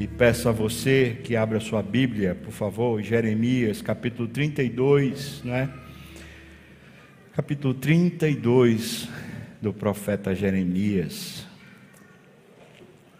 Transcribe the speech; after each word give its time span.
E 0.00 0.06
peço 0.06 0.48
a 0.48 0.52
você 0.52 1.18
que 1.22 1.36
abra 1.36 1.60
sua 1.60 1.82
Bíblia, 1.82 2.34
por 2.34 2.52
favor, 2.52 3.02
Jeremias, 3.02 3.82
capítulo 3.82 4.26
32, 4.26 5.42
não 5.44 5.54
é? 5.54 5.68
Capítulo 7.34 7.74
32 7.74 9.10
do 9.60 9.74
profeta 9.74 10.34
Jeremias. 10.34 11.46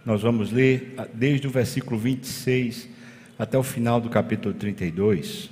Nós 0.06 0.22
vamos 0.22 0.50
ler 0.50 0.94
desde 1.12 1.46
o 1.46 1.50
versículo 1.50 2.00
26 2.00 2.88
até 3.38 3.58
o 3.58 3.62
final 3.62 4.00
do 4.00 4.08
capítulo 4.08 4.54
32. 4.54 5.50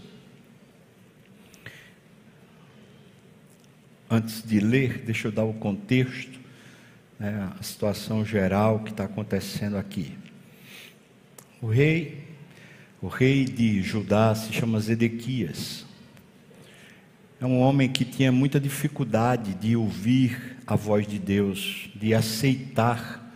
Antes 4.08 4.42
de 4.42 4.60
ler, 4.60 5.02
deixa 5.04 5.29
eu 5.29 5.32
dar 5.32 5.45
o 5.45 5.52
contexto, 5.52 6.40
né, 7.20 7.52
a 7.60 7.62
situação 7.62 8.24
geral 8.24 8.79
que 8.79 8.92
está 8.92 9.04
acontecendo 9.04 9.76
aqui. 9.76 10.16
O 11.61 11.66
rei, 11.66 12.22
o 13.02 13.09
rei 13.09 13.45
de 13.45 13.83
Judá 13.83 14.33
se 14.33 14.52
chama 14.52 14.78
Zedequias. 14.78 15.84
É 17.41 17.46
um 17.46 17.59
homem 17.59 17.88
que 17.88 18.05
tinha 18.05 18.30
muita 18.30 18.60
dificuldade 18.60 19.55
de 19.55 19.74
ouvir 19.74 20.56
a 20.64 20.77
voz 20.77 21.05
de 21.05 21.19
Deus, 21.19 21.91
de 21.97 22.14
aceitar. 22.14 23.34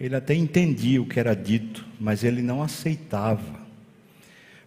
Ele 0.00 0.16
até 0.16 0.34
entendia 0.34 1.02
o 1.02 1.06
que 1.06 1.20
era 1.20 1.36
dito, 1.36 1.86
mas 2.00 2.24
ele 2.24 2.40
não 2.40 2.62
aceitava. 2.62 3.60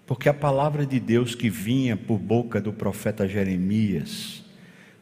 Porque 0.05 0.29
a 0.29 0.33
palavra 0.33 0.85
de 0.85 0.99
Deus 0.99 1.33
que 1.33 1.49
vinha 1.49 1.97
por 1.97 2.19
boca 2.19 2.61
do 2.61 2.71
profeta 2.71 3.27
Jeremias 3.27 4.43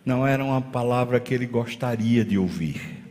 não 0.05 0.25
era 0.25 0.43
uma 0.43 0.61
palavra 0.61 1.19
que 1.19 1.33
ele 1.33 1.45
gostaria 1.45 2.23
de 2.23 2.37
ouvir. 2.37 3.04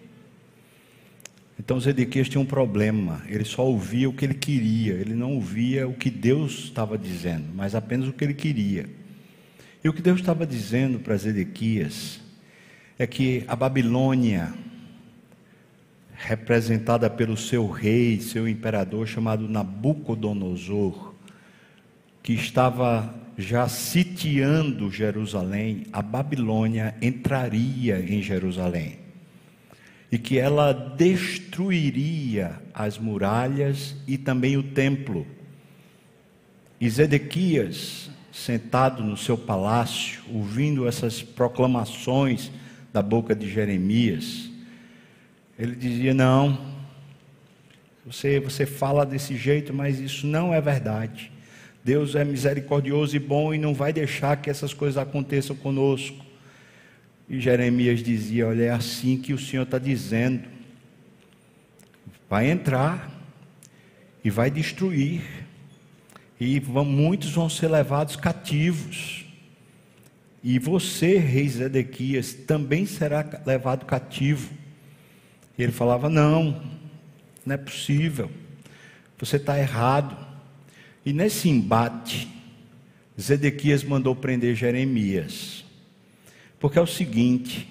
Então 1.58 1.78
Zedequias 1.78 2.28
tinha 2.28 2.40
um 2.40 2.46
problema, 2.46 3.22
ele 3.28 3.44
só 3.44 3.64
ouvia 3.64 4.08
o 4.08 4.12
que 4.12 4.24
ele 4.24 4.34
queria, 4.34 4.94
ele 4.94 5.14
não 5.14 5.34
ouvia 5.34 5.86
o 5.86 5.94
que 5.94 6.10
Deus 6.10 6.64
estava 6.64 6.98
dizendo, 6.98 7.46
mas 7.54 7.74
apenas 7.74 8.08
o 8.08 8.12
que 8.12 8.24
ele 8.24 8.34
queria. 8.34 8.86
E 9.82 9.88
o 9.88 9.92
que 9.92 10.02
Deus 10.02 10.18
estava 10.18 10.44
dizendo 10.46 10.98
para 10.98 11.16
Zedequias 11.16 12.20
é 12.98 13.06
que 13.06 13.44
a 13.46 13.54
Babilônia, 13.54 14.52
representada 16.12 17.08
pelo 17.08 17.36
seu 17.36 17.70
rei, 17.70 18.20
seu 18.20 18.48
imperador 18.48 19.06
chamado 19.06 19.48
Nabucodonosor, 19.48 21.14
que 22.22 22.32
estava 22.32 23.14
já 23.38 23.68
sitiando 23.68 24.90
Jerusalém, 24.90 25.84
a 25.92 26.02
Babilônia 26.02 26.96
entraria 27.00 28.00
em 28.00 28.22
Jerusalém 28.22 29.03
e 30.10 30.18
que 30.18 30.38
ela 30.38 30.72
destruiria 30.72 32.60
as 32.72 32.98
muralhas 32.98 33.96
e 34.06 34.16
também 34.16 34.56
o 34.56 34.62
templo. 34.62 35.26
E 36.80 36.88
Zedequias, 36.88 38.10
sentado 38.32 39.02
no 39.02 39.16
seu 39.16 39.36
palácio, 39.36 40.22
ouvindo 40.32 40.86
essas 40.86 41.22
proclamações 41.22 42.50
da 42.92 43.02
boca 43.02 43.34
de 43.34 43.48
Jeremias, 43.50 44.50
ele 45.58 45.74
dizia: 45.74 46.14
Não, 46.14 46.58
você, 48.04 48.38
você 48.38 48.66
fala 48.66 49.06
desse 49.06 49.36
jeito, 49.36 49.72
mas 49.72 49.98
isso 49.98 50.26
não 50.26 50.52
é 50.52 50.60
verdade. 50.60 51.32
Deus 51.82 52.14
é 52.14 52.24
misericordioso 52.24 53.14
e 53.14 53.18
bom 53.18 53.52
e 53.52 53.58
não 53.58 53.74
vai 53.74 53.92
deixar 53.92 54.36
que 54.36 54.48
essas 54.48 54.72
coisas 54.72 54.96
aconteçam 54.96 55.54
conosco. 55.54 56.23
E 57.28 57.40
Jeremias 57.40 58.02
dizia: 58.02 58.48
Olha, 58.48 58.64
é 58.64 58.70
assim 58.70 59.16
que 59.16 59.32
o 59.32 59.38
Senhor 59.38 59.62
está 59.62 59.78
dizendo. 59.78 60.48
Vai 62.28 62.50
entrar 62.50 63.10
e 64.24 64.30
vai 64.30 64.50
destruir, 64.50 65.22
e 66.40 66.58
vão, 66.58 66.84
muitos 66.84 67.30
vão 67.30 67.48
ser 67.48 67.68
levados 67.68 68.16
cativos. 68.16 69.24
E 70.42 70.58
você, 70.58 71.16
rei 71.16 71.48
Zedequias, 71.48 72.34
também 72.34 72.84
será 72.84 73.42
levado 73.46 73.86
cativo. 73.86 74.50
E 75.56 75.62
ele 75.62 75.72
falava: 75.72 76.10
Não, 76.10 76.62
não 77.46 77.54
é 77.54 77.58
possível, 77.58 78.30
você 79.18 79.36
está 79.36 79.58
errado. 79.58 80.16
E 81.04 81.12
nesse 81.12 81.48
embate, 81.48 82.28
Zedequias 83.20 83.84
mandou 83.84 84.16
prender 84.16 84.54
Jeremias. 84.54 85.63
Porque 86.64 86.78
é 86.78 86.82
o 86.82 86.86
seguinte: 86.86 87.68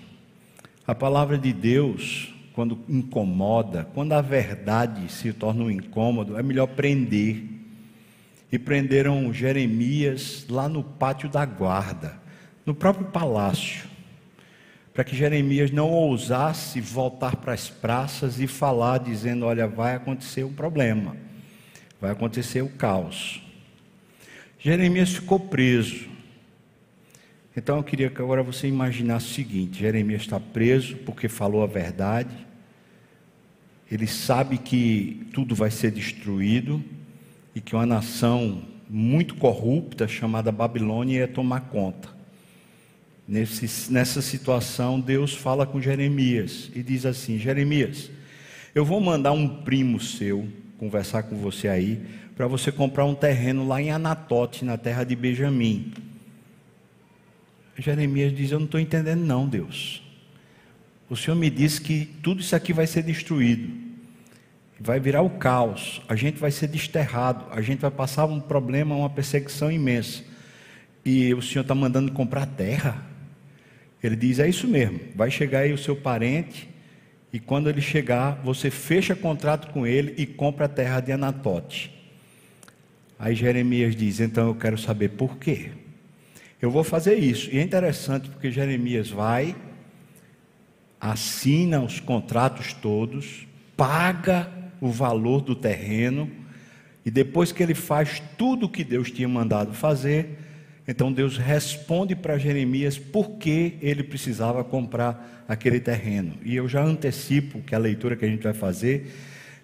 a 0.85 0.93
palavra 0.93 1.35
de 1.35 1.51
Deus, 1.51 2.31
quando 2.53 2.77
incomoda, 2.87 3.89
quando 3.91 4.13
a 4.13 4.21
verdade 4.21 5.11
se 5.11 5.33
torna 5.33 5.63
um 5.63 5.71
incômodo, 5.71 6.37
é 6.37 6.43
melhor 6.43 6.67
prender. 6.67 7.43
E 8.51 8.59
prenderam 8.59 9.33
Jeremias 9.33 10.45
lá 10.47 10.69
no 10.69 10.83
pátio 10.83 11.27
da 11.27 11.43
guarda, 11.43 12.21
no 12.67 12.75
próprio 12.75 13.07
palácio, 13.07 13.89
para 14.93 15.03
que 15.03 15.15
Jeremias 15.15 15.71
não 15.71 15.89
ousasse 15.89 16.79
voltar 16.79 17.37
para 17.37 17.51
as 17.51 17.71
praças 17.71 18.39
e 18.39 18.45
falar, 18.45 18.99
dizendo: 18.99 19.47
Olha, 19.47 19.67
vai 19.67 19.95
acontecer 19.95 20.43
um 20.43 20.53
problema, 20.53 21.17
vai 21.99 22.11
acontecer 22.11 22.61
o 22.61 22.69
caos. 22.69 23.41
Jeremias 24.59 25.09
ficou 25.09 25.39
preso. 25.39 26.12
Então 27.56 27.78
eu 27.78 27.84
queria 27.84 28.09
que 28.09 28.22
agora 28.22 28.41
você 28.41 28.68
imaginasse 28.68 29.28
o 29.28 29.34
seguinte: 29.36 29.80
Jeremias 29.80 30.22
está 30.22 30.40
preso 30.40 30.97
porque 30.97 31.30
falou 31.30 31.64
a 31.64 31.68
verdade, 31.68 32.36
ele 33.91 34.08
sabe 34.08 34.58
que 34.58 35.28
tudo 35.34 35.53
vai 35.53 35.69
ser 35.69 35.91
destruído 35.91 36.84
e 37.56 37.62
que 37.62 37.75
uma 37.75 37.86
nação 37.86 38.64
muito 38.90 39.36
corrupta 39.36 40.08
chamada 40.08 40.52
Babilônia 40.52 41.19
ia 41.19 41.28
tomar 41.28 41.62
conta. 41.62 42.09
Nesse, 43.28 43.91
nessa 43.91 44.22
situação, 44.22 45.00
Deus 45.00 45.34
fala 45.34 45.66
com 45.66 45.80
Jeremias 45.80 46.72
e 46.75 46.81
diz 46.81 47.06
assim: 47.06 47.38
Jeremias, 47.38 48.09
eu 48.74 48.84
vou 48.84 49.00
mandar 49.00 49.31
um 49.31 49.62
primo 49.62 50.00
seu 50.00 50.47
conversar 50.78 51.24
com 51.24 51.38
você 51.38 51.68
aí, 51.68 52.02
para 52.35 52.47
você 52.47 52.72
comprar 52.72 53.06
um 53.06 53.16
terreno 53.16 53.66
lá 53.68 53.81
em 53.81 53.91
Anatote, 53.91 54.66
na 54.66 54.75
terra 54.75 55.03
de 55.03 55.16
Benjamim. 55.16 55.94
Jeremias 57.78 58.35
diz: 58.35 58.51
Eu 58.51 58.59
não 58.59 58.66
estou 58.66 58.79
entendendo, 58.79 59.22
não, 59.22 59.47
Deus. 59.47 60.01
O 61.09 61.16
Senhor 61.16 61.35
me 61.35 61.50
disse 61.50 61.81
que 61.81 62.06
tudo 62.22 62.41
isso 62.41 62.56
aqui 62.56 62.73
vai 62.73 62.88
ser 62.88 63.03
destruído, 63.03 63.69
vai 64.79 65.00
virar 65.00 65.22
o 65.22 65.29
caos, 65.29 66.01
a 66.07 66.16
gente 66.16 66.39
vai 66.39 66.50
ser 66.50 66.67
desterrado, 66.67 67.45
a 67.51 67.61
gente 67.61 67.79
vai 67.79 67.91
passar 67.91 68.25
um 68.25 68.39
problema, 68.39 68.95
uma 68.95 69.09
perseguição 69.09 69.72
imensa. 69.72 70.23
E 71.06 71.34
o 71.34 71.41
Senhor 71.41 71.61
está 71.61 71.75
mandando 71.75 72.11
comprar 72.11 72.45
terra. 72.45 73.06
Ele 74.01 74.16
diz: 74.16 74.40
É 74.40 74.47
isso 74.47 74.67
mesmo, 74.67 75.00
vai 75.16 75.29
chegar 75.29 75.59
aí 75.59 75.73
o 75.73 75.78
seu 75.78 75.95
parente, 75.95 76.69
e 77.31 77.40
quando 77.40 77.69
ele 77.69 77.81
chegar, 77.81 78.41
você 78.44 78.69
fecha 78.69 79.16
contrato 79.16 79.72
com 79.72 79.88
ele 79.88 80.13
e 80.17 80.25
compra 80.25 80.66
a 80.66 80.69
terra 80.69 81.00
de 81.00 81.11
Anatote. 81.11 81.91
Aí 83.17 83.35
Jeremias 83.35 83.95
diz: 83.95 84.19
Então 84.19 84.47
eu 84.47 84.55
quero 84.55 84.78
saber 84.78 85.09
por 85.09 85.38
quê. 85.38 85.72
Eu 86.63 86.72
vou 86.72 86.81
fazer 86.85 87.16
isso. 87.16 87.50
E 87.51 87.59
é 87.59 87.62
interessante 87.62 88.29
porque 88.29 88.50
Jeremias 88.50 89.09
vai, 89.09 89.53
assina 90.97 91.81
os 91.81 92.00
contratos 92.00 92.72
todos, 92.72 93.46
paga 93.75 94.50
o 94.79 94.90
valor 94.90 95.41
do 95.41 95.57
terreno, 95.57 96.31
e 97.06 97.12
depois 97.12 97.52
que 97.52 97.62
ele 97.62 97.73
faz 97.73 98.23
tudo 98.38 98.68
o 98.68 98.69
que 98.69 98.81
Deus 98.81 99.12
tinha 99.12 99.28
mandado 99.28 99.73
fazer, 99.73 100.40
então 100.88 101.12
Deus 101.12 101.38
responde 101.38 102.16
para 102.16 102.38
Jeremias 102.38 102.97
por 102.97 103.31
que 103.31 103.73
ele 103.81 104.02
precisava 104.02 104.63
comprar 104.63 105.44
aquele 105.50 105.81
terreno. 105.81 106.35
E 106.46 106.56
eu 106.56 106.69
já 106.69 106.81
antecipo 106.81 107.59
que 107.59 107.75
a 107.75 107.78
leitura 107.78 108.16
que 108.16 108.23
a 108.23 108.29
gente 108.29 108.44
vai 108.44 108.53
fazer 108.53 109.13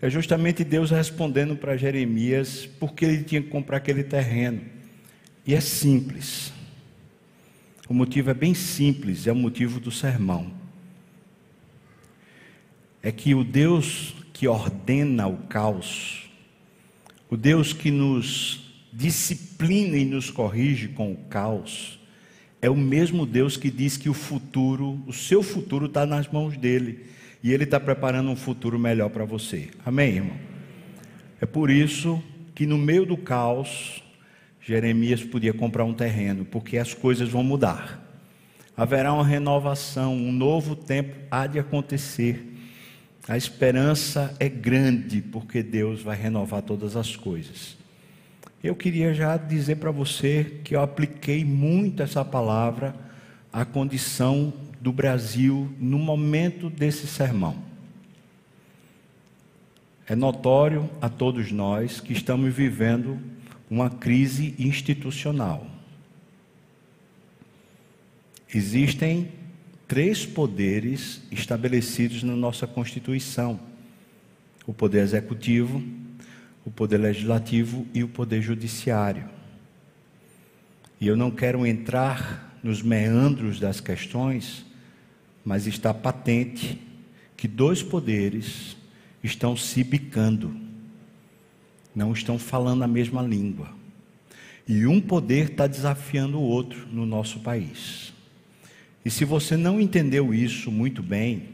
é 0.01 0.09
justamente 0.09 0.65
Deus 0.65 0.91
respondendo 0.91 1.55
para 1.55 1.77
Jeremias 1.77 2.65
por 2.77 2.91
que 2.91 3.05
ele 3.05 3.23
tinha 3.23 3.41
que 3.41 3.47
comprar 3.47 3.77
aquele 3.77 4.03
terreno. 4.03 4.59
E 5.47 5.55
é 5.55 5.61
simples. 5.61 6.58
O 7.89 7.93
motivo 7.93 8.29
é 8.29 8.35
bem 8.35 8.53
simples, 8.53 9.25
é 9.25 9.31
o 9.31 9.35
motivo 9.35 9.79
do 9.79 9.89
sermão. 9.89 10.51
É 13.01 13.11
que 13.11 13.33
o 13.33 13.43
Deus 13.43 14.13
que 14.31 14.47
ordena 14.47 15.27
o 15.27 15.37
caos, 15.37 16.29
o 17.31 17.35
Deus 17.35 17.73
que 17.73 17.89
nos 17.89 18.71
disciplina 18.93 19.97
e 19.97 20.05
nos 20.05 20.29
corrige 20.29 20.89
com 20.89 21.11
o 21.11 21.17
caos, 21.29 21.99
é 22.61 22.69
o 22.69 22.75
mesmo 22.75 23.25
Deus 23.25 23.57
que 23.57 23.71
diz 23.71 23.97
que 23.97 24.07
o 24.07 24.13
futuro, 24.13 25.01
o 25.07 25.11
seu 25.11 25.41
futuro 25.41 25.87
está 25.87 26.05
nas 26.05 26.27
mãos 26.27 26.55
dele. 26.55 27.07
E 27.41 27.51
ele 27.51 27.63
está 27.63 27.79
preparando 27.79 28.29
um 28.29 28.35
futuro 28.35 28.77
melhor 28.77 29.09
para 29.09 29.25
você. 29.25 29.69
Amém, 29.83 30.17
irmão? 30.17 30.37
É 31.41 31.45
por 31.45 31.71
isso 31.71 32.21
que 32.53 32.67
no 32.67 32.77
meio 32.77 33.05
do 33.05 33.17
caos, 33.17 34.03
Jeremias 34.69 35.23
podia 35.23 35.51
comprar 35.51 35.83
um 35.83 35.95
terreno, 35.95 36.45
porque 36.45 36.77
as 36.77 36.93
coisas 36.93 37.27
vão 37.27 37.43
mudar. 37.43 38.07
Haverá 38.77 39.11
uma 39.11 39.25
renovação, 39.25 40.13
um 40.13 40.31
novo 40.31 40.75
tempo 40.75 41.15
há 41.31 41.47
de 41.47 41.57
acontecer. 41.57 42.55
A 43.27 43.35
esperança 43.35 44.31
é 44.39 44.47
grande 44.47 45.23
porque 45.23 45.63
Deus 45.63 46.03
vai 46.03 46.15
renovar 46.15 46.61
todas 46.61 46.95
as 46.95 47.15
coisas. 47.15 47.75
Eu 48.63 48.75
queria 48.75 49.11
já 49.11 49.37
dizer 49.37 49.77
para 49.77 49.89
você 49.89 50.59
que 50.63 50.75
eu 50.75 50.83
apliquei 50.83 51.43
muito 51.43 52.03
essa 52.03 52.23
palavra 52.23 52.93
à 53.51 53.65
condição 53.65 54.53
do 54.79 54.91
Brasil 54.91 55.67
no 55.79 55.97
momento 55.97 56.69
desse 56.69 57.07
sermão. 57.07 57.55
É 60.07 60.15
notório 60.15 60.87
a 61.01 61.09
todos 61.09 61.51
nós 61.51 61.99
que 61.99 62.13
estamos 62.13 62.53
vivendo 62.53 63.19
uma 63.69 63.89
crise 63.89 64.55
institucional. 64.57 65.65
Existem 68.53 69.29
três 69.87 70.25
poderes 70.25 71.21
estabelecidos 71.31 72.23
na 72.23 72.35
nossa 72.35 72.65
Constituição: 72.65 73.59
o 74.65 74.73
poder 74.73 75.01
executivo, 75.03 75.83
o 76.65 76.71
poder 76.71 76.97
legislativo 76.97 77.85
e 77.93 78.03
o 78.03 78.07
poder 78.07 78.41
judiciário. 78.41 79.29
E 80.99 81.07
eu 81.07 81.15
não 81.15 81.31
quero 81.31 81.65
entrar 81.65 82.59
nos 82.63 82.81
meandros 82.81 83.59
das 83.59 83.79
questões, 83.79 84.65
mas 85.45 85.65
está 85.65 85.93
patente 85.93 86.79
que 87.37 87.47
dois 87.47 87.81
poderes 87.81 88.75
estão 89.23 89.55
se 89.55 89.83
bicando, 89.83 90.55
não 91.95 92.13
estão 92.13 92.37
falando 92.37 92.83
a 92.83 92.87
mesma 92.87 93.21
língua. 93.21 93.69
E 94.67 94.85
um 94.85 95.01
poder 95.01 95.51
está 95.51 95.67
desafiando 95.67 96.37
o 96.37 96.43
outro 96.43 96.87
no 96.91 97.05
nosso 97.05 97.39
país. 97.39 98.13
E 99.03 99.09
se 99.09 99.25
você 99.25 99.57
não 99.57 99.79
entendeu 99.81 100.33
isso 100.33 100.71
muito 100.71 101.01
bem, 101.01 101.49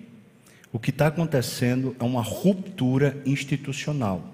o 0.72 0.80
que 0.80 0.90
está 0.90 1.08
acontecendo 1.08 1.96
é 2.00 2.04
uma 2.04 2.22
ruptura 2.22 3.22
institucional. 3.26 4.34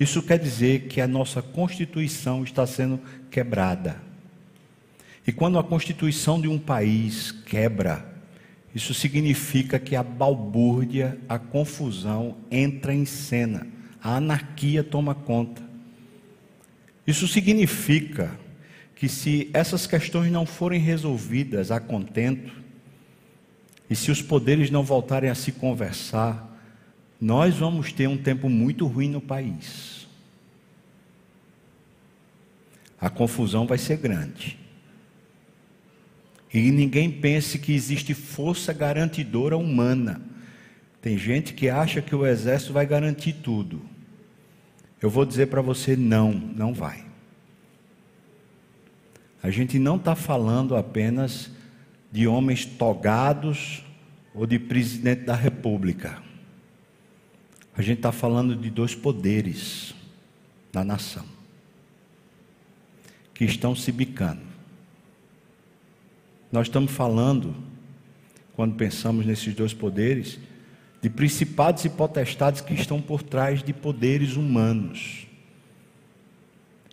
Isso 0.00 0.22
quer 0.22 0.38
dizer 0.38 0.86
que 0.88 1.00
a 1.00 1.06
nossa 1.06 1.42
Constituição 1.42 2.42
está 2.42 2.66
sendo 2.66 2.98
quebrada. 3.30 4.00
E 5.26 5.32
quando 5.32 5.58
a 5.58 5.62
Constituição 5.64 6.40
de 6.40 6.48
um 6.48 6.58
país 6.58 7.30
quebra, 7.30 8.10
isso 8.74 8.94
significa 8.94 9.78
que 9.78 9.94
a 9.94 10.02
balbúrdia, 10.02 11.18
a 11.28 11.38
confusão 11.38 12.36
entra 12.50 12.94
em 12.94 13.04
cena, 13.04 13.66
a 14.02 14.16
anarquia 14.16 14.82
toma 14.82 15.14
conta. 15.14 15.62
Isso 17.06 17.28
significa 17.28 18.36
que 18.96 19.08
se 19.08 19.50
essas 19.52 19.86
questões 19.86 20.30
não 20.30 20.44
forem 20.44 20.80
resolvidas 20.80 21.70
a 21.70 21.78
contento, 21.80 22.52
e 23.88 23.94
se 23.94 24.10
os 24.10 24.22
poderes 24.22 24.70
não 24.70 24.82
voltarem 24.82 25.28
a 25.28 25.34
se 25.34 25.52
conversar, 25.52 26.48
nós 27.20 27.54
vamos 27.56 27.92
ter 27.92 28.08
um 28.08 28.16
tempo 28.16 28.48
muito 28.48 28.86
ruim 28.86 29.08
no 29.08 29.20
país. 29.20 30.08
A 33.00 33.10
confusão 33.10 33.66
vai 33.66 33.78
ser 33.78 33.98
grande. 33.98 34.58
E 36.54 36.70
ninguém 36.70 37.10
pense 37.10 37.58
que 37.58 37.72
existe 37.72 38.14
força 38.14 38.72
garantidora 38.72 39.56
humana. 39.56 40.22
Tem 41.00 41.18
gente 41.18 41.52
que 41.54 41.68
acha 41.68 42.00
que 42.00 42.14
o 42.14 42.26
exército 42.26 42.72
vai 42.72 42.86
garantir 42.86 43.34
tudo. 43.34 43.91
Eu 45.02 45.10
vou 45.10 45.26
dizer 45.26 45.48
para 45.48 45.60
você: 45.60 45.96
não, 45.96 46.32
não 46.32 46.72
vai. 46.72 47.04
A 49.42 49.50
gente 49.50 49.78
não 49.78 49.96
está 49.96 50.14
falando 50.14 50.76
apenas 50.76 51.50
de 52.12 52.28
homens 52.28 52.64
togados 52.64 53.82
ou 54.32 54.46
de 54.46 54.58
presidente 54.58 55.24
da 55.24 55.34
república. 55.34 56.22
A 57.76 57.82
gente 57.82 57.98
está 57.98 58.12
falando 58.12 58.54
de 58.54 58.70
dois 58.70 58.94
poderes 58.94 59.94
da 60.72 60.84
nação 60.84 61.24
que 63.34 63.44
estão 63.44 63.74
se 63.74 63.90
bicando. 63.90 64.42
Nós 66.52 66.68
estamos 66.68 66.92
falando, 66.92 67.56
quando 68.54 68.76
pensamos 68.76 69.24
nesses 69.26 69.54
dois 69.54 69.72
poderes, 69.74 70.38
de 71.02 71.10
principados 71.10 71.84
e 71.84 71.90
potestades 71.90 72.62
que 72.62 72.72
estão 72.72 73.02
por 73.02 73.22
trás 73.22 73.62
de 73.62 73.72
poderes 73.74 74.36
humanos. 74.36 75.26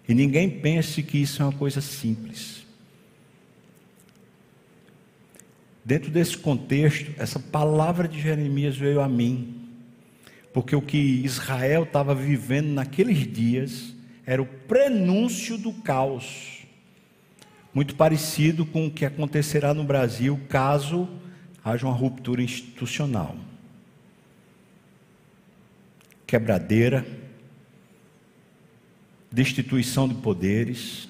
E 0.08 0.14
ninguém 0.14 0.50
pense 0.50 1.02
que 1.02 1.20
isso 1.20 1.42
é 1.42 1.46
uma 1.46 1.54
coisa 1.54 1.80
simples. 1.80 2.66
Dentro 5.86 6.12
desse 6.12 6.38
contexto, 6.38 7.14
essa 7.18 7.40
palavra 7.40 8.08
de 8.08 8.20
Jeremias 8.20 8.76
veio 8.76 9.00
a 9.00 9.08
mim, 9.08 9.68
porque 10.52 10.76
o 10.76 10.82
que 10.82 10.98
Israel 10.98 11.84
estava 11.84 12.14
vivendo 12.14 12.68
naqueles 12.68 13.32
dias 13.32 13.94
era 14.26 14.42
o 14.42 14.46
prenúncio 14.46 15.58
do 15.58 15.72
caos 15.72 16.60
muito 17.74 17.96
parecido 17.96 18.66
com 18.66 18.88
o 18.88 18.92
que 18.92 19.06
acontecerá 19.06 19.74
no 19.74 19.84
Brasil 19.84 20.40
caso 20.50 21.08
haja 21.64 21.86
uma 21.86 21.96
ruptura 21.96 22.42
institucional. 22.42 23.36
Quebradeira, 26.30 27.04
destituição 29.32 30.08
de 30.08 30.14
poderes, 30.14 31.10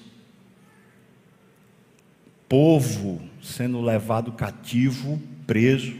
povo 2.48 3.20
sendo 3.42 3.82
levado 3.82 4.32
cativo, 4.32 5.20
preso, 5.46 5.94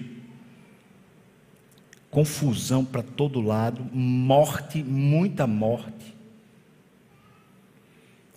confusão 2.10 2.82
para 2.82 3.02
todo 3.02 3.42
lado, 3.42 3.84
morte, 3.92 4.82
muita 4.82 5.46
morte. 5.46 6.16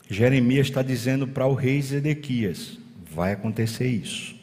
Jeremias 0.10 0.68
está 0.68 0.82
dizendo 0.82 1.26
para 1.26 1.48
o 1.48 1.54
rei 1.54 1.82
Zedequias: 1.82 2.78
vai 3.10 3.32
acontecer 3.32 3.88
isso. 3.88 4.36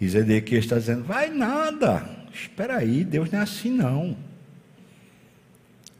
E 0.00 0.08
Zedequias 0.08 0.62
está 0.62 0.78
dizendo: 0.78 1.02
vai 1.02 1.28
nada, 1.28 2.23
espera 2.34 2.78
aí, 2.78 3.04
Deus 3.04 3.30
não 3.30 3.38
é 3.38 3.42
assim 3.42 3.70
não. 3.70 4.16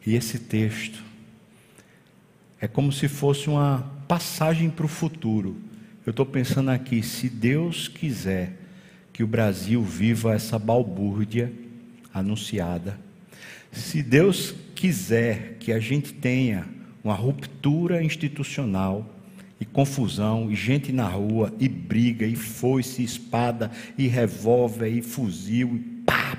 E 0.06 0.14
esse 0.14 0.38
texto 0.38 1.02
é 2.60 2.66
como 2.66 2.92
se 2.92 3.08
fosse 3.08 3.48
uma 3.48 3.90
passagem 4.06 4.68
para 4.68 4.84
o 4.84 4.88
futuro. 4.88 5.56
Eu 6.04 6.10
estou 6.10 6.26
pensando 6.26 6.70
aqui, 6.70 7.02
se 7.02 7.28
Deus 7.28 7.88
quiser 7.88 8.52
que 9.12 9.22
o 9.22 9.26
Brasil 9.26 9.82
viva 9.82 10.34
essa 10.34 10.58
balbúrdia 10.58 11.52
anunciada, 12.12 12.98
se 13.72 14.02
Deus 14.02 14.54
quiser 14.74 15.56
que 15.58 15.72
a 15.72 15.78
gente 15.78 16.12
tenha 16.12 16.66
uma 17.02 17.14
ruptura 17.14 18.02
institucional 18.02 19.10
e 19.60 19.64
confusão, 19.64 20.50
e 20.50 20.54
gente 20.54 20.92
na 20.92 21.08
rua, 21.08 21.52
e 21.58 21.68
briga, 21.68 22.26
e 22.26 22.36
foice, 22.36 23.02
e 23.02 23.04
espada, 23.04 23.70
e 23.96 24.06
revólver, 24.06 24.88
e 24.88 25.00
fuzil, 25.00 25.76
e 25.76 25.93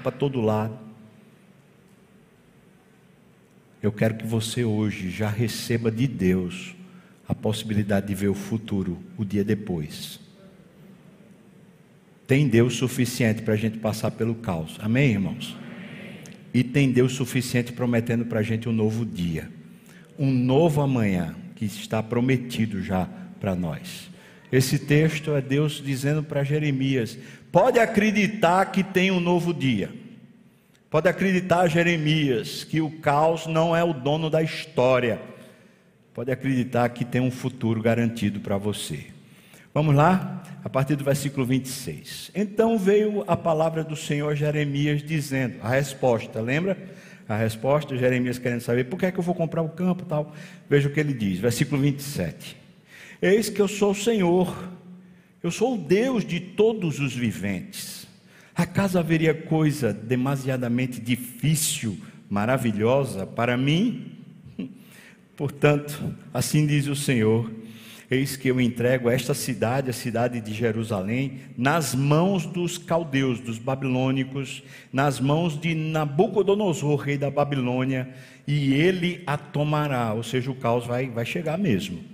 para 0.05 0.11
todo 0.11 0.39
lado. 0.39 0.77
Eu 3.81 3.91
quero 3.91 4.15
que 4.15 4.25
você 4.25 4.63
hoje 4.63 5.09
já 5.09 5.29
receba 5.29 5.91
de 5.91 6.07
Deus 6.07 6.75
a 7.27 7.33
possibilidade 7.33 8.07
de 8.07 8.13
ver 8.13 8.27
o 8.27 8.35
futuro, 8.35 8.99
o 9.17 9.25
dia 9.25 9.43
depois. 9.43 10.19
Tem 12.27 12.47
Deus 12.47 12.75
suficiente 12.75 13.41
para 13.41 13.55
a 13.55 13.57
gente 13.57 13.79
passar 13.79 14.11
pelo 14.11 14.35
caos. 14.35 14.77
Amém, 14.79 15.11
irmãos? 15.11 15.57
E 16.53 16.63
tem 16.63 16.91
Deus 16.91 17.13
suficiente 17.13 17.73
prometendo 17.73 18.25
para 18.25 18.41
a 18.41 18.43
gente 18.43 18.69
um 18.69 18.71
novo 18.71 19.03
dia 19.03 19.49
um 20.17 20.31
novo 20.31 20.81
amanhã 20.81 21.35
que 21.55 21.65
está 21.65 22.01
prometido 22.01 22.81
já 22.81 23.07
para 23.39 23.55
nós. 23.55 24.09
Esse 24.51 24.79
texto 24.79 25.35
é 25.35 25.41
Deus 25.41 25.81
dizendo 25.83 26.23
para 26.23 26.43
Jeremias: 26.43 27.17
pode 27.51 27.79
acreditar 27.79 28.65
que 28.71 28.83
tem 28.83 29.11
um 29.11 29.19
novo 29.19 29.53
dia. 29.53 29.91
Pode 30.89 31.09
acreditar, 31.09 31.67
Jeremias, 31.67 32.63
que 32.63 32.79
o 32.79 32.89
caos 32.89 33.47
não 33.47 33.75
é 33.75 33.83
o 33.83 33.93
dono 33.93 34.29
da 34.29 34.41
história. 34.41 35.19
Pode 36.13 36.31
acreditar 36.31 36.87
que 36.89 37.03
tem 37.03 37.19
um 37.19 37.31
futuro 37.31 37.81
garantido 37.81 38.39
para 38.39 38.57
você. 38.57 39.07
Vamos 39.73 39.93
lá, 39.93 40.41
a 40.63 40.69
partir 40.69 40.95
do 40.95 41.03
versículo 41.03 41.45
26. 41.45 42.31
Então 42.33 42.77
veio 42.77 43.25
a 43.27 43.35
palavra 43.35 43.83
do 43.83 43.95
Senhor 43.95 44.35
Jeremias 44.35 45.03
dizendo, 45.03 45.57
a 45.61 45.69
resposta, 45.69 46.39
lembra? 46.39 46.77
a 47.27 47.35
resposta, 47.35 47.97
Jeremias 47.97 48.37
querendo 48.37 48.61
saber 48.61 48.85
por 48.85 48.99
que 48.99 49.07
é 49.07 49.11
que 49.11 49.17
eu 49.17 49.23
vou 49.23 49.33
comprar 49.33 49.61
o 49.61 49.69
campo 49.69 50.05
tal. 50.05 50.33
Veja 50.69 50.87
o 50.87 50.91
que 50.91 50.99
ele 50.99 51.13
diz, 51.13 51.39
versículo 51.39 51.81
27. 51.81 52.55
Eis 53.25 53.49
que 53.49 53.59
eu 53.59 53.67
sou 53.67 53.89
o 53.89 53.95
Senhor, 53.95 54.69
eu 55.41 55.49
sou 55.49 55.73
o 55.73 55.77
Deus 55.79 56.23
de 56.23 56.39
todos 56.39 56.99
os 56.99 57.15
viventes. 57.15 58.07
Acaso 58.53 58.99
haveria 58.99 59.33
coisa 59.33 59.91
demasiadamente 59.91 61.01
difícil, 61.01 61.97
maravilhosa 62.29 63.25
para 63.25 63.57
mim? 63.57 64.11
Portanto, 65.35 66.13
assim 66.31 66.67
diz 66.67 66.85
o 66.85 66.95
Senhor: 66.95 67.51
Eis 68.11 68.37
que 68.37 68.47
eu 68.47 68.61
entrego 68.61 69.09
esta 69.09 69.33
cidade, 69.33 69.89
a 69.89 69.93
cidade 69.93 70.39
de 70.39 70.53
Jerusalém, 70.53 71.39
nas 71.57 71.95
mãos 71.95 72.45
dos 72.45 72.77
caldeus, 72.77 73.39
dos 73.39 73.57
babilônicos, 73.57 74.61
nas 74.93 75.19
mãos 75.19 75.59
de 75.59 75.73
Nabucodonosor, 75.73 76.99
rei 76.99 77.17
da 77.17 77.31
Babilônia, 77.31 78.07
e 78.45 78.75
ele 78.75 79.23
a 79.25 79.35
tomará, 79.35 80.13
ou 80.13 80.21
seja, 80.21 80.51
o 80.51 80.55
caos 80.55 80.85
vai, 80.85 81.09
vai 81.09 81.25
chegar 81.25 81.57
mesmo. 81.57 82.13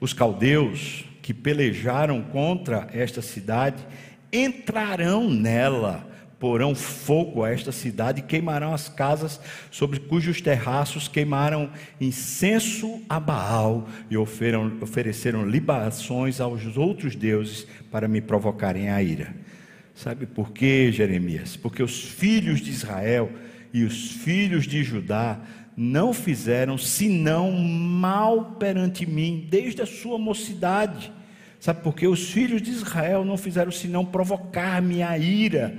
Os 0.00 0.12
caldeus 0.12 1.04
que 1.22 1.34
pelejaram 1.34 2.22
contra 2.22 2.88
esta 2.92 3.20
cidade 3.20 3.84
entrarão 4.32 5.28
nela 5.30 6.06
porão 6.38 6.74
fogo 6.74 7.42
a 7.42 7.50
esta 7.50 7.72
cidade 7.72 8.20
e 8.20 8.22
queimarão 8.22 8.72
as 8.72 8.88
casas 8.88 9.40
sobre 9.70 9.98
cujos 9.98 10.40
terraços 10.40 11.08
queimaram 11.08 11.70
incenso 12.00 13.02
a 13.08 13.18
Baal 13.18 13.88
e 14.08 14.16
ofereceram 14.16 15.48
libações 15.48 16.40
aos 16.40 16.76
outros 16.76 17.16
deuses 17.16 17.66
para 17.90 18.06
me 18.06 18.20
provocarem 18.20 18.88
a 18.88 19.02
ira. 19.02 19.34
Sabe 19.94 20.26
por 20.26 20.52
quê, 20.52 20.92
Jeremias? 20.92 21.56
Porque 21.56 21.82
os 21.82 22.04
filhos 22.04 22.60
de 22.60 22.70
Israel 22.70 23.32
e 23.72 23.82
os 23.82 24.12
filhos 24.12 24.64
de 24.64 24.84
Judá 24.84 25.40
não 25.80 26.12
fizeram 26.12 26.76
senão 26.76 27.52
mal 27.52 28.56
perante 28.58 29.06
mim 29.06 29.46
desde 29.48 29.80
a 29.80 29.86
sua 29.86 30.18
mocidade. 30.18 31.12
Sabe 31.60 31.84
por 31.84 31.94
quê? 31.94 32.08
Os 32.08 32.30
filhos 32.30 32.60
de 32.60 32.72
Israel 32.72 33.24
não 33.24 33.36
fizeram 33.36 33.70
senão 33.70 34.04
provocar 34.04 34.82
minha 34.82 35.16
ira 35.16 35.78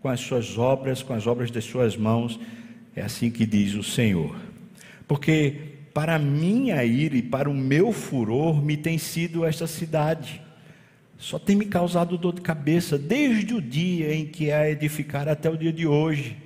com 0.00 0.08
as 0.08 0.20
suas 0.20 0.56
obras, 0.56 1.02
com 1.02 1.12
as 1.12 1.26
obras 1.26 1.50
das 1.50 1.64
suas 1.64 1.96
mãos. 1.96 2.38
É 2.94 3.02
assim 3.02 3.28
que 3.28 3.44
diz 3.44 3.74
o 3.74 3.82
Senhor. 3.82 4.36
Porque 5.08 5.56
para 5.92 6.16
minha 6.16 6.84
ira 6.84 7.16
e 7.16 7.22
para 7.22 7.50
o 7.50 7.54
meu 7.54 7.92
furor 7.92 8.62
me 8.62 8.76
tem 8.76 8.98
sido 8.98 9.44
esta 9.44 9.66
cidade. 9.66 10.40
Só 11.18 11.40
tem 11.40 11.56
me 11.56 11.66
causado 11.66 12.16
dor 12.16 12.34
de 12.34 12.40
cabeça 12.40 12.96
desde 12.96 13.52
o 13.52 13.60
dia 13.60 14.14
em 14.14 14.26
que 14.26 14.52
a 14.52 14.70
edificar 14.70 15.28
até 15.28 15.50
o 15.50 15.56
dia 15.56 15.72
de 15.72 15.88
hoje, 15.88 16.36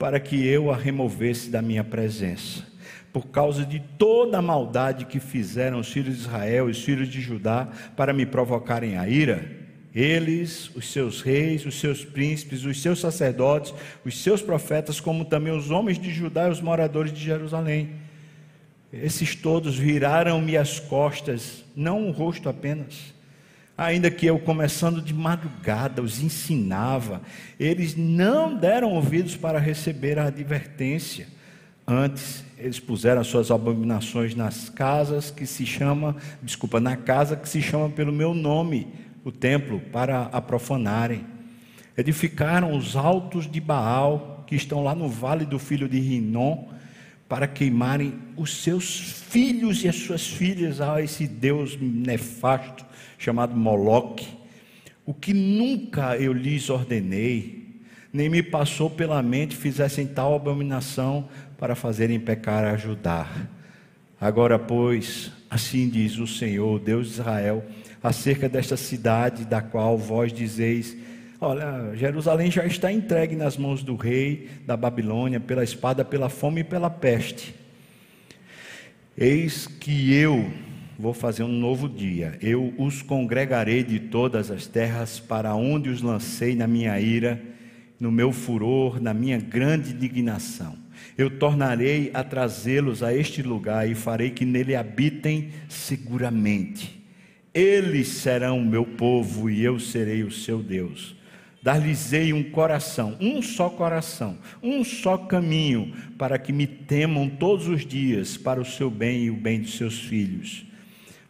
para 0.00 0.18
que 0.18 0.46
eu 0.46 0.70
a 0.70 0.76
removesse 0.76 1.50
da 1.50 1.60
minha 1.60 1.84
presença. 1.84 2.64
Por 3.12 3.26
causa 3.26 3.66
de 3.66 3.80
toda 3.98 4.38
a 4.38 4.42
maldade 4.42 5.04
que 5.04 5.20
fizeram 5.20 5.78
os 5.78 5.92
filhos 5.92 6.16
de 6.16 6.22
Israel 6.22 6.68
e 6.68 6.70
os 6.70 6.82
filhos 6.82 7.06
de 7.06 7.20
Judá 7.20 7.68
para 7.94 8.14
me 8.14 8.24
provocarem 8.24 8.96
a 8.96 9.06
ira, 9.06 9.44
eles, 9.94 10.70
os 10.74 10.90
seus 10.90 11.20
reis, 11.20 11.66
os 11.66 11.78
seus 11.78 12.02
príncipes, 12.02 12.64
os 12.64 12.80
seus 12.80 12.98
sacerdotes, 12.98 13.74
os 14.02 14.22
seus 14.22 14.40
profetas, 14.40 15.00
como 15.00 15.22
também 15.22 15.52
os 15.52 15.70
homens 15.70 15.98
de 15.98 16.10
Judá 16.10 16.48
e 16.48 16.50
os 16.50 16.62
moradores 16.62 17.12
de 17.12 17.20
Jerusalém. 17.20 17.90
Esses 18.90 19.34
todos 19.34 19.76
viraram-me 19.76 20.56
as 20.56 20.80
costas, 20.80 21.62
não 21.76 22.08
o 22.08 22.10
rosto 22.10 22.48
apenas. 22.48 23.12
Ainda 23.80 24.10
que 24.10 24.26
eu, 24.26 24.38
começando 24.38 25.00
de 25.00 25.14
madrugada, 25.14 26.02
os 26.02 26.22
ensinava, 26.22 27.22
eles 27.58 27.96
não 27.96 28.54
deram 28.54 28.90
ouvidos 28.90 29.36
para 29.36 29.58
receber 29.58 30.18
a 30.18 30.26
advertência. 30.26 31.26
Antes, 31.86 32.44
eles 32.58 32.78
puseram 32.78 33.22
as 33.22 33.26
suas 33.26 33.50
abominações 33.50 34.34
nas 34.34 34.68
casas 34.68 35.30
que 35.30 35.46
se 35.46 35.64
chama, 35.64 36.14
desculpa, 36.42 36.78
na 36.78 36.94
casa 36.94 37.34
que 37.34 37.48
se 37.48 37.62
chama 37.62 37.88
pelo 37.88 38.12
meu 38.12 38.34
nome 38.34 38.86
o 39.24 39.32
templo 39.32 39.80
para 39.90 40.24
a 40.24 40.42
profanarem. 40.42 41.24
Edificaram 41.96 42.76
os 42.76 42.96
altos 42.96 43.50
de 43.50 43.62
Baal, 43.62 44.44
que 44.46 44.56
estão 44.56 44.84
lá 44.84 44.94
no 44.94 45.08
vale 45.08 45.46
do 45.46 45.58
filho 45.58 45.88
de 45.88 45.98
Rinom, 45.98 46.68
para 47.26 47.48
queimarem 47.48 48.12
os 48.36 48.58
seus 48.58 49.24
filhos 49.30 49.82
e 49.82 49.88
as 49.88 49.96
suas 49.96 50.26
filhas 50.26 50.82
a 50.82 51.00
esse 51.00 51.26
Deus 51.26 51.78
nefasto 51.80 52.89
chamado 53.20 53.54
Moloque. 53.54 54.26
O 55.04 55.12
que 55.12 55.34
nunca 55.34 56.16
eu 56.16 56.32
lhes 56.32 56.70
ordenei, 56.70 57.68
nem 58.10 58.30
me 58.30 58.42
passou 58.42 58.88
pela 58.88 59.22
mente 59.22 59.54
fizessem 59.54 60.06
tal 60.06 60.34
abominação 60.34 61.28
para 61.58 61.74
fazerem 61.76 62.18
pecar 62.18 62.64
a 62.64 62.72
ajudar. 62.72 63.48
Agora, 64.18 64.58
pois, 64.58 65.30
assim 65.50 65.88
diz 65.88 66.16
o 66.16 66.26
Senhor, 66.26 66.80
Deus 66.80 67.08
de 67.08 67.12
Israel, 67.12 67.64
acerca 68.02 68.48
desta 68.48 68.76
cidade 68.76 69.44
da 69.44 69.60
qual 69.60 69.98
vós 69.98 70.32
dizeis: 70.32 70.96
Olha, 71.38 71.94
Jerusalém 71.94 72.50
já 72.50 72.64
está 72.64 72.90
entregue 72.90 73.36
nas 73.36 73.58
mãos 73.58 73.82
do 73.82 73.96
rei 73.96 74.48
da 74.66 74.78
Babilônia, 74.78 75.38
pela 75.38 75.62
espada, 75.62 76.04
pela 76.04 76.30
fome 76.30 76.62
e 76.62 76.64
pela 76.64 76.88
peste. 76.88 77.54
Eis 79.16 79.66
que 79.66 80.14
eu 80.14 80.50
vou 81.00 81.12
fazer 81.12 81.42
um 81.42 81.52
novo 81.52 81.88
dia, 81.88 82.38
eu 82.40 82.72
os 82.78 83.02
congregarei 83.02 83.82
de 83.82 83.98
todas 83.98 84.50
as 84.50 84.66
terras 84.66 85.18
para 85.18 85.54
onde 85.54 85.88
os 85.88 86.02
lancei 86.02 86.54
na 86.54 86.66
minha 86.66 87.00
ira, 87.00 87.42
no 87.98 88.12
meu 88.12 88.32
furor, 88.32 89.00
na 89.00 89.12
minha 89.12 89.38
grande 89.38 89.92
indignação. 89.92 90.78
Eu 91.16 91.30
tornarei 91.30 92.10
a 92.14 92.22
trazê-los 92.22 93.02
a 93.02 93.14
este 93.14 93.42
lugar 93.42 93.88
e 93.88 93.94
farei 93.94 94.30
que 94.30 94.44
nele 94.44 94.76
habitem 94.76 95.48
seguramente 95.68 97.00
eles 97.52 98.08
serão 98.08 98.58
o 98.58 98.64
meu 98.64 98.84
povo 98.84 99.50
e 99.50 99.62
eu 99.62 99.78
serei 99.78 100.22
o 100.22 100.30
seu 100.30 100.62
Deus. 100.62 101.16
Dar-lhes-ei 101.62 102.32
um 102.32 102.42
coração, 102.42 103.16
um 103.20 103.42
só 103.42 103.68
coração, 103.68 104.38
um 104.62 104.82
só 104.82 105.18
caminho, 105.18 105.92
para 106.16 106.38
que 106.38 106.52
me 106.52 106.66
temam 106.66 107.28
todos 107.28 107.68
os 107.68 107.84
dias, 107.84 108.36
para 108.36 108.60
o 108.60 108.64
seu 108.64 108.90
bem 108.90 109.24
e 109.24 109.30
o 109.30 109.36
bem 109.36 109.60
dos 109.60 109.76
seus 109.76 109.98
filhos. 109.98 110.64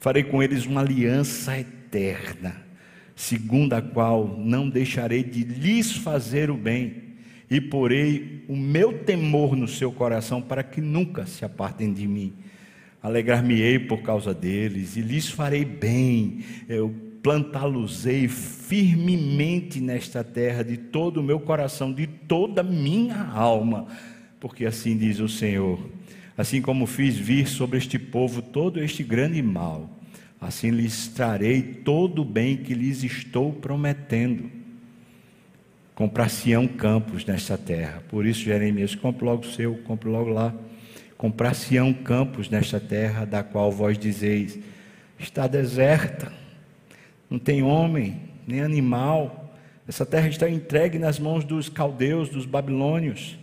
Farei 0.01 0.25
com 0.25 0.43
eles 0.43 0.65
uma 0.65 0.81
aliança 0.81 1.59
eterna, 1.59 2.57
segundo 3.15 3.75
a 3.75 3.83
qual 3.83 4.27
não 4.27 4.67
deixarei 4.67 5.23
de 5.23 5.45
lhes 5.45 5.93
fazer 5.93 6.51
o 6.51 6.57
bem, 6.57 7.11
e 7.51 7.61
porei 7.61 8.43
o 8.49 8.57
meu 8.57 9.05
temor 9.05 9.55
no 9.55 9.69
seu 9.69 9.93
coração, 9.93 10.41
para 10.41 10.63
que 10.63 10.81
nunca 10.81 11.27
se 11.27 11.45
apartem 11.45 11.93
de 11.93 12.09
mim. 12.09 12.33
Alegrar-me-ei 13.03 13.79
por 13.79 14.01
causa 14.03 14.33
deles, 14.33 14.97
e 14.97 15.03
lhes 15.03 15.29
farei 15.29 15.67
bem, 15.67 16.41
eu 16.67 16.95
plantá-los-ei 17.23 18.27
firmemente 18.27 19.81
nesta 19.81 20.25
terra, 20.25 20.63
de 20.63 20.79
todo 20.79 21.19
o 21.19 21.23
meu 21.23 21.41
coração, 21.41 21.93
de 21.93 22.07
toda 22.07 22.63
a 22.63 22.65
minha 22.65 23.23
alma, 23.23 23.87
porque 24.39 24.65
assim 24.65 24.97
diz 24.97 25.21
o 25.21 25.29
Senhor: 25.29 25.79
assim 26.41 26.63
como 26.63 26.87
fiz 26.87 27.17
vir 27.17 27.47
sobre 27.47 27.79
este 27.79 27.99
povo 27.99 28.41
todo 28.41 28.83
este 28.83 29.03
grande 29.03 29.43
mal, 29.43 29.91
assim 30.41 30.71
lhes 30.71 31.09
trarei 31.09 31.63
todo 31.63 32.23
o 32.23 32.25
bem 32.25 32.57
que 32.57 32.75
lhes 32.75 33.03
estou 33.05 33.53
prometendo. 33.53 34.51
Comprar-se-ão 35.95 36.67
campos 36.67 37.27
nesta 37.27 37.59
terra. 37.59 38.03
Por 38.09 38.25
isso, 38.25 38.41
Jeremias, 38.41 38.95
compre 38.95 39.25
logo 39.25 39.43
o 39.43 39.53
seu, 39.53 39.75
compre 39.85 40.09
logo 40.09 40.31
lá 40.31 40.55
comprar-se-ão 41.21 41.93
campos 41.93 42.49
nesta 42.49 42.81
terra, 42.81 43.27
da 43.27 43.43
qual 43.43 43.71
vós 43.71 43.99
dizeis: 43.99 44.59
está 45.19 45.47
deserta, 45.47 46.33
não 47.29 47.39
tem 47.39 47.63
homem, 47.63 48.23
nem 48.47 48.63
animal, 48.63 49.55
essa 49.87 50.07
terra 50.07 50.29
está 50.29 50.49
entregue 50.49 50.99
nas 50.99 51.19
mãos 51.19 51.45
dos 51.45 51.69
caldeus, 51.69 52.31
dos 52.31 52.47
babilônios. 52.47 53.39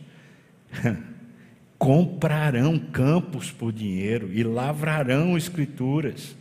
Comprarão 1.77 2.77
campos 2.77 3.51
por 3.51 3.72
dinheiro 3.72 4.29
e 4.34 4.43
lavrarão 4.43 5.38
escrituras. 5.38 6.36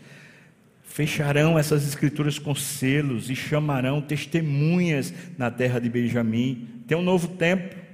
Fecharão 0.83 1.59
essas 1.59 1.87
escrituras 1.87 2.38
com 2.38 2.55
selos 2.55 3.28
e 3.28 3.37
chamarão 3.37 4.00
testemunhas 4.00 5.12
na 5.37 5.50
terra 5.50 5.78
de 5.78 5.90
Benjamim. 5.90 6.69
Tem 6.87 6.97
um 6.97 7.02
novo 7.02 7.28
tempo 7.28 7.87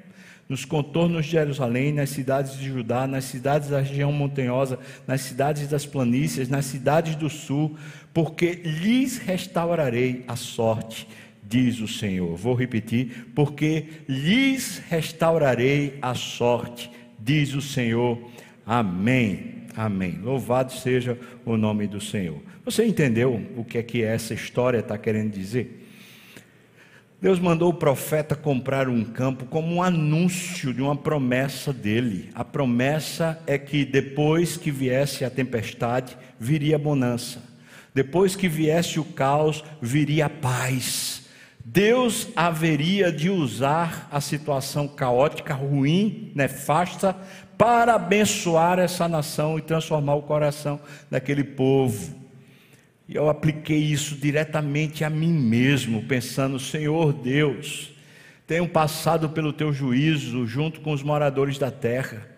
nos 0.53 0.67
contornos 0.67 1.25
de 1.25 1.33
Jerusalém, 1.33 1.93
nas 1.95 2.11
cidades 2.11 2.59
de 2.59 2.67
Judá, 2.67 3.07
nas 3.07 3.25
cidades 3.25 3.71
da 3.71 3.81
região 3.81 4.13
montanhosa, 4.13 4.79
nas 5.07 5.23
cidades 5.23 5.67
das 5.67 5.87
planícies, 5.87 6.49
nas 6.49 6.67
cidades 6.67 7.17
do 7.17 7.31
sul, 7.31 7.75
porque 8.13 8.61
lhes 8.63 9.17
restaurarei 9.17 10.25
a 10.29 10.37
sorte, 10.37 11.09
diz 11.43 11.81
o 11.81 11.89
Senhor. 11.89 12.37
Vou 12.37 12.55
repetir, 12.55 13.31
porque 13.35 13.87
lhes 14.07 14.83
restaurarei 14.91 15.99
a 16.03 16.15
sorte, 16.15 16.91
diz 17.23 17.55
o 17.55 17.61
Senhor. 17.61 18.19
Amém. 18.67 19.63
Amém. 19.77 20.19
Louvado 20.23 20.73
seja 20.73 21.19
o 21.45 21.57
nome 21.57 21.87
do 21.87 22.01
Senhor. 22.01 22.41
Você 22.65 22.85
entendeu 22.85 23.41
o 23.57 23.65
que 23.65 23.79
é 23.79 23.83
que 23.83 24.03
essa 24.03 24.35
história 24.35 24.79
está 24.79 24.99
querendo 24.99 25.33
dizer? 25.33 25.81
Deus 27.21 27.39
mandou 27.39 27.71
o 27.71 27.75
profeta 27.75 28.35
comprar 28.35 28.89
um 28.89 29.05
campo 29.05 29.47
como 29.47 29.77
um 29.77 29.83
anúncio 29.83 30.75
de 30.75 30.83
uma 30.83 30.97
promessa 30.97 31.73
dele. 31.73 32.31
A 32.35 32.45
promessa 32.45 33.41
é 33.47 33.57
que 33.57 33.85
depois 33.85 34.57
que 34.57 34.73
viesse 34.73 35.25
a 35.25 35.31
tempestade, 35.31 36.19
viria 36.39 36.77
bonança. 36.77 37.41
Depois 37.95 38.35
que 38.35 38.49
viesse 38.49 38.99
o 38.99 39.05
caos, 39.05 39.65
viria 39.81 40.29
paz. 40.29 41.22
Deus 41.65 42.29
haveria 42.35 43.13
de 43.13 43.31
usar 43.31 44.09
a 44.11 44.21
situação 44.21 44.89
caótica, 44.89 45.55
ruim, 45.55 46.33
nefasta, 46.35 47.17
para 47.57 47.95
abençoar 47.95 48.79
essa 48.79 49.07
nação 49.07 49.59
e 49.59 49.63
transformar 49.63 50.17
o 50.17 50.23
coração 50.23 50.81
daquele 51.11 51.45
povo. 51.45 52.21
E 53.09 53.15
eu 53.15 53.29
apliquei 53.29 53.79
isso 53.79 54.17
diretamente 54.17 55.05
a 55.05 55.11
mim 55.11 55.33
mesmo, 55.33 56.03
pensando: 56.05 56.59
Senhor 56.59 57.13
Deus, 57.13 57.91
tenho 58.47 58.69
passado 58.69 59.31
pelo 59.31 59.53
teu 59.53 59.73
juízo 59.73 60.47
junto 60.47 60.81
com 60.81 60.93
os 60.93 61.03
moradores 61.03 61.59
da 61.59 61.71
terra. 61.71 62.32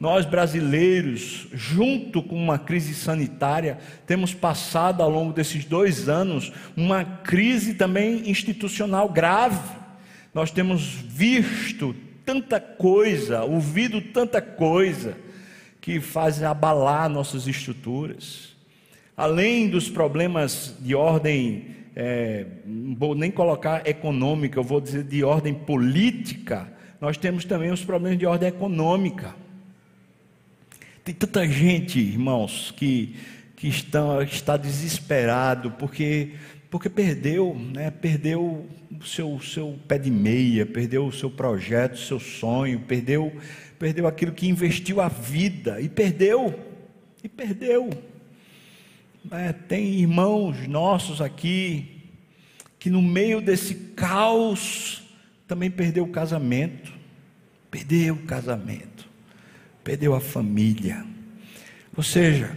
Nós 0.00 0.24
brasileiros, 0.24 1.46
junto 1.52 2.22
com 2.22 2.34
uma 2.34 2.58
crise 2.58 2.94
sanitária, 2.94 3.78
temos 4.06 4.32
passado 4.32 5.02
ao 5.02 5.10
longo 5.10 5.32
desses 5.32 5.64
dois 5.64 6.08
anos 6.08 6.50
uma 6.74 7.04
crise 7.04 7.74
também 7.74 8.28
institucional 8.30 9.08
grave. 9.10 9.78
Nós 10.32 10.50
temos 10.50 10.82
visto 10.82 11.94
tanta 12.24 12.58
coisa, 12.58 13.42
ouvido 13.42 14.00
tanta 14.00 14.40
coisa, 14.40 15.16
que 15.80 16.00
faz 16.00 16.42
abalar 16.42 17.08
nossas 17.08 17.46
estruturas 17.46 18.50
além 19.20 19.68
dos 19.68 19.90
problemas 19.90 20.74
de 20.80 20.94
ordem, 20.94 21.66
é, 21.94 22.46
vou 22.96 23.14
nem 23.14 23.30
colocar 23.30 23.86
econômica, 23.86 24.58
eu 24.58 24.64
vou 24.64 24.80
dizer 24.80 25.04
de 25.04 25.22
ordem 25.22 25.52
política, 25.52 26.72
nós 26.98 27.18
temos 27.18 27.44
também 27.44 27.70
os 27.70 27.84
problemas 27.84 28.18
de 28.18 28.24
ordem 28.24 28.48
econômica. 28.48 29.34
Tem 31.10 31.14
tanta 31.16 31.48
gente, 31.48 31.98
irmãos, 31.98 32.72
que, 32.76 33.16
que 33.56 33.66
estão, 33.66 34.22
está 34.22 34.56
desesperado 34.56 35.72
porque, 35.72 36.34
porque 36.70 36.88
perdeu, 36.88 37.52
né, 37.52 37.90
perdeu 37.90 38.64
o 38.92 39.04
seu, 39.04 39.40
seu 39.40 39.76
pé 39.88 39.98
de 39.98 40.08
meia, 40.08 40.64
perdeu 40.64 41.04
o 41.04 41.10
seu 41.10 41.28
projeto, 41.28 41.94
o 41.94 41.98
seu 41.98 42.20
sonho, 42.20 42.78
perdeu, 42.86 43.34
perdeu 43.76 44.06
aquilo 44.06 44.30
que 44.30 44.48
investiu 44.48 45.00
a 45.00 45.08
vida 45.08 45.80
e 45.80 45.88
perdeu, 45.88 46.56
e 47.24 47.28
perdeu. 47.28 47.90
É, 49.32 49.52
tem 49.52 49.94
irmãos 49.94 50.68
nossos 50.68 51.20
aqui 51.20 52.04
que 52.78 52.88
no 52.88 53.02
meio 53.02 53.40
desse 53.40 53.74
caos 53.96 55.02
também 55.48 55.72
perdeu 55.72 56.04
o 56.04 56.12
casamento, 56.12 56.92
perdeu 57.68 58.14
o 58.14 58.22
casamento, 58.26 58.89
perdeu 59.82 60.14
a 60.14 60.20
família. 60.20 61.04
Ou 61.96 62.02
seja, 62.02 62.56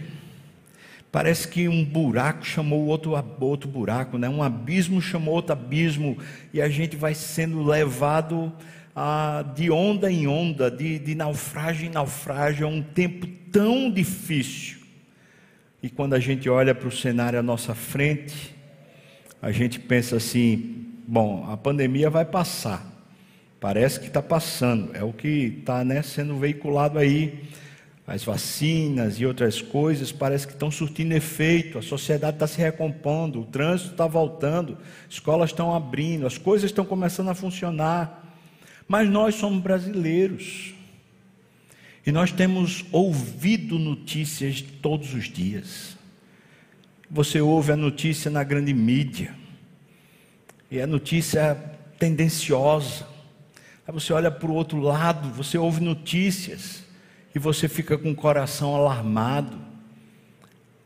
parece 1.10 1.48
que 1.48 1.68
um 1.68 1.84
buraco 1.84 2.44
chamou 2.44 2.86
outro, 2.86 3.12
outro 3.40 3.68
buraco, 3.68 4.18
né? 4.18 4.28
um 4.28 4.42
abismo 4.42 5.00
chamou 5.00 5.34
outro 5.34 5.52
abismo, 5.52 6.16
e 6.52 6.60
a 6.60 6.68
gente 6.68 6.96
vai 6.96 7.14
sendo 7.14 7.62
levado 7.62 8.52
a, 8.94 9.44
de 9.54 9.70
onda 9.70 10.10
em 10.10 10.26
onda, 10.26 10.70
de, 10.70 10.98
de 10.98 11.14
naufrágio 11.14 11.86
em 11.86 11.90
naufrágio, 11.90 12.64
é 12.64 12.68
um 12.68 12.82
tempo 12.82 13.26
tão 13.50 13.90
difícil 13.90 14.84
e 15.84 15.90
quando 15.90 16.14
a 16.14 16.18
gente 16.18 16.48
olha 16.48 16.74
para 16.74 16.88
o 16.88 16.90
cenário 16.90 17.38
à 17.38 17.42
nossa 17.42 17.74
frente, 17.74 18.56
a 19.42 19.52
gente 19.52 19.78
pensa 19.78 20.16
assim: 20.16 20.86
bom, 21.06 21.46
a 21.46 21.58
pandemia 21.58 22.08
vai 22.08 22.24
passar. 22.24 22.90
Parece 23.64 23.98
que 23.98 24.08
está 24.08 24.20
passando, 24.20 24.94
é 24.94 25.02
o 25.02 25.10
que 25.10 25.56
está 25.60 25.82
né, 25.82 26.02
sendo 26.02 26.36
veiculado 26.36 26.98
aí. 26.98 27.44
As 28.06 28.22
vacinas 28.22 29.18
e 29.18 29.24
outras 29.24 29.62
coisas 29.62 30.12
parece 30.12 30.46
que 30.46 30.52
estão 30.52 30.70
surtindo 30.70 31.14
efeito, 31.14 31.78
a 31.78 31.82
sociedade 31.82 32.36
está 32.36 32.46
se 32.46 32.58
recompondo, 32.58 33.40
o 33.40 33.46
trânsito 33.46 33.92
está 33.92 34.06
voltando, 34.06 34.76
escolas 35.08 35.48
estão 35.48 35.74
abrindo, 35.74 36.26
as 36.26 36.36
coisas 36.36 36.70
estão 36.70 36.84
começando 36.84 37.30
a 37.30 37.34
funcionar. 37.34 38.36
Mas 38.86 39.08
nós 39.08 39.36
somos 39.36 39.62
brasileiros. 39.62 40.74
E 42.06 42.12
nós 42.12 42.30
temos 42.30 42.84
ouvido 42.92 43.78
notícias 43.78 44.60
todos 44.60 45.14
os 45.14 45.24
dias. 45.24 45.96
Você 47.10 47.40
ouve 47.40 47.72
a 47.72 47.76
notícia 47.76 48.30
na 48.30 48.44
grande 48.44 48.74
mídia, 48.74 49.34
e 50.70 50.82
a 50.82 50.86
notícia 50.86 51.54
tendenciosa. 51.98 53.13
Aí 53.86 53.92
você 53.92 54.12
olha 54.12 54.30
para 54.30 54.50
o 54.50 54.54
outro 54.54 54.78
lado, 54.78 55.28
você 55.30 55.58
ouve 55.58 55.82
notícias, 55.82 56.84
e 57.34 57.38
você 57.38 57.68
fica 57.68 57.98
com 57.98 58.12
o 58.12 58.14
coração 58.14 58.74
alarmado. 58.74 59.58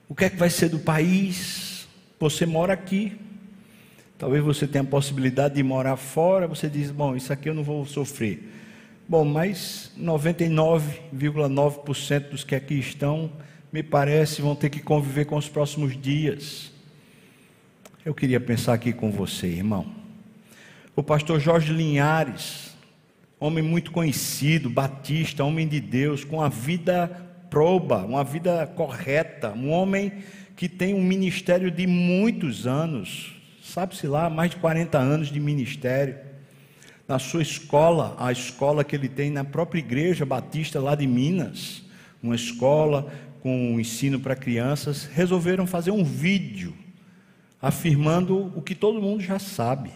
O 0.08 0.14
que 0.14 0.24
é 0.24 0.30
que 0.30 0.36
vai 0.36 0.50
ser 0.50 0.70
do 0.70 0.78
país? 0.78 1.86
Você 2.18 2.46
mora 2.46 2.72
aqui. 2.72 3.16
Talvez 4.18 4.42
você 4.42 4.66
tenha 4.66 4.82
a 4.82 4.86
possibilidade 4.86 5.54
de 5.54 5.62
morar 5.62 5.96
fora, 5.96 6.48
você 6.48 6.68
diz: 6.68 6.90
Bom, 6.90 7.14
isso 7.14 7.32
aqui 7.32 7.48
eu 7.48 7.54
não 7.54 7.62
vou 7.62 7.86
sofrer. 7.86 8.52
Bom, 9.08 9.24
mas 9.24 9.92
99,9% 9.98 12.30
dos 12.30 12.44
que 12.44 12.54
aqui 12.54 12.78
estão, 12.78 13.30
me 13.72 13.82
parece, 13.82 14.42
vão 14.42 14.54
ter 14.56 14.70
que 14.70 14.80
conviver 14.80 15.24
com 15.24 15.36
os 15.36 15.48
próximos 15.48 15.96
dias. 15.96 16.72
Eu 18.04 18.14
queria 18.14 18.40
pensar 18.40 18.74
aqui 18.74 18.92
com 18.92 19.10
você, 19.10 19.46
irmão. 19.46 19.86
O 20.96 21.02
pastor 21.02 21.38
Jorge 21.38 21.72
Linhares, 21.72 22.67
homem 23.40 23.62
muito 23.62 23.90
conhecido, 23.92 24.68
batista, 24.68 25.44
homem 25.44 25.66
de 25.66 25.80
Deus, 25.80 26.24
com 26.24 26.42
a 26.42 26.48
vida 26.48 27.06
proba, 27.48 28.04
uma 28.04 28.24
vida 28.24 28.66
correta, 28.66 29.52
um 29.52 29.70
homem 29.70 30.12
que 30.56 30.68
tem 30.68 30.94
um 30.94 31.02
ministério 31.02 31.70
de 31.70 31.86
muitos 31.86 32.66
anos, 32.66 33.34
sabe-se 33.62 34.06
lá, 34.06 34.28
mais 34.28 34.50
de 34.50 34.56
40 34.56 34.98
anos 34.98 35.28
de 35.28 35.38
ministério 35.38 36.16
na 37.06 37.18
sua 37.18 37.40
escola, 37.40 38.14
a 38.18 38.30
escola 38.30 38.84
que 38.84 38.94
ele 38.94 39.08
tem 39.08 39.30
na 39.30 39.42
própria 39.42 39.78
igreja 39.78 40.26
batista 40.26 40.78
lá 40.78 40.94
de 40.94 41.06
Minas, 41.06 41.82
uma 42.22 42.34
escola 42.34 43.10
com 43.40 43.80
ensino 43.80 44.20
para 44.20 44.36
crianças, 44.36 45.04
resolveram 45.06 45.66
fazer 45.66 45.90
um 45.90 46.04
vídeo 46.04 46.74
afirmando 47.62 48.52
o 48.54 48.60
que 48.60 48.74
todo 48.74 49.00
mundo 49.00 49.22
já 49.22 49.38
sabe. 49.38 49.90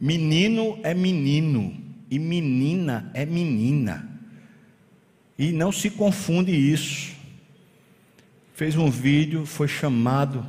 Menino 0.00 0.78
é 0.82 0.94
menino 0.94 1.83
e 2.10 2.18
menina 2.18 3.10
é 3.14 3.24
menina. 3.24 4.08
E 5.38 5.52
não 5.52 5.72
se 5.72 5.90
confunde 5.90 6.52
isso. 6.52 7.12
Fez 8.54 8.76
um 8.76 8.90
vídeo, 8.90 9.44
foi 9.44 9.66
chamado 9.66 10.46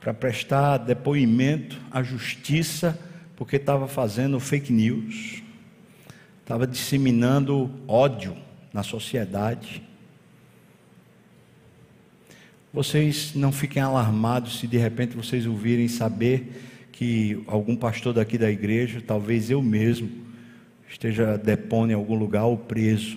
para 0.00 0.12
prestar 0.14 0.78
depoimento 0.78 1.78
à 1.90 2.02
justiça 2.02 2.98
porque 3.40 3.56
estava 3.56 3.88
fazendo 3.88 4.38
fake 4.38 4.70
news, 4.70 5.42
estava 6.42 6.66
disseminando 6.66 7.70
ódio 7.88 8.36
na 8.70 8.82
sociedade. 8.82 9.82
Vocês 12.70 13.34
não 13.34 13.50
fiquem 13.50 13.82
alarmados 13.82 14.58
se 14.58 14.66
de 14.66 14.76
repente 14.76 15.16
vocês 15.16 15.46
ouvirem 15.46 15.88
saber 15.88 16.88
que 16.92 17.42
algum 17.46 17.74
pastor 17.74 18.12
daqui 18.12 18.36
da 18.36 18.50
igreja, 18.50 19.02
talvez 19.04 19.50
eu 19.50 19.62
mesmo, 19.62 20.10
esteja 20.90 21.38
depondo 21.38 21.92
em 21.92 21.94
algum 21.94 22.14
lugar 22.14 22.44
ou 22.44 22.58
preso. 22.58 23.16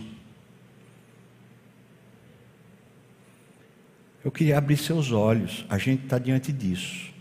Eu 4.24 4.32
queria 4.32 4.58
abrir 4.58 4.78
seus 4.78 5.12
olhos, 5.12 5.66
a 5.68 5.78
gente 5.78 6.06
está 6.06 6.18
diante 6.18 6.54
disso 6.54 7.14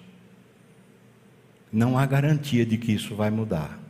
não 1.73 1.97
há 1.97 2.05
garantia 2.05 2.67
de 2.67 2.77
que 2.77 2.93
isso 2.93 3.17
vai 3.17 3.31
mudar. 3.31 3.81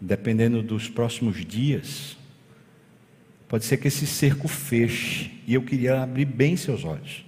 Dependendo 0.00 0.62
dos 0.62 0.88
próximos 0.88 1.44
dias, 1.44 2.16
pode 3.46 3.66
ser 3.66 3.76
que 3.76 3.88
esse 3.88 4.06
cerco 4.06 4.48
feche, 4.48 5.42
e 5.46 5.52
eu 5.54 5.62
queria 5.62 6.02
abrir 6.02 6.24
bem 6.24 6.56
seus 6.56 6.84
olhos. 6.84 7.24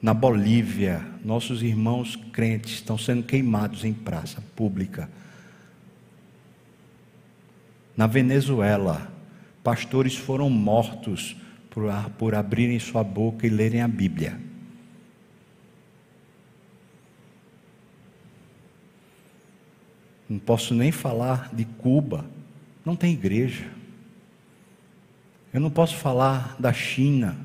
Na 0.00 0.14
Bolívia, 0.14 1.04
nossos 1.22 1.62
irmãos 1.62 2.16
crentes 2.32 2.74
estão 2.74 2.96
sendo 2.96 3.24
queimados 3.24 3.84
em 3.84 3.92
praça 3.92 4.42
pública. 4.56 5.10
Na 7.98 8.06
Venezuela, 8.06 9.10
pastores 9.60 10.14
foram 10.14 10.48
mortos 10.48 11.36
por, 11.68 11.82
por 12.16 12.32
abrirem 12.32 12.78
sua 12.78 13.02
boca 13.02 13.44
e 13.44 13.50
lerem 13.50 13.82
a 13.82 13.88
Bíblia. 13.88 14.40
Não 20.28 20.38
posso 20.38 20.74
nem 20.74 20.92
falar 20.92 21.52
de 21.52 21.64
Cuba, 21.64 22.24
não 22.84 22.94
tem 22.94 23.14
igreja. 23.14 23.68
Eu 25.52 25.60
não 25.60 25.70
posso 25.70 25.96
falar 25.96 26.54
da 26.56 26.72
China, 26.72 27.36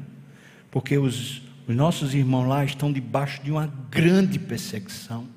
porque 0.70 1.00
os, 1.00 1.42
os 1.68 1.76
nossos 1.76 2.14
irmãos 2.14 2.48
lá 2.48 2.64
estão 2.64 2.94
debaixo 2.94 3.42
de 3.42 3.50
uma 3.50 3.66
grande 3.90 4.38
perseguição. 4.38 5.28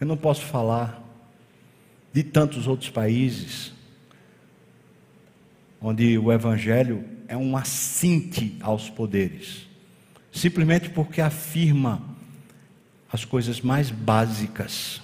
Eu 0.00 0.08
não 0.08 0.16
posso 0.16 0.44
falar 0.44 1.03
de 2.14 2.22
tantos 2.22 2.66
outros 2.66 2.88
países 2.88 3.74
onde 5.78 6.16
o 6.16 6.32
Evangelho 6.32 7.04
é 7.28 7.36
um 7.36 7.54
assinte 7.54 8.56
aos 8.62 8.88
poderes, 8.88 9.68
simplesmente 10.32 10.88
porque 10.88 11.20
afirma 11.20 12.02
as 13.12 13.22
coisas 13.26 13.60
mais 13.60 13.90
básicas 13.90 15.02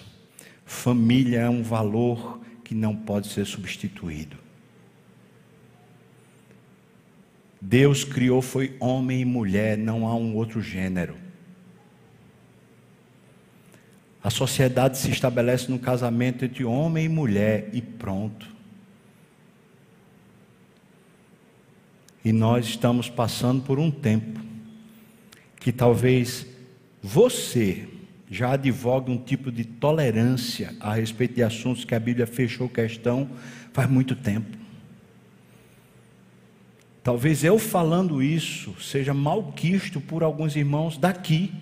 Família 0.70 1.40
é 1.40 1.50
um 1.50 1.64
valor 1.64 2.40
que 2.62 2.76
não 2.76 2.94
pode 2.94 3.26
ser 3.26 3.44
substituído. 3.44 4.36
Deus 7.60 8.04
criou 8.04 8.40
foi 8.40 8.76
homem 8.78 9.20
e 9.20 9.24
mulher, 9.24 9.76
não 9.76 10.06
há 10.06 10.14
um 10.14 10.36
outro 10.36 10.62
gênero. 10.62 11.16
A 14.22 14.28
sociedade 14.28 14.98
se 14.98 15.10
estabelece 15.10 15.70
no 15.70 15.78
casamento 15.78 16.44
entre 16.44 16.64
homem 16.64 17.06
e 17.06 17.08
mulher 17.08 17.70
e 17.72 17.80
pronto. 17.80 18.46
E 22.22 22.32
nós 22.32 22.66
estamos 22.66 23.08
passando 23.08 23.62
por 23.62 23.78
um 23.78 23.90
tempo 23.90 24.40
que 25.58 25.72
talvez 25.72 26.46
você 27.02 27.88
já 28.30 28.52
advogue 28.52 29.10
um 29.10 29.18
tipo 29.18 29.50
de 29.50 29.64
tolerância 29.64 30.74
a 30.80 30.94
respeito 30.94 31.34
de 31.34 31.42
assuntos 31.42 31.84
que 31.84 31.94
a 31.94 32.00
Bíblia 32.00 32.26
fechou 32.26 32.68
questão 32.68 33.28
faz 33.72 33.88
muito 33.88 34.14
tempo. 34.14 34.58
Talvez 37.02 37.42
eu 37.42 37.58
falando 37.58 38.22
isso 38.22 38.78
seja 38.80 39.14
malquisto 39.14 40.00
por 40.00 40.22
alguns 40.22 40.54
irmãos 40.54 40.98
daqui, 40.98 41.52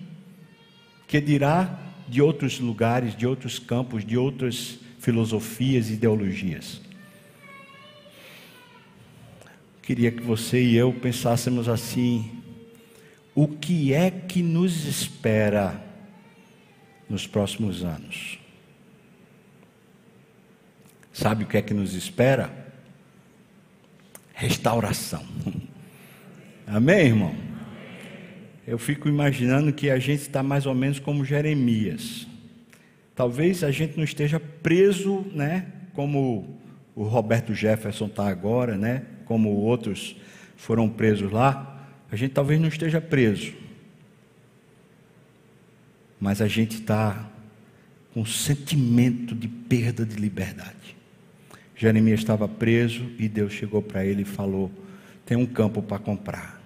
que 1.07 1.21
dirá 1.21 1.88
de 2.09 2.21
outros 2.21 2.59
lugares, 2.59 3.15
de 3.15 3.27
outros 3.27 3.59
campos, 3.59 4.05
de 4.05 4.17
outras 4.17 4.79
filosofias 4.99 5.89
e 5.89 5.93
ideologias. 5.93 6.81
Queria 9.81 10.11
que 10.11 10.21
você 10.21 10.61
e 10.61 10.75
eu 10.75 10.93
pensássemos 10.93 11.69
assim: 11.69 12.31
o 13.33 13.47
que 13.47 13.93
é 13.93 14.09
que 14.11 14.41
nos 14.41 14.85
espera 14.85 15.83
nos 17.09 17.25
próximos 17.25 17.83
anos? 17.83 18.39
Sabe 21.13 21.43
o 21.43 21.47
que 21.47 21.57
é 21.57 21.61
que 21.61 21.73
nos 21.73 21.93
espera? 21.93 22.69
restauração. 24.39 25.21
Amém, 26.65 27.07
irmão? 27.07 27.35
Eu 28.69 28.77
fico 28.77 29.09
imaginando 29.09 29.73
que 29.73 29.89
a 29.89 29.97
gente 29.97 30.21
está 30.21 30.43
mais 30.43 30.67
ou 30.67 30.75
menos 30.75 30.99
como 30.99 31.25
Jeremias. 31.25 32.27
Talvez 33.15 33.63
a 33.63 33.71
gente 33.71 33.97
não 33.97 34.03
esteja 34.03 34.39
preso, 34.39 35.25
né? 35.33 35.65
Como 35.95 36.55
o 36.95 37.01
Roberto 37.01 37.51
Jefferson 37.51 38.05
está 38.05 38.29
agora, 38.29 38.77
né? 38.77 39.05
Como 39.25 39.49
outros 39.49 40.15
foram 40.55 40.87
presos 40.87 41.31
lá. 41.31 41.83
A 42.11 42.15
gente 42.15 42.29
talvez 42.29 42.61
não 42.61 42.67
esteja 42.67 43.01
preso. 43.01 43.55
Mas 46.19 46.39
a 46.39 46.47
gente 46.47 46.75
está 46.75 47.27
com 48.13 48.23
sentimento 48.23 49.33
de 49.33 49.47
perda 49.47 50.05
de 50.05 50.15
liberdade. 50.15 50.95
Jeremias 51.75 52.19
estava 52.19 52.47
preso 52.47 53.09
e 53.17 53.27
Deus 53.27 53.51
chegou 53.51 53.81
para 53.81 54.05
ele 54.05 54.21
e 54.21 54.25
falou: 54.25 54.71
Tem 55.25 55.35
um 55.35 55.47
campo 55.47 55.81
para 55.81 55.97
comprar. 55.97 56.58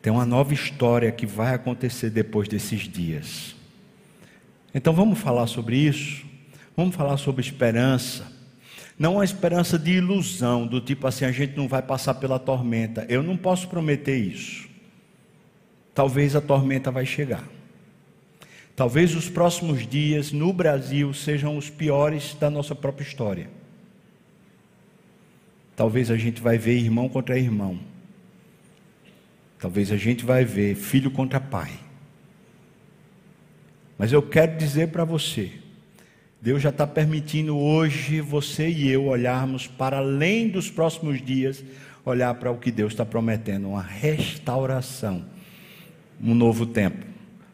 Tem 0.00 0.12
uma 0.12 0.24
nova 0.24 0.54
história 0.54 1.10
que 1.10 1.26
vai 1.26 1.54
acontecer 1.54 2.10
depois 2.10 2.48
desses 2.48 2.82
dias. 2.82 3.56
Então 4.74 4.92
vamos 4.92 5.18
falar 5.18 5.46
sobre 5.46 5.76
isso? 5.76 6.24
Vamos 6.76 6.94
falar 6.94 7.16
sobre 7.16 7.42
esperança. 7.42 8.30
Não 8.98 9.14
uma 9.14 9.24
esperança 9.24 9.78
de 9.78 9.92
ilusão, 9.92 10.66
do 10.66 10.80
tipo 10.80 11.06
assim, 11.06 11.24
a 11.24 11.32
gente 11.32 11.56
não 11.56 11.68
vai 11.68 11.82
passar 11.82 12.14
pela 12.14 12.38
tormenta. 12.38 13.06
Eu 13.08 13.22
não 13.22 13.36
posso 13.36 13.68
prometer 13.68 14.16
isso. 14.16 14.68
Talvez 15.94 16.36
a 16.36 16.40
tormenta 16.40 16.90
vai 16.90 17.06
chegar. 17.06 17.44
Talvez 18.76 19.16
os 19.16 19.28
próximos 19.28 19.84
dias 19.84 20.30
no 20.30 20.52
Brasil 20.52 21.12
sejam 21.12 21.56
os 21.56 21.68
piores 21.68 22.36
da 22.38 22.48
nossa 22.48 22.74
própria 22.74 23.04
história. 23.04 23.50
Talvez 25.74 26.10
a 26.10 26.16
gente 26.16 26.40
vai 26.40 26.58
ver 26.58 26.76
irmão 26.78 27.08
contra 27.08 27.38
irmão. 27.38 27.78
Talvez 29.58 29.90
a 29.90 29.96
gente 29.96 30.24
vai 30.24 30.44
ver 30.44 30.74
filho 30.74 31.10
contra 31.10 31.40
pai. 31.40 31.72
Mas 33.98 34.12
eu 34.12 34.22
quero 34.22 34.56
dizer 34.56 34.88
para 34.88 35.04
você, 35.04 35.50
Deus 36.40 36.62
já 36.62 36.68
está 36.68 36.86
permitindo 36.86 37.58
hoje 37.58 38.20
você 38.20 38.68
e 38.68 38.88
eu 38.88 39.06
olharmos 39.06 39.66
para 39.66 39.98
além 39.98 40.48
dos 40.48 40.70
próximos 40.70 41.20
dias, 41.20 41.64
olhar 42.04 42.32
para 42.34 42.52
o 42.52 42.58
que 42.58 42.70
Deus 42.70 42.92
está 42.92 43.04
prometendo, 43.04 43.68
uma 43.68 43.82
restauração, 43.82 45.24
um 46.22 46.34
novo 46.34 46.64
tempo. 46.64 47.04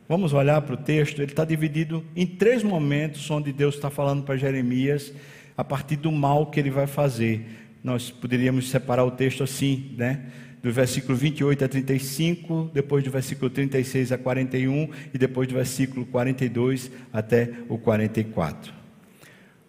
Vamos 0.06 0.34
olhar 0.34 0.60
para 0.60 0.74
o 0.74 0.76
texto, 0.76 1.22
ele 1.22 1.32
está 1.32 1.46
dividido 1.46 2.04
em 2.14 2.26
três 2.26 2.62
momentos 2.62 3.30
onde 3.30 3.50
Deus 3.50 3.74
está 3.76 3.88
falando 3.88 4.22
para 4.22 4.36
Jeremias 4.36 5.14
a 5.56 5.64
partir 5.64 5.96
do 5.96 6.12
mal 6.12 6.46
que 6.46 6.60
ele 6.60 6.70
vai 6.70 6.86
fazer. 6.86 7.46
Nós 7.82 8.10
poderíamos 8.10 8.68
separar 8.68 9.04
o 9.06 9.10
texto 9.10 9.42
assim, 9.42 9.94
né? 9.96 10.26
Do 10.64 10.72
versículo 10.72 11.14
28 11.14 11.62
a 11.62 11.68
35, 11.68 12.70
depois 12.72 13.05
do 13.05 13.11
versículo 13.11 13.50
36 13.50 14.12
a 14.12 14.16
41 14.16 14.88
e 15.12 15.18
depois 15.18 15.46
do 15.46 15.53
versículo 15.53 16.07
42 16.07 16.90
até 17.12 17.50
o 17.68 17.77
44. 17.77 18.72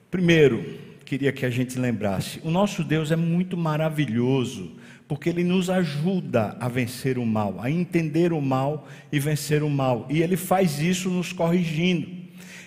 Primeiro, 0.10 0.64
queria 1.04 1.34
que 1.34 1.46
a 1.46 1.50
gente 1.50 1.78
lembrasse: 1.78 2.40
o 2.46 2.50
nosso 2.50 2.82
Deus 2.82 3.12
é 3.12 3.18
muito 3.18 3.58
maravilhoso 3.58 4.72
porque 5.06 5.28
ele 5.28 5.44
nos 5.44 5.70
ajuda 5.70 6.56
a 6.62 6.70
vencer 6.70 7.18
o 7.18 7.26
mal, 7.26 7.58
a 7.60 7.70
entender 7.70 8.32
o 8.32 8.40
mal 8.40 8.88
e 9.12 9.20
vencer 9.20 9.64
o 9.64 9.70
mal. 9.70 10.08
E 10.10 10.22
ele 10.22 10.38
faz 10.38 10.80
isso 10.80 11.10
nos 11.10 11.34
corrigindo. 11.34 12.25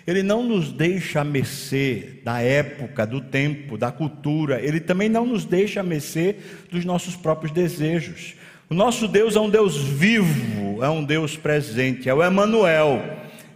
Ele 0.09 0.23
não 0.23 0.43
nos 0.43 0.73
deixa 0.73 1.21
a 1.21 1.25
mercê 1.25 2.15
da 2.25 2.41
época, 2.41 3.07
do 3.07 3.21
tempo, 3.21 3.77
da 3.77 3.93
cultura. 3.93 4.59
Ele 4.59 4.81
também 4.81 5.07
não 5.07 5.27
nos 5.27 5.45
deixa 5.45 5.81
a 5.81 5.83
mercê 5.83 6.37
dos 6.71 6.83
nossos 6.83 7.15
próprios 7.15 7.53
desejos. 7.53 8.35
O 8.71 8.75
nosso 8.75 9.07
Deus 9.07 9.37
é 9.37 9.41
um 9.41 9.51
Deus 9.51 9.77
vivo, 9.77 10.83
é 10.83 10.89
um 10.89 11.05
Deus 11.05 11.37
presente, 11.37 12.09
é 12.09 12.15
o 12.15 12.23
Emanuel, 12.23 13.03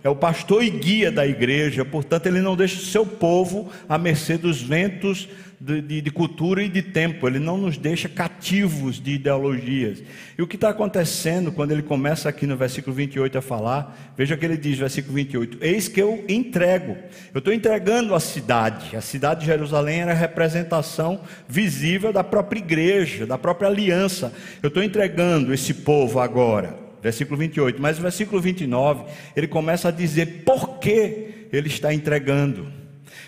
é 0.04 0.08
o 0.08 0.16
pastor 0.16 0.64
e 0.64 0.70
guia 0.70 1.12
da 1.12 1.26
igreja, 1.26 1.84
portanto, 1.84 2.26
ele 2.26 2.40
não 2.40 2.56
deixa 2.56 2.76
o 2.76 2.84
seu 2.84 3.06
povo 3.06 3.70
à 3.88 3.96
mercê 3.96 4.36
dos 4.36 4.60
ventos 4.60 5.28
de, 5.62 5.80
de, 5.80 6.00
de, 6.00 6.10
cultura 6.10 6.60
e 6.62 6.68
de 6.68 6.82
tempo, 6.82 7.26
ele 7.28 7.38
não 7.38 7.56
nos 7.56 7.78
deixa 7.78 8.08
cativos 8.08 9.00
de 9.00 9.12
ideologias. 9.12 10.02
E 10.36 10.42
o 10.42 10.46
que 10.46 10.56
está 10.56 10.70
acontecendo 10.70 11.52
quando 11.52 11.70
ele 11.70 11.82
começa 11.82 12.28
aqui 12.28 12.48
no 12.48 12.56
versículo 12.56 12.94
28 12.96 13.38
a 13.38 13.40
falar, 13.40 14.12
veja 14.16 14.36
que 14.36 14.44
ele 14.44 14.56
diz, 14.56 14.76
versículo 14.76 15.14
28: 15.14 15.58
Eis 15.60 15.86
que 15.86 16.02
eu 16.02 16.24
entrego, 16.28 16.96
eu 17.32 17.38
estou 17.38 17.54
entregando 17.54 18.12
a 18.12 18.18
cidade, 18.18 18.96
a 18.96 19.00
cidade 19.00 19.40
de 19.40 19.46
Jerusalém 19.46 20.00
era 20.00 20.10
a 20.10 20.16
representação 20.16 21.20
visível 21.48 22.12
da 22.12 22.24
própria 22.24 22.58
igreja, 22.58 23.24
da 23.24 23.38
própria 23.38 23.68
aliança. 23.68 24.32
Eu 24.60 24.66
estou 24.66 24.82
entregando 24.82 25.54
esse 25.54 25.72
povo 25.72 26.18
agora, 26.18 26.81
versículo 27.02 27.36
28, 27.36 27.82
mas 27.82 27.96
no 27.96 28.02
versículo 28.02 28.40
29 28.40 29.04
ele 29.34 29.48
começa 29.48 29.88
a 29.88 29.90
dizer 29.90 30.44
por 30.44 30.78
que 30.78 31.48
ele 31.52 31.68
está 31.68 31.92
entregando. 31.92 32.66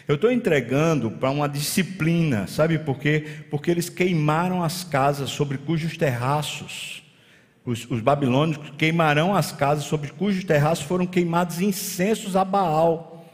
Eu 0.06 0.14
estou 0.14 0.30
entregando 0.30 1.10
para 1.10 1.30
uma 1.30 1.48
disciplina, 1.48 2.46
sabe 2.46 2.78
por 2.78 2.98
quê? 2.98 3.24
Porque 3.50 3.70
eles 3.70 3.88
queimaram 3.88 4.62
as 4.62 4.84
casas 4.84 5.30
sobre 5.30 5.58
cujos 5.58 5.96
terraços, 5.96 7.02
os, 7.64 7.90
os 7.90 8.00
babilônicos 8.00 8.70
queimarão 8.76 9.34
as 9.34 9.50
casas 9.50 9.84
sobre 9.84 10.10
cujos 10.10 10.44
terraços 10.44 10.84
foram 10.84 11.06
queimados 11.06 11.60
incensos 11.60 12.36
a 12.36 12.44
Baal. 12.44 13.26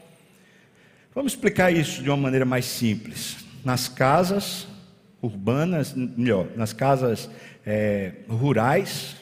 Vamos 1.12 1.33
explicar 1.33 1.72
isso 1.72 2.00
de 2.03 2.09
uma 2.09 2.16
maneira 2.16 2.44
mais 2.44 2.64
simples. 2.64 3.38
Nas 3.64 3.88
casas 3.88 4.68
urbanas, 5.20 5.92
melhor, 5.92 6.46
nas 6.57 6.72
casas 6.72 7.29
é, 7.66 8.12
rurais, 8.29 9.16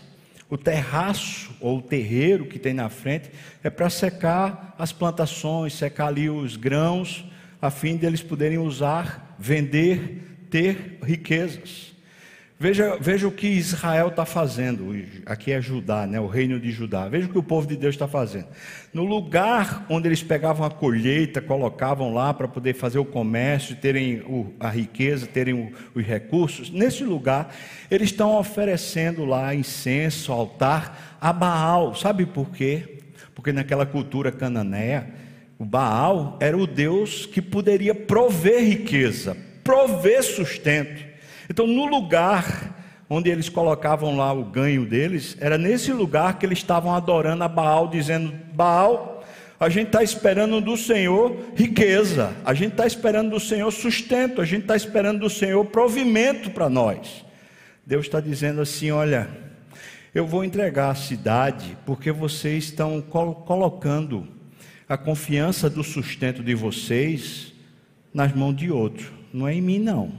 o 0.51 0.57
terraço 0.57 1.51
ou 1.61 1.79
o 1.79 1.83
terreiro 1.83 2.47
que 2.47 2.59
tem 2.59 2.73
na 2.73 2.89
frente 2.89 3.31
é 3.63 3.69
para 3.69 3.91
secar 3.91 4.75
as 4.79 4.93
plantações, 4.93 5.75
secar 5.75 6.07
ali 6.07 6.31
os 6.31 6.57
grãos 6.57 7.25
a 7.61 7.71
fim 7.71 7.97
de 7.97 8.07
eles 8.07 8.23
poderem 8.23 8.59
usar, 8.59 9.37
vender, 9.39 10.47
ter 10.51 10.99
riquezas. 11.03 11.93
Veja, 12.61 12.99
veja 13.01 13.29
o 13.29 13.31
que 13.31 13.47
Israel 13.47 14.09
está 14.09 14.27
fazendo, 14.27 14.93
aqui 15.25 15.53
é 15.53 15.61
Judá, 15.61 16.09
né, 16.09 16.19
o 16.19 16.27
reino 16.27 16.59
de 16.59 16.73
Judá. 16.73 17.07
Veja 17.07 17.29
o 17.29 17.31
que 17.31 17.39
o 17.39 17.43
povo 17.43 17.69
de 17.69 17.77
Deus 17.77 17.95
está 17.95 18.09
fazendo. 18.09 18.49
No 18.93 19.05
lugar 19.05 19.87
onde 19.89 20.09
eles 20.09 20.25
pegavam 20.25 20.67
a 20.67 20.71
colheita, 20.71 21.41
colocavam 21.41 22.13
lá 22.13 22.35
para 22.35 22.49
poder 22.49 22.75
fazer 22.75 22.99
o 22.99 23.05
comércio, 23.05 23.77
terem 23.77 24.23
o, 24.23 24.53
a 24.59 24.69
riqueza, 24.71 25.25
terem 25.25 25.55
o, 25.55 25.73
os 25.95 26.05
recursos, 26.05 26.69
nesse 26.69 27.05
lugar 27.05 27.55
eles 27.89 28.11
estão 28.11 28.37
oferecendo 28.37 29.25
lá 29.25 29.55
incenso, 29.55 30.33
altar 30.33 31.17
a 31.21 31.33
Baal. 31.33 31.95
Sabe 31.95 32.27
por 32.27 32.51
quê? 32.51 32.99
Porque 33.37 33.53
naquela 33.53 33.87
cultura 33.87 34.33
cananeia, 34.33 35.07
o 35.61 35.65
Baal 35.65 36.37
era 36.41 36.57
o 36.57 36.67
Deus 36.67 37.25
que 37.25 37.41
poderia 37.41 37.95
prover 37.95 38.65
riqueza, 38.65 39.37
prover 39.63 40.25
sustento. 40.25 41.08
Então, 41.49 41.67
no 41.67 41.87
lugar 41.87 42.77
onde 43.09 43.31
eles 43.31 43.49
colocavam 43.49 44.17
lá 44.17 44.33
o 44.33 44.45
ganho 44.45 44.85
deles, 44.85 45.37
era 45.41 45.57
nesse 45.57 45.93
lugar 45.93 46.39
que 46.39 46.45
eles 46.45 46.59
estavam 46.59 46.95
adorando 46.95 47.43
a 47.43 47.49
Baal, 47.49 47.89
dizendo: 47.89 48.33
Baal, 48.53 49.25
a 49.59 49.69
gente 49.69 49.89
está 49.89 50.03
esperando 50.03 50.61
do 50.61 50.77
Senhor 50.77 51.37
riqueza, 51.57 52.33
a 52.45 52.55
gente 52.55 52.73
está 52.73 52.87
esperando 52.87 53.31
do 53.31 53.41
Senhor 53.41 53.71
sustento, 53.73 54.41
a 54.41 54.45
gente 54.45 54.63
está 54.63 54.77
esperando 54.77 55.21
do 55.21 55.31
Senhor 55.31 55.65
provimento 55.65 56.51
para 56.51 56.69
nós. 56.69 57.25
Deus 57.85 58.07
está 58.07 58.21
dizendo 58.21 58.61
assim: 58.61 58.91
olha, 58.91 59.29
eu 60.15 60.27
vou 60.27 60.45
entregar 60.45 60.91
a 60.91 60.95
cidade 60.95 61.77
porque 61.87 62.13
vocês 62.13 62.65
estão 62.65 63.01
colocando 63.01 64.29
a 64.89 64.97
confiança 64.97 65.69
do 65.69 65.83
sustento 65.83 66.43
de 66.43 66.55
vocês 66.55 67.53
nas 68.13 68.33
mãos 68.33 68.55
de 68.55 68.71
outro, 68.71 69.13
não 69.33 69.49
é 69.49 69.55
em 69.55 69.61
mim, 69.61 69.79
não. 69.79 70.13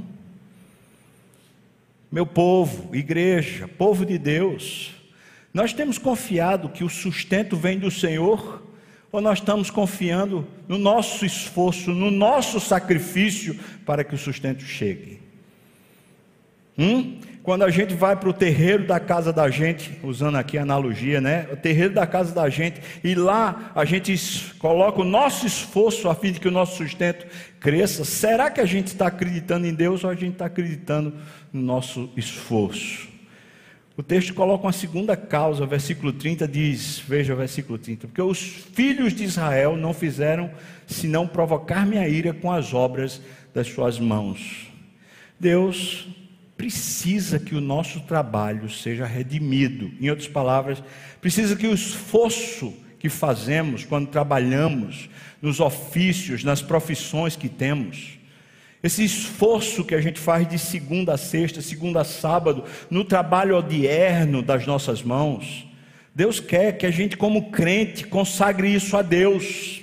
Meu 2.12 2.26
povo, 2.26 2.96
igreja, 2.96 3.68
povo 3.68 4.04
de 4.04 4.18
Deus, 4.18 4.92
nós 5.54 5.74
temos 5.74 6.00
confiado 6.00 6.70
que 6.70 6.84
o 6.84 6.90
sustento 6.90 7.56
vem 7.56 7.78
do 7.78 7.92
Senhor, 7.92 8.64
ou 9.12 9.22
nós 9.22 9.40
estamos 9.40 9.70
confiando 9.70 10.48
no 10.68 10.78
nosso 10.78 11.26
esforço, 11.26 11.92
no 11.92 12.10
nosso 12.10 12.60
sacrifício 12.60 13.60
para 13.86 14.04
que 14.04 14.16
o 14.16 14.18
sustento 14.18 14.64
chegue? 14.64 15.20
Hum? 16.78 17.20
Quando 17.42 17.64
a 17.64 17.70
gente 17.70 17.94
vai 17.94 18.16
para 18.16 18.30
o 18.30 18.34
terreiro 18.34 18.86
da 18.86 19.00
casa 19.00 19.32
da 19.32 19.50
gente, 19.50 19.98
usando 20.04 20.36
aqui 20.36 20.58
a 20.58 20.62
analogia, 20.62 21.22
né? 21.22 21.48
O 21.52 21.56
terreiro 21.56 21.94
da 21.94 22.06
casa 22.06 22.34
da 22.34 22.50
gente, 22.50 22.82
e 23.04 23.16
lá 23.16 23.72
a 23.74 23.86
gente 23.86 24.14
coloca 24.60 25.02
o 25.02 25.06
nosso 25.06 25.48
esforço 25.48 26.10
a 26.10 26.16
fim 26.16 26.34
de 26.34 26.40
que 26.40 26.48
o 26.48 26.52
nosso 26.52 26.76
sustento 26.78 27.26
cresça. 27.60 28.04
Será 28.04 28.52
que 28.52 28.60
a 28.60 28.66
gente 28.66 28.88
está 28.88 29.08
acreditando 29.08 29.66
em 29.66 29.74
Deus 29.74 30.04
ou 30.04 30.10
a 30.10 30.16
gente 30.16 30.34
está 30.34 30.46
acreditando 30.46 31.14
no 31.52 31.62
nosso 31.62 32.10
esforço? 32.16 33.08
O 34.00 34.04
texto 34.04 34.34
coloca 34.34 34.66
uma 34.66 34.72
segunda 34.72 35.18
causa, 35.18 35.66
versículo 35.66 36.14
30 36.14 36.48
diz: 36.48 37.00
Veja 37.06 37.34
o 37.34 37.38
versículo 37.38 37.78
30, 37.78 38.08
porque 38.08 38.22
os 38.22 38.40
filhos 38.40 39.14
de 39.14 39.24
Israel 39.24 39.76
não 39.76 39.94
fizeram 39.94 40.52
senão 40.88 41.28
provocar 41.28 41.86
minha 41.86 42.08
ira 42.08 42.34
com 42.34 42.52
as 42.52 42.74
obras 42.74 43.22
das 43.54 43.68
suas 43.68 44.00
mãos. 44.00 44.68
Deus 45.38 46.08
precisa 46.60 47.40
que 47.40 47.56
o 47.56 47.62
nosso 47.62 48.02
trabalho 48.02 48.70
seja 48.70 49.06
redimido. 49.06 49.90
Em 49.98 50.10
outras 50.10 50.28
palavras, 50.28 50.84
precisa 51.22 51.56
que 51.56 51.66
o 51.66 51.74
esforço 51.74 52.74
que 53.00 53.08
fazemos 53.08 53.86
quando 53.86 54.10
trabalhamos 54.10 55.10
nos 55.42 55.62
ofícios, 55.62 56.44
nas 56.44 56.62
profissões 56.62 57.38
que 57.38 57.48
temos, 57.48 58.20
esse 58.84 59.06
esforço 59.06 59.86
que 59.86 59.96
a 59.96 60.02
gente 60.02 60.20
faz 60.20 60.46
de 60.50 60.60
segunda 60.60 61.14
a 61.14 61.18
sexta, 61.18 61.62
segunda 61.62 62.02
a 62.02 62.04
sábado, 62.04 62.66
no 62.90 63.06
trabalho 63.06 63.56
odierno 63.56 64.42
das 64.42 64.68
nossas 64.68 65.02
mãos, 65.02 65.66
Deus 66.14 66.42
quer 66.42 66.78
que 66.78 66.86
a 66.86 66.92
gente, 66.92 67.16
como 67.16 67.52
crente, 67.52 68.06
consagre 68.06 68.68
isso 68.68 68.98
a 68.98 69.02
Deus. 69.02 69.82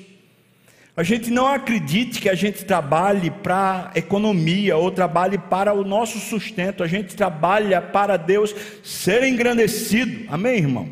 A 0.96 1.02
gente 1.02 1.30
não 1.30 1.46
acredite 1.46 2.20
que 2.22 2.28
a 2.28 2.34
gente 2.34 2.64
trabalhe 2.64 3.30
para 3.30 3.90
economia 3.94 4.78
ou 4.78 4.90
trabalhe 4.90 5.36
para 5.36 5.74
o 5.74 5.84
nosso 5.84 6.18
sustento, 6.18 6.82
a 6.82 6.86
gente 6.86 7.14
trabalha 7.14 7.82
para 7.82 8.16
Deus 8.16 8.54
ser 8.82 9.22
engrandecido. 9.24 10.24
Amém, 10.32 10.56
irmão? 10.56 10.90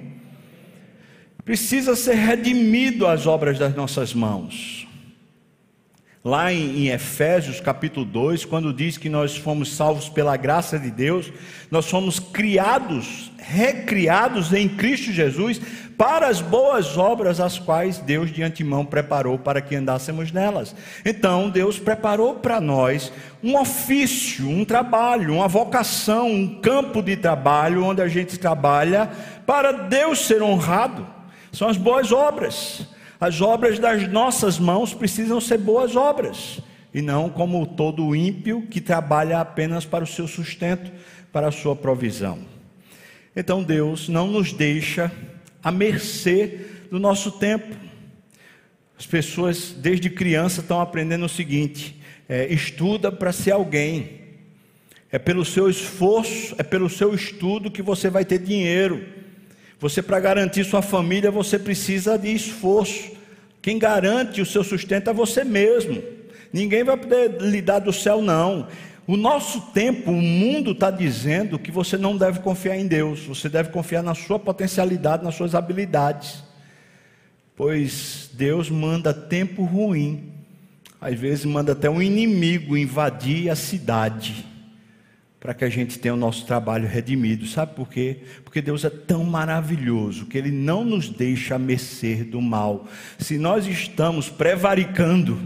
Precisa 1.43 1.97
ser 1.97 2.17
redimido 2.17 3.07
as 3.07 3.27
obras 3.27 3.59
das 3.59 3.75
nossas 3.75 4.13
mãos. 4.13 4.87
Lá 6.27 6.51
em, 6.51 6.89
Efésios 6.89 7.61
capítulo 7.61 8.07
2, 8.07 8.47
quando 8.47 8.73
diz 8.73 8.97
que 8.97 9.11
nós 9.11 9.37
fomos 9.37 9.77
salvos 9.77 10.09
pela 10.09 10.39
graça 10.39 10.79
de 10.79 10.91
Deus, 10.91 11.31
nós 11.71 11.85
fomos 11.85 12.19
criados, 12.19 13.31
recriados 13.37 14.51
em 14.55 14.67
Cristo 14.67 15.13
Jesus 15.13 15.61
para 15.99 16.27
as 16.29 16.41
boas 16.41 16.97
obras 16.97 17.41
as 17.41 17.59
quais 17.59 17.99
Deus 17.99 18.33
de 18.33 18.43
antemão 18.43 18.87
preparou 18.87 19.39
para 19.39 19.61
que 19.61 19.77
andássemos 19.77 20.33
nelas. 20.33 20.75
Então, 21.05 21.51
Deus 21.51 21.79
preparou 21.79 22.37
para 22.37 22.59
nós 22.59 23.13
um 23.43 23.61
ofício, 23.61 24.49
um 24.49 24.65
trabalho, 24.65 25.35
uma 25.35 25.47
vocação, 25.47 26.33
um 26.33 26.59
campo 26.59 27.03
de 27.03 27.19
trabalho 27.19 27.85
onde 27.85 28.01
a 28.01 28.09
gente 28.09 28.39
trabalha 28.39 29.11
para 29.45 29.73
Deus 29.73 30.21
ser 30.21 30.43
honrado. 30.43 31.07
São 31.53 31.69
as 31.69 31.77
boas 31.77 32.13
obras. 32.13 32.95
As 33.25 33.41
obras 33.41 33.79
das 33.79 34.07
nossas 34.07 34.59
mãos 34.59 34.93
precisam 34.93 35.41
ser 35.41 35.57
boas 35.57 35.97
obras 35.97 36.61
e 36.93 37.01
não 37.01 37.31
como 37.31 37.67
todo 37.67 38.15
ímpio 38.15 38.67
que 38.71 38.83
trabalha 38.83 39.41
apenas 39.41 39.87
para 39.87 40.05
o 40.05 40.07
seu 40.07 40.29
sustento, 40.29 40.93
para 41.33 41.49
a 41.49 41.51
sua 41.51 41.75
provisão. 41.75 42.41
Então 43.35 43.63
Deus 43.63 44.11
não 44.11 44.27
nos 44.27 44.53
deixa 44.53 45.11
à 45.63 45.73
mercê 45.73 46.67
do 46.91 47.01
nosso 47.01 47.31
tempo. 47.31 47.75
As 48.99 49.07
pessoas, 49.07 49.71
desde 49.73 50.11
criança, 50.11 50.61
estão 50.61 50.79
aprendendo 50.79 51.25
o 51.25 51.29
seguinte: 51.31 51.99
é, 52.29 52.53
estuda 52.53 53.11
para 53.11 53.33
ser 53.33 53.53
alguém. 53.53 54.21
É 55.11 55.19
pelo 55.19 55.47
seu 55.47 55.71
esforço, 55.71 56.55
é 56.59 56.63
pelo 56.63 56.91
seu 56.91 57.15
estudo 57.15 57.71
que 57.71 57.81
você 57.81 58.11
vai 58.11 58.27
ter 58.27 58.39
dinheiro. 58.39 59.03
Você, 59.81 60.03
para 60.03 60.21
garantir 60.21 60.63
sua 60.65 60.83
família, 60.83 61.31
você 61.31 61.59
precisa 61.59 62.19
de 62.19 62.29
esforço. 62.29 63.14
Quem 63.65 63.79
garante 63.79 64.43
o 64.43 64.45
seu 64.45 64.63
sustento 64.63 65.09
é 65.09 65.13
você 65.15 65.43
mesmo. 65.43 66.03
Ninguém 66.53 66.85
vai 66.85 66.99
poder 66.99 67.41
lhe 67.41 67.63
dar 67.63 67.79
do 67.79 67.95
céu, 67.95 68.21
não. 68.21 68.69
O 69.07 69.17
nosso 69.17 69.59
tempo, 69.73 70.11
o 70.11 70.21
mundo 70.21 70.73
está 70.73 70.91
dizendo 70.91 71.59
que 71.59 71.71
você 71.71 71.97
não 71.97 72.15
deve 72.15 72.41
confiar 72.41 72.77
em 72.77 72.87
Deus, 72.87 73.21
você 73.21 73.49
deve 73.49 73.71
confiar 73.71 74.03
na 74.03 74.15
sua 74.15 74.39
potencialidade, 74.39 75.25
nas 75.25 75.35
suas 75.35 75.55
habilidades. 75.55 76.45
Pois 77.57 78.29
Deus 78.35 78.69
manda 78.69 79.15
tempo 79.15 79.65
ruim, 79.65 80.31
às 81.01 81.19
vezes 81.19 81.47
manda 81.47 81.73
até 81.73 81.89
um 81.89 82.03
inimigo 82.03 82.77
invadir 82.77 83.49
a 83.49 83.57
cidade 83.57 84.45
para 85.45 85.53
que 85.53 85.63
a 85.63 85.69
gente 85.69 85.99
tenha 85.99 86.15
o 86.15 86.17
nosso 86.17 86.47
trabalho 86.47 86.89
redimido. 86.89 87.47
Sabe 87.47 87.75
por 87.75 87.87
quê? 87.87 88.17
Porque 88.45 88.63
Deus 88.63 88.83
é 88.83 88.89
tão 88.89 89.23
maravilhoso 89.25 90.25
que 90.25 90.39
Ele 90.39 90.51
não 90.51 90.83
nos 90.83 91.11
deixa 91.11 91.57
a 91.57 91.59
mercê 91.59 92.25
do 92.25 92.41
mal. 92.41 92.87
Se 93.19 93.37
nós 93.37 93.67
estamos 93.67 94.31
prevaricando, 94.31 95.39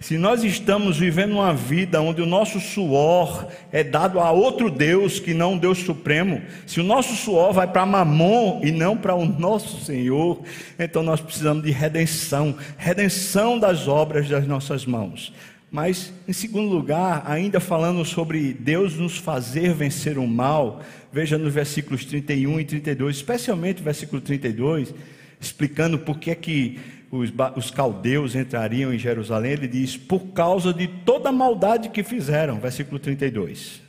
se 0.00 0.16
nós 0.16 0.42
estamos 0.42 0.96
vivendo 0.96 1.32
uma 1.32 1.52
vida 1.52 2.00
onde 2.00 2.22
o 2.22 2.26
nosso 2.26 2.58
suor 2.60 3.46
é 3.70 3.84
dado 3.84 4.20
a 4.20 4.30
outro 4.30 4.70
Deus 4.70 5.20
que 5.20 5.34
não 5.34 5.58
Deus 5.58 5.80
Supremo, 5.80 6.40
se 6.66 6.80
o 6.80 6.84
nosso 6.84 7.14
suor 7.14 7.52
vai 7.52 7.66
para 7.66 7.84
Mamon 7.84 8.62
e 8.64 8.72
não 8.72 8.96
para 8.96 9.14
o 9.14 9.26
nosso 9.26 9.84
Senhor, 9.84 10.40
então 10.78 11.02
nós 11.02 11.20
precisamos 11.20 11.62
de 11.62 11.70
redenção 11.70 12.56
redenção 12.78 13.58
das 13.58 13.86
obras 13.86 14.30
das 14.30 14.46
nossas 14.46 14.86
mãos. 14.86 15.30
Mas, 15.72 16.12
em 16.28 16.34
segundo 16.34 16.68
lugar, 16.68 17.22
ainda 17.24 17.58
falando 17.58 18.04
sobre 18.04 18.52
Deus 18.52 18.94
nos 18.94 19.16
fazer 19.16 19.72
vencer 19.72 20.18
o 20.18 20.26
mal, 20.26 20.82
veja 21.10 21.38
nos 21.38 21.54
versículos 21.54 22.04
31 22.04 22.60
e 22.60 22.64
32, 22.66 23.16
especialmente 23.16 23.80
o 23.80 23.84
versículo 23.84 24.20
32, 24.20 24.94
explicando 25.40 25.98
por 25.98 26.18
que 26.18 26.30
é 26.30 26.34
que 26.34 26.78
os, 27.10 27.32
os 27.56 27.70
caldeus 27.70 28.34
entrariam 28.34 28.92
em 28.92 28.98
Jerusalém, 28.98 29.52
ele 29.52 29.66
diz: 29.66 29.96
por 29.96 30.20
causa 30.34 30.74
de 30.74 30.86
toda 30.86 31.30
a 31.30 31.32
maldade 31.32 31.88
que 31.88 32.02
fizeram, 32.02 32.60
versículo 32.60 32.98
32. 32.98 33.80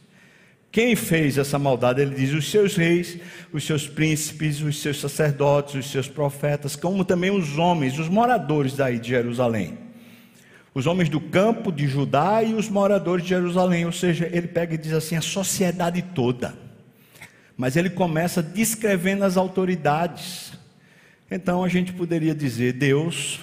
Quem 0.71 0.95
fez 0.95 1.37
essa 1.37 1.59
maldade? 1.59 2.01
Ele 2.01 2.15
diz: 2.15 2.31
os 2.31 2.49
seus 2.49 2.77
reis, 2.77 3.17
os 3.51 3.65
seus 3.65 3.89
príncipes, 3.89 4.61
os 4.61 4.81
seus 4.81 5.01
sacerdotes, 5.01 5.75
os 5.75 5.91
seus 5.91 6.07
profetas, 6.07 6.77
como 6.77 7.03
também 7.03 7.29
os 7.29 7.57
homens, 7.57 7.99
os 7.99 8.07
moradores 8.07 8.73
daí 8.73 8.97
de 8.97 9.09
Jerusalém 9.09 9.82
os 10.73 10.87
homens 10.87 11.09
do 11.09 11.19
campo 11.21 11.71
de 11.71 11.87
Judá 11.87 12.41
e 12.41 12.53
os 12.53 12.69
moradores 12.69 13.23
de 13.23 13.29
Jerusalém. 13.29 13.85
Ou 13.85 13.91
seja, 13.91 14.29
ele 14.31 14.47
pega 14.47 14.73
e 14.73 14.77
diz 14.77 14.93
assim: 14.93 15.15
a 15.15 15.21
sociedade 15.21 16.01
toda. 16.01 16.53
Mas 17.55 17.75
ele 17.75 17.89
começa 17.89 18.41
descrevendo 18.41 19.23
as 19.23 19.37
autoridades. 19.37 20.53
Então 21.29 21.63
a 21.63 21.69
gente 21.69 21.93
poderia 21.93 22.33
dizer: 22.33 22.73
Deus 22.73 23.39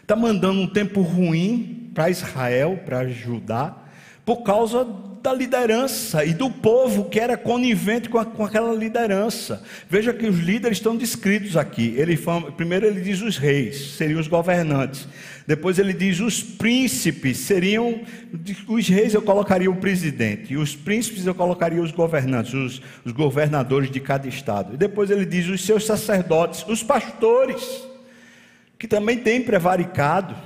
está 0.00 0.16
mandando 0.16 0.60
um 0.60 0.66
tempo 0.66 1.02
ruim 1.02 1.90
para 1.94 2.10
Israel, 2.10 2.80
para 2.84 3.08
Judá, 3.08 3.76
por 4.24 4.42
causa 4.42 4.86
da 5.22 5.34
liderança 5.34 6.24
e 6.24 6.32
do 6.32 6.50
povo 6.50 7.04
que 7.04 7.20
era 7.20 7.36
conivente 7.36 8.08
com, 8.08 8.18
a, 8.18 8.24
com 8.24 8.44
aquela 8.44 8.74
liderança. 8.74 9.62
Veja 9.88 10.14
que 10.14 10.26
os 10.26 10.38
líderes 10.38 10.78
estão 10.78 10.96
descritos 10.96 11.56
aqui. 11.56 11.94
Ele 11.96 12.18
primeiro 12.56 12.86
ele 12.86 13.00
diz 13.00 13.20
os 13.20 13.36
reis, 13.36 13.96
seriam 13.96 14.18
os 14.18 14.26
governantes. 14.26 15.06
Depois 15.46 15.78
ele 15.78 15.92
diz 15.92 16.20
os 16.20 16.42
príncipes, 16.42 17.38
seriam 17.38 18.00
os 18.68 18.88
reis 18.88 19.14
eu 19.14 19.20
colocaria 19.20 19.70
o 19.70 19.76
presidente, 19.76 20.52
e 20.52 20.56
os 20.56 20.76
príncipes 20.76 21.26
eu 21.26 21.34
colocaria 21.34 21.82
os 21.82 21.90
governantes, 21.90 22.54
os, 22.54 22.82
os 23.04 23.12
governadores 23.12 23.90
de 23.90 24.00
cada 24.00 24.28
estado. 24.28 24.74
E 24.74 24.76
depois 24.76 25.10
ele 25.10 25.26
diz 25.26 25.48
os 25.48 25.64
seus 25.64 25.84
sacerdotes, 25.84 26.64
os 26.68 26.82
pastores, 26.82 27.84
que 28.78 28.86
também 28.86 29.18
têm 29.18 29.42
prevaricado 29.42 30.36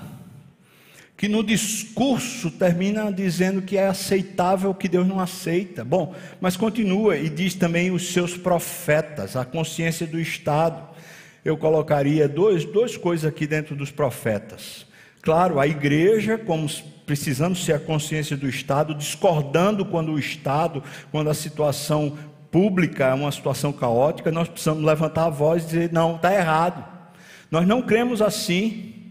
que 1.16 1.28
no 1.28 1.44
discurso 1.44 2.50
termina 2.50 3.12
dizendo 3.12 3.62
que 3.62 3.76
é 3.76 3.86
aceitável 3.86 4.74
que 4.74 4.88
Deus 4.88 5.06
não 5.06 5.20
aceita. 5.20 5.84
Bom, 5.84 6.14
mas 6.40 6.56
continua 6.56 7.16
e 7.16 7.28
diz 7.28 7.54
também 7.54 7.90
os 7.90 8.12
seus 8.12 8.36
profetas, 8.36 9.36
a 9.36 9.44
consciência 9.44 10.06
do 10.06 10.20
Estado. 10.20 10.82
Eu 11.44 11.56
colocaria 11.56 12.28
dois, 12.28 12.64
duas 12.64 12.96
coisas 12.96 13.24
aqui 13.24 13.46
dentro 13.46 13.76
dos 13.76 13.90
profetas. 13.90 14.86
Claro, 15.22 15.60
a 15.60 15.66
igreja, 15.66 16.36
como 16.36 16.68
precisando 17.06 17.54
ser 17.54 17.74
a 17.74 17.78
consciência 17.78 18.36
do 18.36 18.48
Estado, 18.48 18.94
discordando 18.94 19.84
quando 19.84 20.12
o 20.12 20.18
Estado, 20.18 20.82
quando 21.12 21.30
a 21.30 21.34
situação 21.34 22.18
pública 22.50 23.06
é 23.06 23.14
uma 23.14 23.30
situação 23.30 23.72
caótica, 23.72 24.32
nós 24.32 24.48
precisamos 24.48 24.84
levantar 24.84 25.26
a 25.26 25.30
voz 25.30 25.62
e 25.62 25.66
dizer: 25.66 25.92
não, 25.92 26.16
está 26.16 26.34
errado. 26.34 26.84
Nós 27.50 27.66
não 27.66 27.82
cremos 27.82 28.20
assim. 28.20 29.03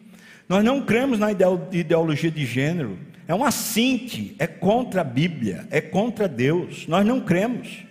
Nós 0.48 0.64
não 0.64 0.82
cremos 0.82 1.20
na 1.20 1.32
ideologia 1.32 2.32
de 2.32 2.46
gênero. 2.46 2.98
É 3.28 3.34
um 3.34 3.44
assinte, 3.44 4.36
é 4.38 4.46
contra 4.46 5.02
a 5.02 5.04
Bíblia, 5.04 5.68
é 5.72 5.80
contra 5.80 6.28
Deus. 6.28 6.88
Nós 6.88 7.06
não 7.06 7.22
cremos. 7.22 7.84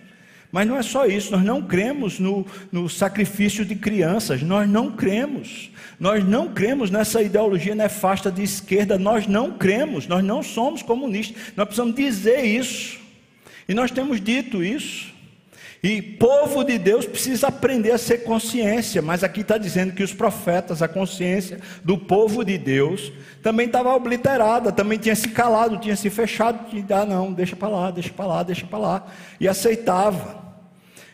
Mas 0.51 0.67
não 0.67 0.77
é 0.77 0.83
só 0.83 1.07
isso, 1.07 1.31
nós 1.31 1.43
não 1.43 1.63
cremos 1.63 2.19
no, 2.19 2.45
no 2.71 2.87
sacrifício 2.87 3.65
de 3.65 3.73
crianças, 3.73 4.43
nós 4.43 4.69
não 4.69 4.91
cremos. 4.91 5.71
Nós 5.99 6.23
não 6.23 6.53
cremos 6.53 6.91
nessa 6.91 7.23
ideologia 7.23 7.73
nefasta 7.73 8.31
de 8.31 8.43
esquerda, 8.43 8.97
nós 8.99 9.25
não 9.25 9.53
cremos, 9.57 10.05
nós 10.05 10.23
não 10.23 10.43
somos 10.43 10.83
comunistas. 10.83 11.53
Nós 11.55 11.65
precisamos 11.65 11.95
dizer 11.95 12.43
isso. 12.43 12.99
E 13.67 13.73
nós 13.73 13.89
temos 13.89 14.21
dito 14.21 14.63
isso. 14.63 15.12
E 15.83 16.01
povo 16.01 16.63
de 16.63 16.77
Deus 16.77 17.05
precisa 17.05 17.47
aprender 17.47 17.91
a 17.91 17.97
ser 17.97 18.19
consciência, 18.19 19.01
mas 19.01 19.21
aqui 19.21 19.41
está 19.41 19.57
dizendo 19.57 19.91
que 19.91 20.01
os 20.01 20.13
profetas, 20.13 20.81
a 20.81 20.87
consciência 20.87 21.59
do 21.83 21.97
povo 21.97 22.41
de 22.45 22.57
Deus, 22.57 23.11
também 23.41 23.65
estava 23.65 23.93
obliterada, 23.93 24.71
também 24.71 24.97
tinha 24.97 25.13
se 25.13 25.27
calado, 25.27 25.77
tinha 25.77 25.97
se 25.97 26.09
fechado, 26.09 26.69
de 26.71 26.93
ah, 26.93 27.05
não, 27.05 27.33
deixa 27.33 27.53
para 27.53 27.67
lá, 27.67 27.91
deixa 27.91 28.13
para 28.13 28.25
lá, 28.25 28.43
deixa 28.43 28.65
para 28.65 28.79
lá, 28.79 29.07
e 29.41 29.45
aceitava. 29.45 30.41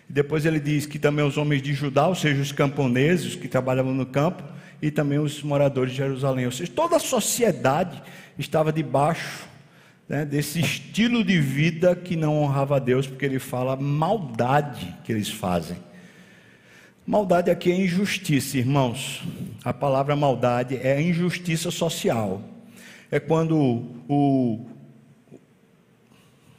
Depois 0.08 0.46
ele 0.46 0.60
diz 0.60 0.86
que 0.86 1.00
também 1.00 1.26
os 1.26 1.36
homens 1.36 1.64
de 1.64 1.74
Judá, 1.74 2.08
ou 2.08 2.14
seja, 2.14 2.40
os 2.40 2.52
camponeses 2.52 3.36
que 3.36 3.48
trabalhavam 3.48 3.96
no 3.96 4.06
campo, 4.06 4.44
e 4.80 4.92
também 4.92 5.18
os 5.18 5.42
moradores 5.42 5.94
de 5.94 5.98
Jerusalém, 5.98 6.46
ou 6.46 6.52
seja, 6.52 6.72
toda 6.74 6.98
a 6.98 7.00
sociedade 7.00 8.00
estava 8.38 8.72
debaixo 8.72 9.50
né, 10.10 10.26
desse 10.26 10.60
estilo 10.60 11.24
de 11.24 11.40
vida 11.40 11.96
que 11.96 12.16
não 12.16 12.42
honrava 12.42 12.78
a 12.78 12.80
Deus, 12.80 13.06
porque 13.06 13.24
ele 13.24 13.38
fala 13.38 13.76
maldade 13.76 14.98
que 15.04 15.12
eles 15.12 15.30
fazem. 15.30 15.78
Maldade 17.06 17.52
aqui 17.52 17.72
é 17.72 17.76
injustiça, 17.76 18.58
irmãos. 18.58 19.22
A 19.64 19.72
palavra 19.72 20.16
maldade 20.16 20.78
é 20.78 21.00
injustiça 21.00 21.70
social. 21.70 22.42
É 23.12 23.20
quando 23.20 23.86
o 24.08 24.66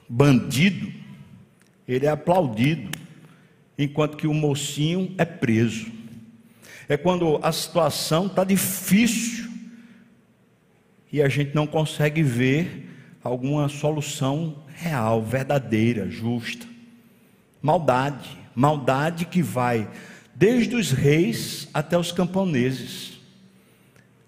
bandido 0.08 0.92
ele 1.86 2.06
é 2.06 2.08
aplaudido, 2.08 2.90
enquanto 3.76 4.16
que 4.16 4.26
o 4.26 4.34
mocinho 4.34 5.12
é 5.18 5.24
preso. 5.24 5.90
É 6.88 6.96
quando 6.96 7.38
a 7.42 7.50
situação 7.50 8.26
está 8.26 8.44
difícil 8.44 9.50
e 11.12 11.20
a 11.20 11.28
gente 11.28 11.54
não 11.54 11.66
consegue 11.66 12.22
ver 12.22 12.89
alguma 13.22 13.68
solução 13.68 14.56
real, 14.74 15.22
verdadeira, 15.22 16.10
justa. 16.10 16.66
Maldade, 17.60 18.38
maldade 18.54 19.26
que 19.26 19.42
vai 19.42 19.88
desde 20.34 20.74
os 20.74 20.90
reis 20.90 21.68
até 21.74 21.98
os 21.98 22.12
camponeses. 22.12 23.20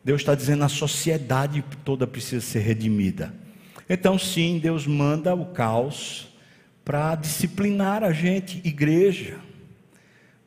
Deus 0.05 0.21
está 0.21 0.35
dizendo 0.35 0.65
a 0.65 0.69
sociedade 0.69 1.65
toda 1.85 2.07
precisa 2.07 2.45
ser 2.45 2.61
redimida. 2.61 3.33
Então, 3.89 4.19
sim, 4.19 4.59
Deus 4.59 4.87
manda 4.87 5.35
o 5.35 5.47
caos 5.47 6.29
para 6.85 7.15
disciplinar 7.15 8.03
a 8.03 8.13
gente, 8.13 8.61
igreja, 8.65 9.39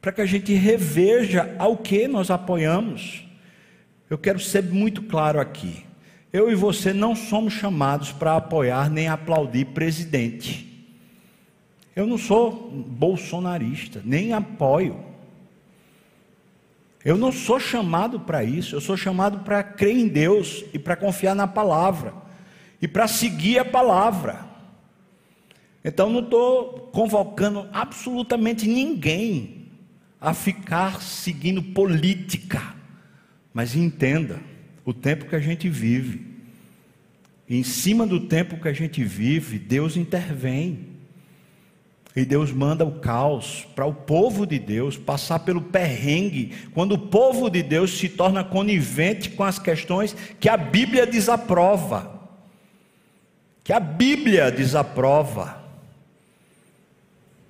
para 0.01 0.11
que 0.11 0.21
a 0.21 0.25
gente 0.25 0.53
reveja 0.53 1.55
ao 1.57 1.77
que 1.77 2.07
nós 2.07 2.29
apoiamos. 2.29 3.25
Eu 4.09 4.17
quero 4.17 4.39
ser 4.39 4.63
muito 4.63 5.01
claro 5.03 5.39
aqui. 5.39 5.84
Eu 6.35 6.51
e 6.51 6.55
você 6.55 6.91
não 6.91 7.15
somos 7.15 7.53
chamados 7.53 8.11
para 8.11 8.35
apoiar 8.35 8.89
nem 8.89 9.07
aplaudir 9.07 9.67
presidente. 9.67 10.85
Eu 11.95 12.05
não 12.05 12.17
sou 12.17 12.69
bolsonarista, 12.89 14.01
nem 14.03 14.33
apoio. 14.33 15.01
Eu 17.05 17.15
não 17.15 17.31
sou 17.31 17.57
chamado 17.57 18.19
para 18.19 18.43
isso, 18.43 18.75
eu 18.75 18.81
sou 18.81 18.97
chamado 18.97 19.45
para 19.45 19.63
crer 19.63 19.95
em 19.95 20.09
Deus 20.09 20.65
e 20.73 20.77
para 20.77 20.97
confiar 20.97 21.33
na 21.35 21.47
palavra 21.47 22.13
e 22.81 22.87
para 22.87 23.07
seguir 23.07 23.57
a 23.59 23.63
palavra. 23.63 24.45
Então 25.85 26.09
não 26.09 26.19
estou 26.19 26.89
convocando 26.91 27.65
absolutamente 27.71 28.67
ninguém 28.67 29.69
a 30.19 30.33
ficar 30.33 31.01
seguindo 31.01 31.63
política, 31.63 32.75
mas 33.53 33.73
entenda 33.73 34.41
o 34.85 34.93
tempo 34.93 35.25
que 35.25 35.35
a 35.35 35.39
gente 35.39 35.67
vive. 35.67 36.35
E 37.49 37.57
em 37.57 37.63
cima 37.63 38.05
do 38.05 38.19
tempo 38.19 38.61
que 38.61 38.67
a 38.67 38.73
gente 38.73 39.03
vive, 39.03 39.57
Deus 39.57 39.97
intervém. 39.97 40.95
E 42.15 42.23
Deus 42.23 42.51
manda 42.51 42.85
o 42.85 42.99
caos 42.99 43.67
para 43.75 43.85
o 43.85 43.93
povo 43.93 44.45
de 44.45 44.57
Deus 44.57 44.95
passar 44.95 45.39
pelo 45.39 45.61
perrengue, 45.61 46.53
quando 46.73 46.93
o 46.93 46.97
povo 46.97 47.49
de 47.49 47.61
Deus 47.61 47.97
se 47.97 48.07
torna 48.07 48.41
conivente 48.41 49.31
com 49.31 49.43
as 49.43 49.59
questões 49.59 50.15
que 50.39 50.47
a 50.47 50.55
Bíblia 50.55 51.05
desaprova. 51.05 52.15
Que 53.63 53.73
a 53.73 53.79
Bíblia 53.79 54.49
desaprova. 54.49 55.61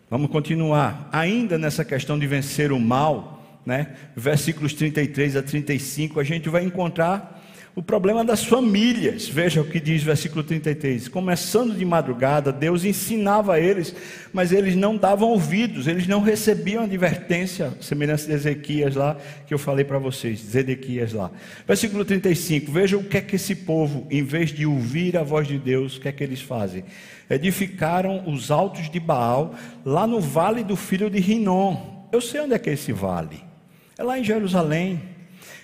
Vamos 0.09 0.31
continuar. 0.31 1.09
Ainda 1.11 1.57
nessa 1.57 1.85
questão 1.85 2.17
de 2.17 2.25
vencer 2.25 2.71
o 2.71 2.79
mal, 2.79 3.34
né? 3.65 3.95
versículos 4.15 4.73
33 4.73 5.35
a 5.35 5.41
35, 5.41 6.19
a 6.19 6.23
gente 6.23 6.49
vai 6.49 6.63
encontrar 6.63 7.35
o 7.75 7.83
problema 7.83 8.23
das 8.23 8.43
famílias. 8.45 9.27
Veja 9.27 9.61
o 9.61 9.65
que 9.65 9.81
diz 9.81 10.01
versículo 10.01 10.43
33. 10.43 11.09
Começando 11.09 11.75
de 11.75 11.83
madrugada, 11.83 12.51
Deus 12.51 12.85
ensinava 12.85 13.55
a 13.55 13.59
eles, 13.59 13.93
mas 14.31 14.53
eles 14.53 14.75
não 14.75 14.95
davam 14.95 15.29
ouvidos, 15.29 15.85
eles 15.85 16.07
não 16.07 16.21
recebiam 16.21 16.85
advertência, 16.85 17.73
semelhança 17.81 18.27
de 18.27 18.33
Ezequias 18.33 18.95
lá, 18.95 19.17
que 19.45 19.53
eu 19.53 19.59
falei 19.59 19.83
para 19.83 19.99
vocês, 19.99 20.39
Zedequias 20.39 21.11
lá. 21.11 21.29
Versículo 21.67 22.05
35. 22.05 22.71
Veja 22.71 22.97
o 22.97 23.03
que 23.03 23.17
é 23.17 23.21
que 23.21 23.35
esse 23.35 23.53
povo, 23.53 24.07
em 24.09 24.23
vez 24.23 24.51
de 24.51 24.65
ouvir 24.65 25.17
a 25.17 25.23
voz 25.23 25.45
de 25.45 25.59
Deus, 25.59 25.97
o 25.97 26.01
que 26.01 26.07
é 26.07 26.13
que 26.13 26.23
eles 26.23 26.41
fazem? 26.41 26.85
Edificaram 27.29 28.23
os 28.29 28.51
altos 28.51 28.89
de 28.89 28.99
Baal, 29.01 29.53
lá 29.83 30.07
no 30.07 30.21
vale 30.21 30.63
do 30.63 30.77
filho 30.77 31.09
de 31.09 31.19
Rinom. 31.19 32.07
Eu 32.09 32.21
sei 32.21 32.39
onde 32.39 32.53
é 32.53 32.59
que 32.59 32.69
é 32.69 32.73
esse 32.73 32.93
vale. 32.93 33.54
É 33.97 34.03
lá 34.03 34.19
em 34.19 34.23
Jerusalém. 34.23 35.01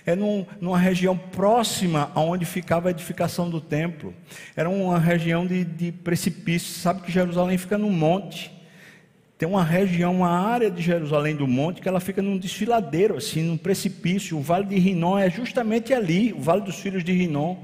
É 0.04 0.16
num, 0.16 0.44
numa 0.60 0.78
região 0.78 1.16
próxima 1.16 2.10
aonde 2.14 2.44
ficava 2.44 2.88
a 2.88 2.90
edificação 2.90 3.48
do 3.48 3.60
templo. 3.60 4.12
Era 4.56 4.68
uma 4.68 4.98
região 4.98 5.46
de, 5.46 5.64
de 5.64 5.92
precipício. 5.92 6.80
Sabe 6.80 7.02
que 7.02 7.12
Jerusalém 7.12 7.56
fica 7.56 7.78
num 7.78 7.90
monte. 7.90 8.50
Tem 9.38 9.48
uma 9.48 9.62
região, 9.62 10.16
uma 10.16 10.30
área 10.30 10.70
de 10.70 10.82
Jerusalém 10.82 11.36
do 11.36 11.46
monte 11.46 11.80
que 11.80 11.88
ela 11.88 12.00
fica 12.00 12.22
num 12.22 12.38
desfiladeiro, 12.38 13.16
assim, 13.16 13.42
num 13.42 13.56
precipício. 13.56 14.38
O 14.38 14.40
Vale 14.40 14.66
de 14.66 14.78
Rinom 14.78 15.18
é 15.18 15.28
justamente 15.28 15.92
ali, 15.92 16.32
o 16.32 16.40
Vale 16.40 16.62
dos 16.62 16.76
Filhos 16.76 17.04
de 17.04 17.12
Rinom. 17.12 17.56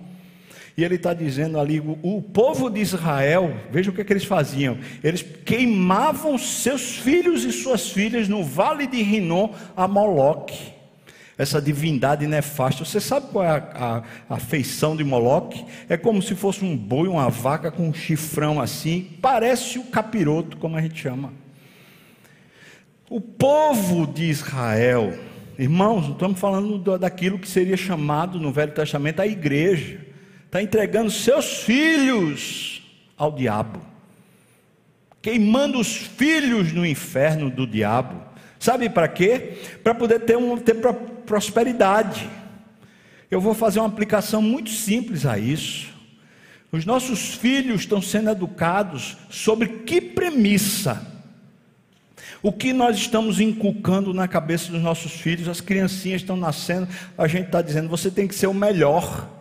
E 0.79 0.85
ele 0.85 0.95
está 0.95 1.13
dizendo 1.13 1.59
ali: 1.59 1.81
o, 1.81 2.23
povo 2.23 2.71
de 2.71 2.81
Israel, 2.81 3.53
veja 3.69 3.91
o 3.91 3.93
que, 3.93 4.01
é 4.01 4.05
que 4.05 4.13
eles 4.13 4.25
faziam. 4.25 4.79
Eles 5.03 5.23
queimavam 5.45 6.39
seus 6.39 6.97
filhos 6.97 7.43
e 7.45 7.51
suas 7.51 7.91
filhas 7.91 8.29
no 8.29 8.45
vale 8.45 8.87
de 8.87 9.03
Rinom 9.03 9.51
a 9.77 9.89
Moloque. 9.89 10.73
Essa 11.37 11.61
divindade 11.61 12.29
nefasta. 12.29 12.85
Você 12.85 13.01
sabe 13.01 13.27
qual 13.33 13.45
é 13.45 13.49
a, 13.49 14.05
a, 14.29 14.37
a 14.37 14.39
feição 14.39 14.97
de 14.97 15.03
Moloque? 15.03 15.67
É 15.89 15.97
como 15.97 16.23
se 16.23 16.37
fosse 16.37 16.65
um 16.65 16.77
boi, 16.77 17.09
uma 17.09 17.29
vaca 17.29 17.73
com 17.73 17.89
um 17.89 17.95
chifrão 17.95 18.61
assim. 18.61 19.11
Parece 19.21 19.81
o 19.81 19.85
capiroto, 19.85 20.57
como 20.59 20.77
a 20.77 20.81
gente 20.81 21.01
chama. 21.01 21.33
O 23.11 23.21
povo 23.21 24.07
de 24.07 24.27
Israel, 24.27 25.13
irmãos, 25.59 26.05
não 26.05 26.13
estamos 26.13 26.39
falando 26.39 26.99
daquilo 26.99 27.37
que 27.37 27.49
seria 27.49 27.77
chamado 27.77 28.39
no 28.39 28.53
Velho 28.53 28.73
Testamento 28.73 29.19
a 29.19 29.27
igreja 29.27 30.07
está 30.49 30.63
entregando 30.63 31.11
seus 31.11 31.59
filhos 31.59 32.83
ao 33.19 33.31
diabo, 33.31 33.81
queimando 35.21 35.79
os 35.79 35.95
filhos 35.95 36.73
no 36.73 36.87
inferno 36.87 37.51
do 37.51 37.67
diabo. 37.67 38.23
Sabe 38.59 38.89
para 38.89 39.07
quê? 39.07 39.59
Para 39.85 39.95
poder 39.95 40.21
ter, 40.21 40.39
um, 40.39 40.57
ter 40.57 40.75
prosperidade. 41.27 42.29
Eu 43.31 43.43
vou 43.43 43.53
fazer 43.53 43.79
uma 43.79 43.89
aplicação 43.89 44.41
muito 44.41 44.71
simples 44.71 45.27
a 45.27 45.39
isso. 45.39 45.93
Os 46.73 46.87
nossos 46.87 47.35
filhos 47.35 47.83
estão 47.83 48.01
sendo 48.01 48.31
educados 48.31 49.19
sobre 49.29 49.69
que 49.69 50.01
premissa? 50.01 51.07
O 52.43 52.51
que 52.51 52.73
nós 52.73 52.97
estamos 52.97 53.39
inculcando 53.39 54.15
na 54.15 54.27
cabeça 54.27 54.73
dos 54.73 54.81
nossos 54.81 55.13
filhos? 55.13 55.47
As 55.47 55.61
criancinhas 55.61 56.23
estão 56.23 56.37
nascendo, 56.37 56.89
a 57.19 57.27
gente 57.27 57.47
está 57.47 57.61
dizendo: 57.61 57.89
você 57.89 58.11
tem 58.11 58.27
que 58.27 58.35
ser 58.35 58.47
o 58.47 58.55
melhor. 58.55 59.38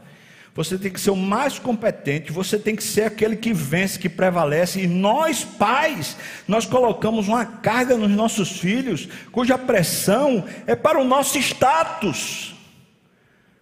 Você 0.58 0.76
tem 0.76 0.92
que 0.92 1.00
ser 1.00 1.12
o 1.12 1.16
mais 1.16 1.60
competente, 1.60 2.32
você 2.32 2.58
tem 2.58 2.76
que 2.76 2.84
ser 2.84 3.04
aquele 3.04 3.36
que 3.36 3.54
vence, 3.54 4.00
que 4.00 4.10
prevalece. 4.10 4.82
E 4.82 4.88
nós, 4.88 5.44
pais, 5.46 6.18
nós 6.48 6.66
colocamos 6.66 7.28
uma 7.28 7.46
carga 7.46 7.96
nos 7.96 8.10
nossos 8.10 8.60
filhos, 8.60 9.08
cuja 9.32 9.56
pressão 9.56 10.44
é 10.66 10.76
para 10.76 11.00
o 11.00 11.04
nosso 11.04 11.38
status. 11.38 12.57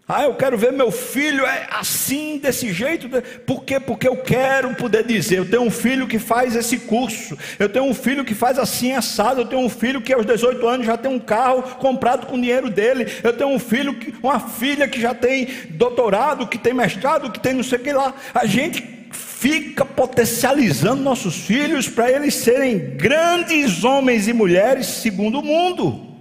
Ah, 0.07 0.25
eu 0.25 0.35
quero 0.35 0.55
ver 0.55 0.71
meu 0.71 0.91
filho 0.91 1.43
é 1.47 1.67
assim, 1.71 2.37
desse 2.37 2.71
jeito. 2.71 3.09
Por 3.43 3.63
quê? 3.63 3.79
Porque 3.79 4.07
eu 4.07 4.17
quero 4.17 4.75
poder 4.75 5.03
dizer: 5.03 5.39
eu 5.39 5.49
tenho 5.49 5.63
um 5.63 5.71
filho 5.71 6.05
que 6.05 6.19
faz 6.19 6.55
esse 6.55 6.77
curso, 6.77 7.35
eu 7.57 7.67
tenho 7.67 7.85
um 7.85 7.93
filho 7.93 8.23
que 8.23 8.35
faz 8.35 8.59
assim 8.59 8.91
assado, 8.91 9.41
eu 9.41 9.47
tenho 9.47 9.63
um 9.63 9.69
filho 9.69 9.99
que 9.99 10.13
aos 10.13 10.23
18 10.23 10.67
anos 10.67 10.85
já 10.85 10.95
tem 10.95 11.11
um 11.11 11.17
carro 11.17 11.63
comprado 11.77 12.27
com 12.27 12.39
dinheiro 12.39 12.69
dele, 12.69 13.11
eu 13.23 13.33
tenho 13.33 13.49
um 13.49 13.57
filho, 13.57 13.95
que, 13.95 14.13
uma 14.21 14.39
filha 14.39 14.87
que 14.87 15.01
já 15.01 15.15
tem 15.15 15.47
doutorado, 15.71 16.45
que 16.45 16.59
tem 16.59 16.73
mestrado, 16.73 17.31
que 17.31 17.39
tem 17.39 17.53
não 17.53 17.63
sei 17.63 17.79
o 17.79 17.81
que 17.81 17.91
lá. 17.91 18.13
A 18.31 18.45
gente 18.45 19.07
fica 19.11 19.83
potencializando 19.83 21.01
nossos 21.01 21.35
filhos 21.35 21.89
para 21.89 22.11
eles 22.11 22.35
serem 22.35 22.95
grandes 22.95 23.83
homens 23.83 24.27
e 24.27 24.33
mulheres 24.33 24.85
segundo 24.85 25.39
o 25.39 25.43
mundo. 25.43 26.14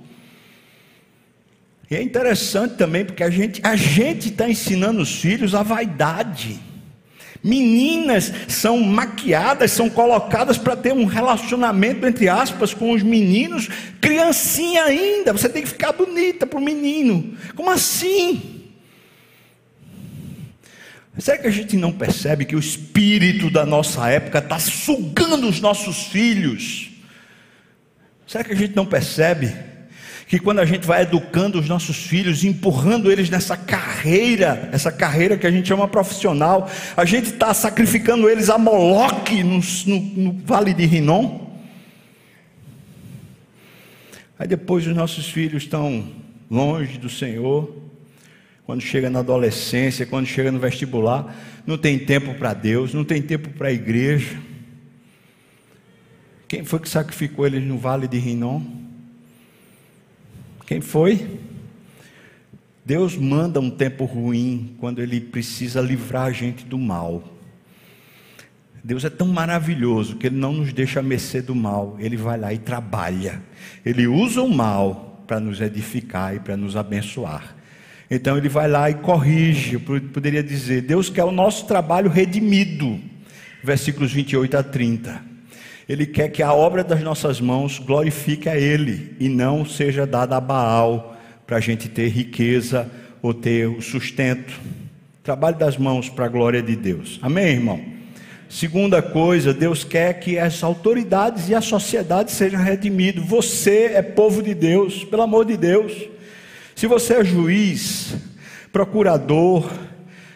E 1.90 1.94
é 1.94 2.02
interessante 2.02 2.76
também 2.76 3.04
porque 3.04 3.22
a 3.22 3.30
gente 3.30 3.60
a 3.64 3.76
gente 3.76 4.28
está 4.28 4.48
ensinando 4.48 5.02
os 5.02 5.20
filhos 5.20 5.54
a 5.54 5.62
vaidade. 5.62 6.58
Meninas 7.42 8.32
são 8.48 8.80
maquiadas, 8.80 9.70
são 9.70 9.90
colocadas 9.90 10.56
para 10.56 10.74
ter 10.74 10.94
um 10.94 11.04
relacionamento, 11.04 12.06
entre 12.06 12.26
aspas, 12.26 12.72
com 12.72 12.92
os 12.92 13.02
meninos, 13.02 13.68
criancinha 14.00 14.84
ainda. 14.84 15.30
Você 15.32 15.50
tem 15.50 15.62
que 15.62 15.68
ficar 15.68 15.92
bonita 15.92 16.46
para 16.46 16.58
o 16.58 16.62
menino. 16.62 17.36
Como 17.54 17.70
assim? 17.70 18.62
Será 21.18 21.36
que 21.36 21.46
a 21.46 21.50
gente 21.50 21.76
não 21.76 21.92
percebe 21.92 22.46
que 22.46 22.56
o 22.56 22.58
espírito 22.58 23.50
da 23.50 23.66
nossa 23.66 24.08
época 24.08 24.38
está 24.38 24.58
sugando 24.58 25.46
os 25.46 25.60
nossos 25.60 26.04
filhos? 26.04 26.90
Será 28.26 28.42
que 28.42 28.52
a 28.52 28.56
gente 28.56 28.74
não 28.74 28.86
percebe? 28.86 29.54
Que 30.34 30.40
quando 30.40 30.58
a 30.58 30.64
gente 30.64 30.84
vai 30.84 31.02
educando 31.02 31.60
os 31.60 31.68
nossos 31.68 31.96
filhos, 31.96 32.42
empurrando 32.42 33.08
eles 33.08 33.30
nessa 33.30 33.56
carreira, 33.56 34.68
essa 34.72 34.90
carreira 34.90 35.36
que 35.36 35.46
a 35.46 35.50
gente 35.50 35.68
chama 35.68 35.86
profissional, 35.86 36.68
a 36.96 37.04
gente 37.04 37.28
está 37.28 37.54
sacrificando 37.54 38.28
eles 38.28 38.50
a 38.50 38.58
Moloque 38.58 39.44
no, 39.44 39.60
no, 39.86 40.00
no 40.00 40.32
Vale 40.44 40.74
de 40.74 40.84
Rinom. 40.86 41.54
Aí 44.36 44.48
depois 44.48 44.84
os 44.84 44.96
nossos 44.96 45.30
filhos 45.30 45.62
estão 45.62 46.04
longe 46.50 46.98
do 46.98 47.08
Senhor, 47.08 47.72
quando 48.66 48.80
chega 48.80 49.08
na 49.08 49.20
adolescência, 49.20 50.04
quando 50.04 50.26
chega 50.26 50.50
no 50.50 50.58
vestibular, 50.58 51.32
não 51.64 51.78
tem 51.78 51.96
tempo 51.96 52.34
para 52.34 52.52
Deus, 52.54 52.92
não 52.92 53.04
tem 53.04 53.22
tempo 53.22 53.50
para 53.50 53.68
a 53.68 53.72
igreja. 53.72 54.36
Quem 56.48 56.64
foi 56.64 56.80
que 56.80 56.88
sacrificou 56.88 57.46
eles 57.46 57.62
no 57.62 57.78
Vale 57.78 58.08
de 58.08 58.18
Rinom? 58.18 58.83
Quem 60.66 60.80
foi? 60.80 61.38
Deus 62.84 63.16
manda 63.16 63.60
um 63.60 63.70
tempo 63.70 64.04
ruim 64.04 64.76
quando 64.78 65.00
Ele 65.00 65.20
precisa 65.20 65.80
livrar 65.80 66.26
a 66.26 66.32
gente 66.32 66.64
do 66.64 66.78
mal. 66.78 67.22
Deus 68.82 69.04
é 69.04 69.10
tão 69.10 69.28
maravilhoso 69.28 70.16
que 70.16 70.26
Ele 70.26 70.36
não 70.36 70.52
nos 70.52 70.72
deixa 70.72 71.00
a 71.00 71.02
mercê 71.02 71.40
do 71.40 71.54
mal, 71.54 71.96
Ele 71.98 72.16
vai 72.16 72.38
lá 72.38 72.52
e 72.52 72.58
trabalha. 72.58 73.42
Ele 73.84 74.06
usa 74.06 74.42
o 74.42 74.54
mal 74.54 75.24
para 75.26 75.40
nos 75.40 75.60
edificar 75.60 76.34
e 76.36 76.40
para 76.40 76.56
nos 76.56 76.76
abençoar. 76.76 77.56
Então 78.10 78.36
Ele 78.36 78.48
vai 78.48 78.68
lá 78.68 78.90
e 78.90 78.94
corrige, 78.94 79.78
poderia 79.78 80.42
dizer, 80.42 80.82
Deus 80.82 81.08
quer 81.08 81.24
o 81.24 81.32
nosso 81.32 81.66
trabalho 81.66 82.10
redimido. 82.10 83.00
Versículos 83.62 84.12
28 84.12 84.58
a 84.58 84.62
30. 84.62 85.33
Ele 85.88 86.06
quer 86.06 86.28
que 86.30 86.42
a 86.42 86.52
obra 86.52 86.82
das 86.82 87.02
nossas 87.02 87.40
mãos 87.40 87.78
glorifique 87.78 88.48
a 88.48 88.56
Ele 88.56 89.14
e 89.20 89.28
não 89.28 89.64
seja 89.64 90.06
dada 90.06 90.36
a 90.36 90.40
Baal 90.40 91.16
para 91.46 91.58
a 91.58 91.60
gente 91.60 91.88
ter 91.88 92.08
riqueza 92.08 92.90
ou 93.20 93.34
ter 93.34 93.68
o 93.68 93.82
sustento. 93.82 94.54
Trabalho 95.22 95.56
das 95.56 95.76
mãos 95.76 96.08
para 96.08 96.24
a 96.24 96.28
glória 96.28 96.62
de 96.62 96.76
Deus. 96.76 97.18
Amém, 97.22 97.46
irmão? 97.46 97.80
Segunda 98.48 99.02
coisa, 99.02 99.52
Deus 99.52 99.82
quer 99.82 100.20
que 100.20 100.38
as 100.38 100.62
autoridades 100.62 101.48
e 101.48 101.54
a 101.54 101.60
sociedade 101.60 102.30
sejam 102.30 102.62
redimidos. 102.62 103.26
Você 103.26 103.92
é 103.94 104.02
povo 104.02 104.42
de 104.42 104.54
Deus, 104.54 105.04
pelo 105.04 105.22
amor 105.22 105.44
de 105.44 105.56
Deus. 105.56 105.92
Se 106.74 106.86
você 106.86 107.14
é 107.14 107.24
juiz, 107.24 108.14
procurador, 108.72 109.70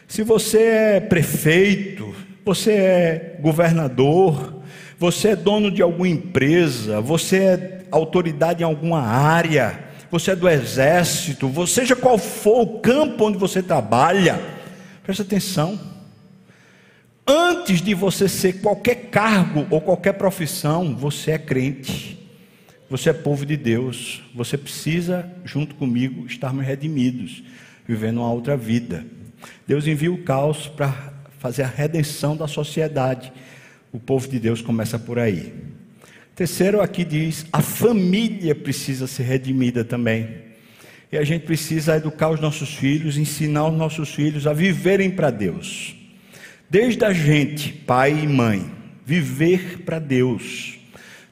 se 0.06 0.22
você 0.22 0.58
é 0.58 1.00
prefeito, 1.00 2.14
você 2.44 2.72
é 2.72 3.38
governador, 3.40 4.57
você 4.98 5.28
é 5.28 5.36
dono 5.36 5.70
de 5.70 5.80
alguma 5.80 6.08
empresa, 6.08 7.00
você 7.00 7.36
é 7.36 7.86
autoridade 7.90 8.62
em 8.62 8.66
alguma 8.66 9.00
área, 9.00 9.78
você 10.10 10.32
é 10.32 10.36
do 10.36 10.48
exército, 10.48 11.50
seja 11.66 11.94
qual 11.94 12.18
for 12.18 12.62
o 12.62 12.78
campo 12.80 13.24
onde 13.24 13.38
você 13.38 13.62
trabalha, 13.62 14.40
preste 15.04 15.22
atenção. 15.22 15.78
Antes 17.24 17.80
de 17.80 17.94
você 17.94 18.28
ser 18.28 18.54
qualquer 18.60 19.10
cargo 19.10 19.66
ou 19.70 19.80
qualquer 19.80 20.14
profissão, 20.14 20.96
você 20.96 21.32
é 21.32 21.38
crente, 21.38 22.18
você 22.90 23.10
é 23.10 23.12
povo 23.12 23.46
de 23.46 23.56
Deus, 23.56 24.22
você 24.34 24.58
precisa, 24.58 25.30
junto 25.44 25.74
comigo, 25.76 26.26
estarmos 26.26 26.66
redimidos, 26.66 27.44
vivendo 27.86 28.18
uma 28.18 28.32
outra 28.32 28.56
vida. 28.56 29.06
Deus 29.66 29.86
envia 29.86 30.10
o 30.10 30.24
caos 30.24 30.66
para 30.66 31.12
fazer 31.38 31.62
a 31.62 31.68
redenção 31.68 32.36
da 32.36 32.48
sociedade 32.48 33.30
o 33.92 33.98
povo 33.98 34.28
de 34.28 34.38
Deus 34.38 34.60
começa 34.60 34.98
por 34.98 35.18
aí. 35.18 35.52
Terceiro, 36.34 36.80
aqui 36.80 37.04
diz: 37.04 37.46
a 37.52 37.60
família 37.60 38.54
precisa 38.54 39.06
ser 39.06 39.24
redimida 39.24 39.84
também. 39.84 40.48
E 41.10 41.16
a 41.16 41.24
gente 41.24 41.46
precisa 41.46 41.96
educar 41.96 42.28
os 42.28 42.40
nossos 42.40 42.74
filhos, 42.74 43.16
ensinar 43.16 43.68
os 43.68 43.76
nossos 43.76 44.14
filhos 44.14 44.46
a 44.46 44.52
viverem 44.52 45.10
para 45.10 45.30
Deus. 45.30 45.96
Desde 46.68 47.02
a 47.04 47.12
gente, 47.14 47.72
pai 47.72 48.12
e 48.12 48.26
mãe, 48.26 48.70
viver 49.06 49.84
para 49.84 49.98
Deus. 49.98 50.78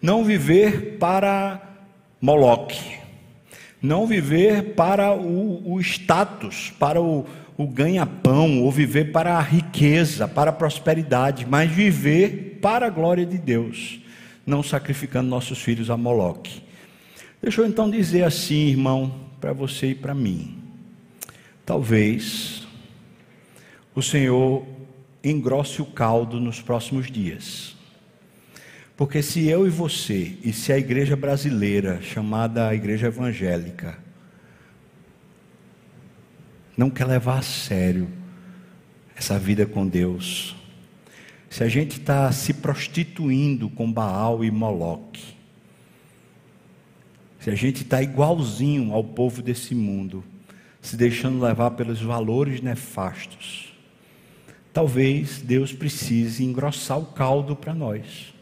Não 0.01 0.25
viver 0.25 0.97
para 0.99 1.61
Moloque. 2.21 2.97
Não 3.83 4.07
viver 4.07 4.75
para 4.75 5.15
o, 5.15 5.75
o 5.75 5.81
status, 5.81 6.73
para 6.79 7.01
o, 7.01 7.27
o 7.57 7.67
ganha-pão, 7.67 8.63
ou 8.63 8.71
viver 8.71 9.13
para 9.13 9.37
a 9.39 9.41
riqueza, 9.41 10.29
para 10.29 10.51
a 10.51 10.53
prosperidade, 10.53 11.47
mas 11.47 11.71
viver 11.71 12.59
para 12.61 12.87
a 12.87 12.91
glória 12.91 13.25
de 13.25 13.39
Deus, 13.39 14.01
não 14.45 14.63
sacrificando 14.63 15.29
nossos 15.29 15.61
filhos 15.61 15.89
a 15.89 15.97
Moloque. 15.97 16.63
Deixa 17.41 17.63
eu 17.63 17.67
então 17.67 17.91
dizer 17.91 18.25
assim, 18.25 18.69
irmão, 18.69 19.15
para 19.41 19.53
você 19.53 19.89
e 19.89 19.95
para 19.95 20.15
mim. 20.15 20.59
Talvez 21.65 22.67
o 23.95 24.03
Senhor 24.03 24.67
engrosse 25.25 25.81
o 25.81 25.87
caldo 25.87 26.39
nos 26.39 26.61
próximos 26.61 27.11
dias. 27.11 27.75
Porque 28.97 29.23
se 29.23 29.47
eu 29.47 29.67
e 29.67 29.71
você, 29.71 30.37
e 30.43 30.53
se 30.53 30.73
a 30.73 30.79
igreja 30.79 31.17
brasileira, 31.17 32.01
chamada 32.03 32.75
igreja 32.75 33.09
evangélica, 33.09 34.06
não 36.77 36.91
quer 36.91 37.07
levar 37.07 37.39
a 37.39 37.43
sério 37.43 38.09
essa 39.17 39.39
vida 39.39 39.65
com 39.65 39.87
Deus, 39.87 40.55
se 41.49 41.65
a 41.65 41.69
gente 41.69 41.99
está 41.99 42.31
se 42.33 42.53
prostituindo 42.53 43.71
com 43.71 43.91
Baal 43.91 44.45
e 44.45 44.51
Moloque, 44.51 45.25
se 47.41 47.49
a 47.49 47.55
gente 47.55 47.83
está 47.83 48.03
igualzinho 48.03 48.93
ao 48.93 49.03
povo 49.03 49.41
desse 49.41 49.75
mundo, 49.75 50.23
se 50.83 50.97
deixando 50.97 51.41
levar 51.41 51.71
pelos 51.71 52.01
valores 52.03 52.61
nefastos, 52.61 53.73
talvez 54.73 55.41
Deus 55.41 55.73
precise 55.73 56.45
engrossar 56.45 56.99
o 56.99 57.07
caldo 57.07 57.57
para 57.57 57.73
nós. 57.73 58.35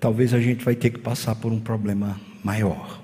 Talvez 0.00 0.34
a 0.34 0.40
gente 0.40 0.64
vai 0.64 0.74
ter 0.74 0.90
que 0.90 0.98
passar 0.98 1.36
por 1.36 1.52
um 1.52 1.60
problema 1.60 2.20
maior. 2.42 3.00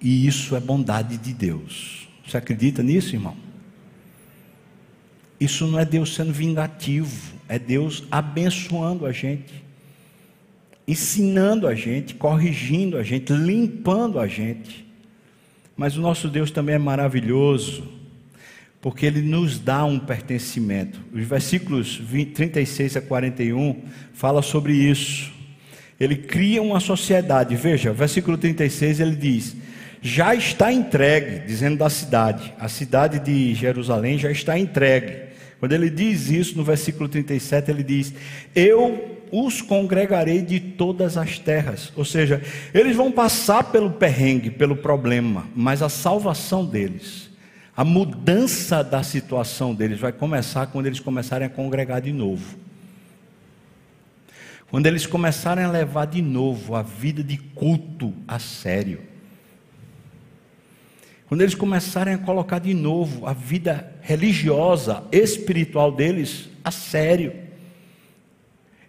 E 0.00 0.26
isso 0.26 0.54
é 0.54 0.60
bondade 0.60 1.16
de 1.16 1.32
Deus. 1.32 2.01
Você 2.32 2.38
acredita 2.38 2.82
nisso, 2.82 3.14
irmão? 3.14 3.36
Isso 5.38 5.66
não 5.66 5.78
é 5.78 5.84
Deus 5.84 6.14
sendo 6.14 6.32
vingativo, 6.32 7.34
é 7.46 7.58
Deus 7.58 8.04
abençoando 8.10 9.04
a 9.04 9.12
gente, 9.12 9.62
ensinando 10.88 11.68
a 11.68 11.74
gente, 11.74 12.14
corrigindo 12.14 12.96
a 12.96 13.02
gente, 13.02 13.34
limpando 13.34 14.18
a 14.18 14.26
gente. 14.26 14.86
Mas 15.76 15.98
o 15.98 16.00
nosso 16.00 16.26
Deus 16.26 16.50
também 16.50 16.74
é 16.74 16.78
maravilhoso, 16.78 17.86
porque 18.80 19.04
Ele 19.04 19.20
nos 19.20 19.58
dá 19.58 19.84
um 19.84 19.98
pertencimento. 19.98 21.02
Os 21.12 21.26
versículos 21.26 21.96
20, 21.96 22.32
36 22.32 22.96
a 22.96 23.02
41 23.02 23.82
fala 24.14 24.40
sobre 24.40 24.72
isso. 24.72 25.30
Ele 26.00 26.16
cria 26.16 26.62
uma 26.62 26.80
sociedade. 26.80 27.54
Veja, 27.56 27.92
versículo 27.92 28.38
36 28.38 29.00
ele 29.00 29.16
diz: 29.16 29.54
já 30.02 30.34
está 30.34 30.72
entregue, 30.72 31.46
dizendo 31.46 31.78
da 31.78 31.88
cidade. 31.88 32.52
A 32.58 32.68
cidade 32.68 33.20
de 33.20 33.54
Jerusalém 33.54 34.18
já 34.18 34.30
está 34.30 34.58
entregue. 34.58 35.30
Quando 35.60 35.72
ele 35.72 35.88
diz 35.88 36.28
isso 36.28 36.56
no 36.58 36.64
versículo 36.64 37.08
37, 37.08 37.70
ele 37.70 37.84
diz: 37.84 38.12
Eu 38.52 39.20
os 39.30 39.62
congregarei 39.62 40.42
de 40.42 40.58
todas 40.58 41.16
as 41.16 41.38
terras. 41.38 41.92
Ou 41.96 42.04
seja, 42.04 42.42
eles 42.74 42.96
vão 42.96 43.12
passar 43.12 43.64
pelo 43.64 43.92
perrengue, 43.92 44.50
pelo 44.50 44.76
problema, 44.76 45.48
mas 45.56 45.80
a 45.80 45.88
salvação 45.88 46.66
deles 46.66 47.30
A 47.74 47.84
mudança 47.84 48.84
da 48.84 49.02
situação 49.02 49.74
deles 49.74 49.98
vai 49.98 50.12
começar 50.12 50.66
quando 50.66 50.86
eles 50.86 51.00
começarem 51.00 51.46
a 51.46 51.50
congregar 51.50 52.00
de 52.02 52.12
novo. 52.12 52.58
Quando 54.68 54.86
eles 54.86 55.06
começarem 55.06 55.64
a 55.64 55.70
levar 55.70 56.06
de 56.06 56.20
novo 56.20 56.74
a 56.74 56.82
vida 56.82 57.22
de 57.22 57.38
culto 57.38 58.12
a 58.26 58.38
sério. 58.38 59.11
Quando 61.32 61.40
eles 61.40 61.54
começarem 61.54 62.12
a 62.12 62.18
colocar 62.18 62.58
de 62.58 62.74
novo 62.74 63.26
a 63.26 63.32
vida 63.32 63.90
religiosa, 64.02 65.02
espiritual 65.10 65.90
deles 65.90 66.50
a 66.62 66.70
sério. 66.70 67.32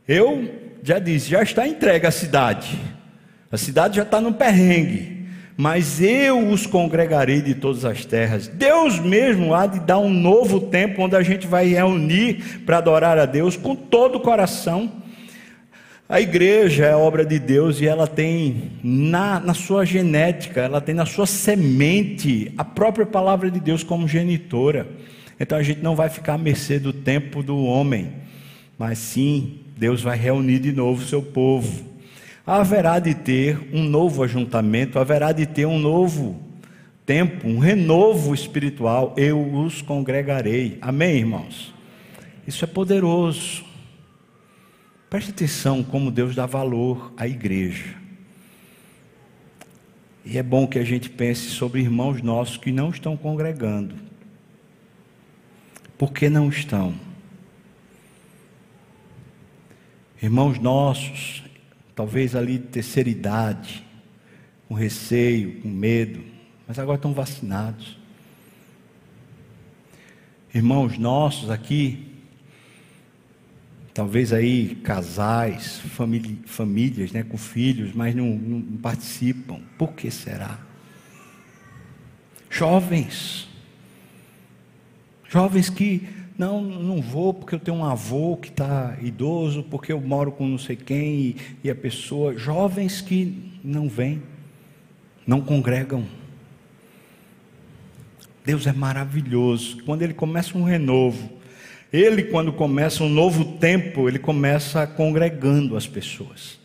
Eu 0.06 0.54
já 0.84 1.00
disse, 1.00 1.30
já 1.30 1.42
está 1.42 1.66
entregue 1.66 2.06
a 2.06 2.12
cidade. 2.12 2.78
A 3.50 3.56
cidade 3.56 3.96
já 3.96 4.04
está 4.04 4.20
no 4.20 4.34
perrengue. 4.34 5.26
Mas 5.56 6.02
eu 6.02 6.50
os 6.50 6.68
congregarei 6.68 7.42
de 7.42 7.56
todas 7.56 7.86
as 7.86 8.04
terras. 8.04 8.50
Deus 8.50 9.00
mesmo 9.00 9.56
há 9.56 9.66
de 9.66 9.80
dar 9.80 10.00
um 10.00 10.10
novo 10.10 10.60
tempo 10.60 11.02
onde 11.02 11.16
a 11.16 11.24
gente 11.24 11.48
vai 11.48 11.68
reunir 11.68 12.62
para 12.66 12.80
adorar 12.80 13.18
a 13.18 13.26
Deus 13.26 13.56
com 13.56 13.74
todo 13.74 14.18
o 14.18 14.22
coração. 14.22 14.92
A 16.14 16.22
igreja 16.22 16.86
é 16.86 16.96
obra 16.96 17.26
de 17.26 17.40
Deus 17.40 17.82
e 17.82 17.88
ela 17.88 18.06
tem 18.06 18.74
na, 18.84 19.40
na 19.40 19.56
sua 19.56 19.84
genética, 19.84 20.62
ela 20.62 20.80
tem 20.80 20.94
na 20.94 21.08
sua 21.08 21.26
semente 21.26 22.54
a 22.56 22.64
própria 22.64 23.04
palavra 23.04 23.50
de 23.50 23.60
Deus 23.60 23.84
como 23.84 24.08
genitora. 24.08 24.86
Então 25.40 25.58
a 25.58 25.64
gente 25.64 25.82
não 25.82 25.96
vai 25.96 26.10
ficar 26.10 26.36
à 26.36 26.38
mercê 26.38 26.78
do 26.78 26.94
tempo 26.94 27.42
do 27.42 27.58
homem, 27.66 28.12
mas 28.78 29.00
sim 29.00 29.62
Deus 29.76 30.04
vai 30.04 30.16
reunir 30.16 30.60
de 30.60 30.72
novo 30.72 31.02
o 31.02 31.08
seu 31.08 31.20
povo. 31.20 31.84
Haverá 32.46 33.00
de 33.00 33.16
ter 33.16 33.58
um 33.74 33.82
novo 33.82 34.22
ajuntamento, 34.22 35.00
haverá 35.00 35.32
de 35.32 35.48
ter 35.48 35.66
um 35.66 35.80
novo 35.80 36.40
tempo, 37.08 37.48
um 37.48 37.58
renovo 37.58 38.36
espiritual. 38.36 39.16
Eu 39.18 39.42
os 39.42 39.82
congregarei. 39.82 40.78
Amém, 40.80 41.16
irmãos? 41.16 41.74
Isso 42.46 42.64
é 42.64 42.68
poderoso. 42.68 43.73
Preste 45.14 45.30
atenção 45.30 45.84
como 45.84 46.10
Deus 46.10 46.34
dá 46.34 46.48
valor 46.48 47.14
à 47.16 47.28
igreja. 47.28 47.94
E 50.26 50.40
é 50.40 50.42
bom 50.42 50.66
que 50.66 50.80
a 50.80 50.84
gente 50.84 51.08
pense 51.08 51.52
sobre 51.52 51.82
irmãos 51.82 52.20
nossos 52.24 52.58
que 52.58 52.72
não 52.72 52.90
estão 52.90 53.16
congregando. 53.16 53.94
Por 56.00 56.12
que 56.12 56.30
não 56.30 56.50
estão? 56.50 56.96
Irmãos 60.20 60.58
nossos, 60.58 61.44
talvez 61.94 62.36
ali 62.36 62.58
de 62.58 62.70
terceira 62.70 63.08
idade, 63.08 63.86
com 64.68 64.74
receio, 64.74 65.62
com 65.62 65.70
medo, 65.70 66.24
mas 66.68 66.80
agora 66.80 66.96
estão 66.96 67.14
vacinados. 67.14 68.00
Irmãos 70.52 70.98
nossos 70.98 71.52
aqui, 71.52 72.13
talvez 73.94 74.34
aí 74.34 74.76
casais, 74.76 75.80
família, 75.80 76.36
famílias 76.46 77.12
né, 77.12 77.24
com 77.24 77.38
filhos, 77.38 77.94
mas 77.94 78.16
não, 78.16 78.26
não 78.26 78.78
participam. 78.78 79.60
Por 79.78 79.94
que 79.94 80.10
será? 80.10 80.60
Jovens, 82.50 83.48
jovens 85.30 85.70
que 85.70 86.08
não, 86.38 86.62
não 86.62 87.02
vou 87.02 87.34
porque 87.34 87.56
eu 87.56 87.60
tenho 87.60 87.78
um 87.78 87.86
avô 87.86 88.38
que 88.38 88.50
está 88.50 88.98
idoso, 89.02 89.64
porque 89.64 89.92
eu 89.92 90.02
moro 90.02 90.32
com 90.32 90.48
não 90.48 90.58
sei 90.58 90.76
quem 90.76 91.16
e, 91.16 91.38
e 91.64 91.70
a 91.70 91.76
pessoa. 91.76 92.36
Jovens 92.36 93.02
que 93.02 93.52
não 93.64 93.88
vêm, 93.88 94.22
não 95.26 95.42
congregam. 95.42 96.06
Deus 98.46 98.68
é 98.68 98.74
maravilhoso. 98.74 99.82
Quando 99.84 100.02
Ele 100.02 100.14
começa 100.14 100.58
um 100.58 100.64
renovo, 100.64 101.30
Ele, 101.94 102.24
quando 102.24 102.52
começa 102.52 103.04
um 103.04 103.10
novo 103.10 103.46
tempo, 103.60 104.10
Ele 104.10 104.20
começa 104.20 104.86
congregando 104.88 105.78
as 105.78 105.88
pessoas 105.88 106.64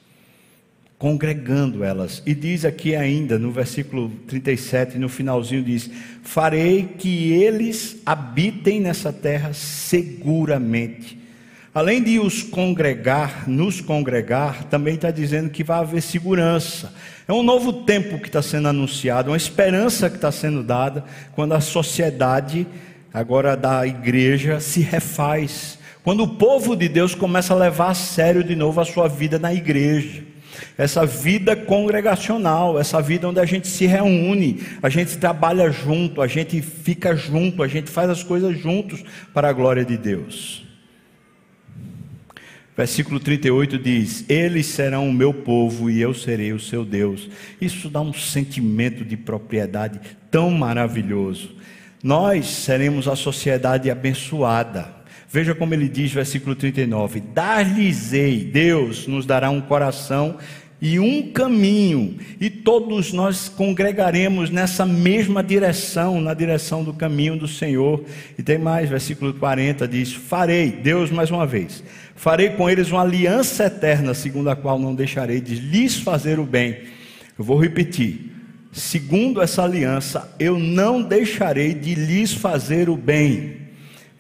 congregando 0.99 1.85
elas. 1.85 2.21
E 2.27 2.35
diz 2.35 2.65
aqui 2.65 2.97
ainda 2.97 3.39
no 3.39 3.53
versículo 3.53 4.11
37, 4.27 4.99
no 4.99 5.09
finalzinho 5.09 5.63
diz: 5.63 5.89
"Farei 6.23 6.89
que 6.99 7.33
eles 7.33 8.03
habitem 8.05 8.81
nessa 8.81 9.13
terra 9.13 9.53
seguramente". 9.53 11.17
Além 11.73 12.03
de 12.03 12.19
os 12.19 12.43
congregar, 12.43 13.49
nos 13.49 13.81
congregar, 13.81 14.65
também 14.65 14.95
está 14.97 15.13
dizendo 15.13 15.51
que 15.51 15.63
vai 15.63 15.79
haver 15.79 16.03
segurança. 16.03 16.93
É 17.29 17.33
um 17.33 17.43
novo 17.43 17.85
tempo 17.85 18.19
que 18.19 18.27
está 18.27 18.43
sendo 18.43 18.67
anunciado, 18.67 19.31
uma 19.31 19.37
esperança 19.37 20.11
que 20.11 20.17
está 20.17 20.33
sendo 20.33 20.65
dada 20.65 21.05
quando 21.37 21.53
a 21.53 21.61
sociedade, 21.61 22.67
agora 23.13 23.57
da 23.57 23.87
igreja, 23.87 24.61
se 24.61 24.81
refaz. 24.81 25.79
Quando 26.03 26.23
o 26.23 26.37
povo 26.37 26.77
de 26.77 26.89
Deus 26.89 27.15
começa 27.15 27.53
a 27.55 27.57
levar 27.57 27.91
a 27.91 27.95
sério 27.95 28.43
de 28.43 28.57
novo 28.57 28.81
a 28.81 28.85
sua 28.85 29.09
vida 29.09 29.39
na 29.39 29.53
igreja 29.53 30.29
essa 30.77 31.05
vida 31.05 31.57
congregacional, 31.57 32.79
essa 32.79 33.01
vida 33.01 33.29
onde 33.29 33.41
a 33.41 33.45
gente 33.45 33.69
se 33.69 33.87
reúne, 33.87 34.61
a 34.83 34.89
gente 34.89 35.19
trabalha 35.19 35.71
junto, 35.71 36.23
a 36.23 36.27
gente 36.27 36.61
fica 36.63 37.15
junto, 37.17 37.63
a 37.63 37.69
gente 37.69 37.91
faz 37.91 38.09
as 38.11 38.23
coisas 38.23 38.59
juntos 38.59 39.03
para 39.33 39.49
a 39.49 39.53
glória 39.53 39.85
de 39.85 39.97
Deus. 39.97 40.65
Versículo 42.77 43.19
38 43.19 43.77
diz: 43.77 44.25
Eles 44.29 44.67
serão 44.67 45.09
o 45.09 45.13
meu 45.13 45.35
povo 45.35 45.91
e 45.91 46.01
eu 46.01 46.15
serei 46.15 46.53
o 46.53 46.61
seu 46.61 46.85
Deus. 46.85 47.29
Isso 47.61 47.89
dá 47.89 48.01
um 48.01 48.13
sentimento 48.13 49.05
de 49.05 49.17
propriedade 49.17 50.01
tão 50.31 50.51
maravilhoso. 50.53 51.57
Nós 52.03 52.47
seremos 52.47 53.09
a 53.09 53.17
sociedade 53.17 53.91
abençoada. 53.91 54.97
Veja 55.31 55.55
como 55.55 55.75
ele 55.75 55.89
diz, 55.89 56.13
versículo 56.13 56.55
39: 56.55 57.21
Dar-lhes-ei, 57.21 58.45
Deus 58.45 59.07
nos 59.07 59.27
dará 59.27 59.51
um 59.51 59.61
coração 59.61 60.37
e 60.81 61.01
um 61.01 61.33
caminho, 61.33 62.17
e 62.41 62.49
todos 62.49 63.13
nós 63.13 63.49
congregaremos 63.49 64.49
nessa 64.49 64.87
mesma 64.87 65.43
direção, 65.43 66.21
na 66.21 66.33
direção 66.33 66.85
do 66.85 66.93
caminho 66.93 67.37
do 67.37 67.49
Senhor. 67.49 68.05
E 68.39 68.43
tem 68.45 68.59
mais, 68.59 68.89
versículo 68.89 69.35
40 69.35 69.89
diz: 69.89 70.13
Farei, 70.13 70.71
Deus 70.71 71.11
mais 71.11 71.31
uma 71.33 71.47
vez, 71.47 71.83
farei 72.15 72.51
com 72.51 72.71
eles 72.71 72.93
uma 72.93 73.03
aliança 73.03 73.65
eterna, 73.65 74.15
segundo 74.15 74.49
a 74.51 74.57
qual 74.57 74.79
não 74.79 74.95
deixarei 74.95 75.41
de 75.41 75.57
lhes 75.57 75.97
fazer 75.97 76.39
o 76.39 76.45
bem. 76.45 76.79
Eu 77.37 77.45
vou 77.45 77.61
repetir: 77.61 78.28
segundo 78.73 79.41
essa 79.41 79.63
aliança, 79.63 80.35
eu 80.39 80.59
não 80.59 81.03
deixarei 81.03 81.75
de 81.75 81.95
lhes 81.95 82.33
fazer 82.33 82.89
o 82.89 82.97
bem. 82.97 83.69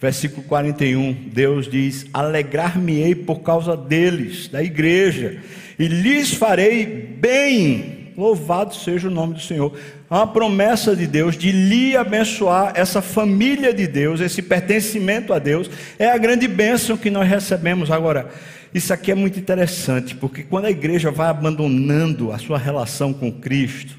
Versículo 0.00 0.42
41, 0.44 1.12
Deus 1.32 1.68
diz: 1.68 2.06
Alegrar-me-ei 2.12 3.14
por 3.14 3.40
causa 3.40 3.76
deles, 3.76 4.48
da 4.48 4.62
igreja 4.62 5.40
e 5.78 5.86
lhes 5.86 6.34
farei 6.34 6.84
bem. 6.86 8.12
Louvado 8.16 8.74
seja 8.74 9.06
o 9.06 9.12
nome 9.12 9.34
do 9.34 9.40
Senhor. 9.40 9.72
Há 10.10 10.16
uma 10.16 10.26
promessa 10.26 10.96
de 10.96 11.06
Deus 11.06 11.38
de 11.38 11.52
lhe 11.52 11.96
abençoar 11.96 12.72
essa 12.74 13.00
família 13.00 13.72
de 13.72 13.86
Deus, 13.86 14.20
esse 14.20 14.42
pertencimento 14.42 15.32
a 15.32 15.38
Deus. 15.38 15.70
É 15.98 16.10
a 16.10 16.18
grande 16.18 16.48
bênção 16.48 16.96
que 16.96 17.10
nós 17.10 17.28
recebemos. 17.28 17.92
Agora, 17.92 18.28
isso 18.74 18.92
aqui 18.92 19.12
é 19.12 19.14
muito 19.14 19.38
interessante, 19.38 20.16
porque 20.16 20.42
quando 20.42 20.64
a 20.64 20.70
igreja 20.70 21.12
vai 21.12 21.28
abandonando 21.28 22.32
a 22.32 22.38
sua 22.38 22.58
relação 22.58 23.12
com 23.12 23.30
Cristo, 23.30 23.96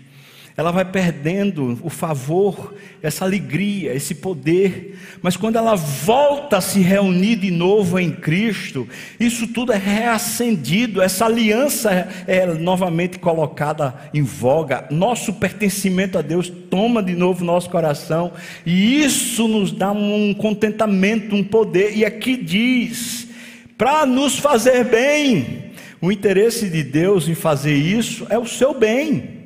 ela 0.59 0.73
vai 0.73 0.83
perdendo 0.83 1.79
o 1.81 1.89
favor, 1.89 2.75
essa 3.01 3.23
alegria, 3.23 3.93
esse 3.93 4.13
poder. 4.13 4.99
Mas 5.21 5.37
quando 5.37 5.55
ela 5.55 5.73
volta 5.73 6.57
a 6.57 6.61
se 6.61 6.81
reunir 6.81 7.37
de 7.37 7.49
novo 7.49 7.97
em 7.97 8.11
Cristo, 8.11 8.85
isso 9.17 9.47
tudo 9.47 9.71
é 9.71 9.77
reacendido, 9.77 11.01
essa 11.01 11.27
aliança 11.27 12.09
é, 12.27 12.45
novamente 12.45 13.17
colocada 13.19 13.95
em 14.13 14.21
voga. 14.21 14.85
Nosso 14.91 15.31
pertencimento 15.31 16.17
a 16.17 16.21
Deus 16.21 16.51
toma 16.69 17.01
de 17.01 17.15
novo 17.15 17.45
nosso 17.45 17.69
coração, 17.69 18.33
e 18.65 19.01
isso 19.01 19.47
nos 19.47 19.71
dá 19.71 19.93
um 19.93 20.33
contentamento, 20.33 21.37
um 21.37 21.43
poder. 21.43 21.95
E 21.95 22.03
aqui 22.03 22.35
diz: 22.35 23.29
para 23.77 24.05
nos 24.05 24.37
fazer 24.37 24.83
bem. 24.83 25.69
O 26.01 26.11
interesse 26.11 26.69
de 26.69 26.83
Deus 26.83 27.29
em 27.29 27.35
fazer 27.35 27.75
isso 27.75 28.27
é 28.29 28.37
o 28.37 28.45
seu 28.45 28.73
bem. 28.73 29.38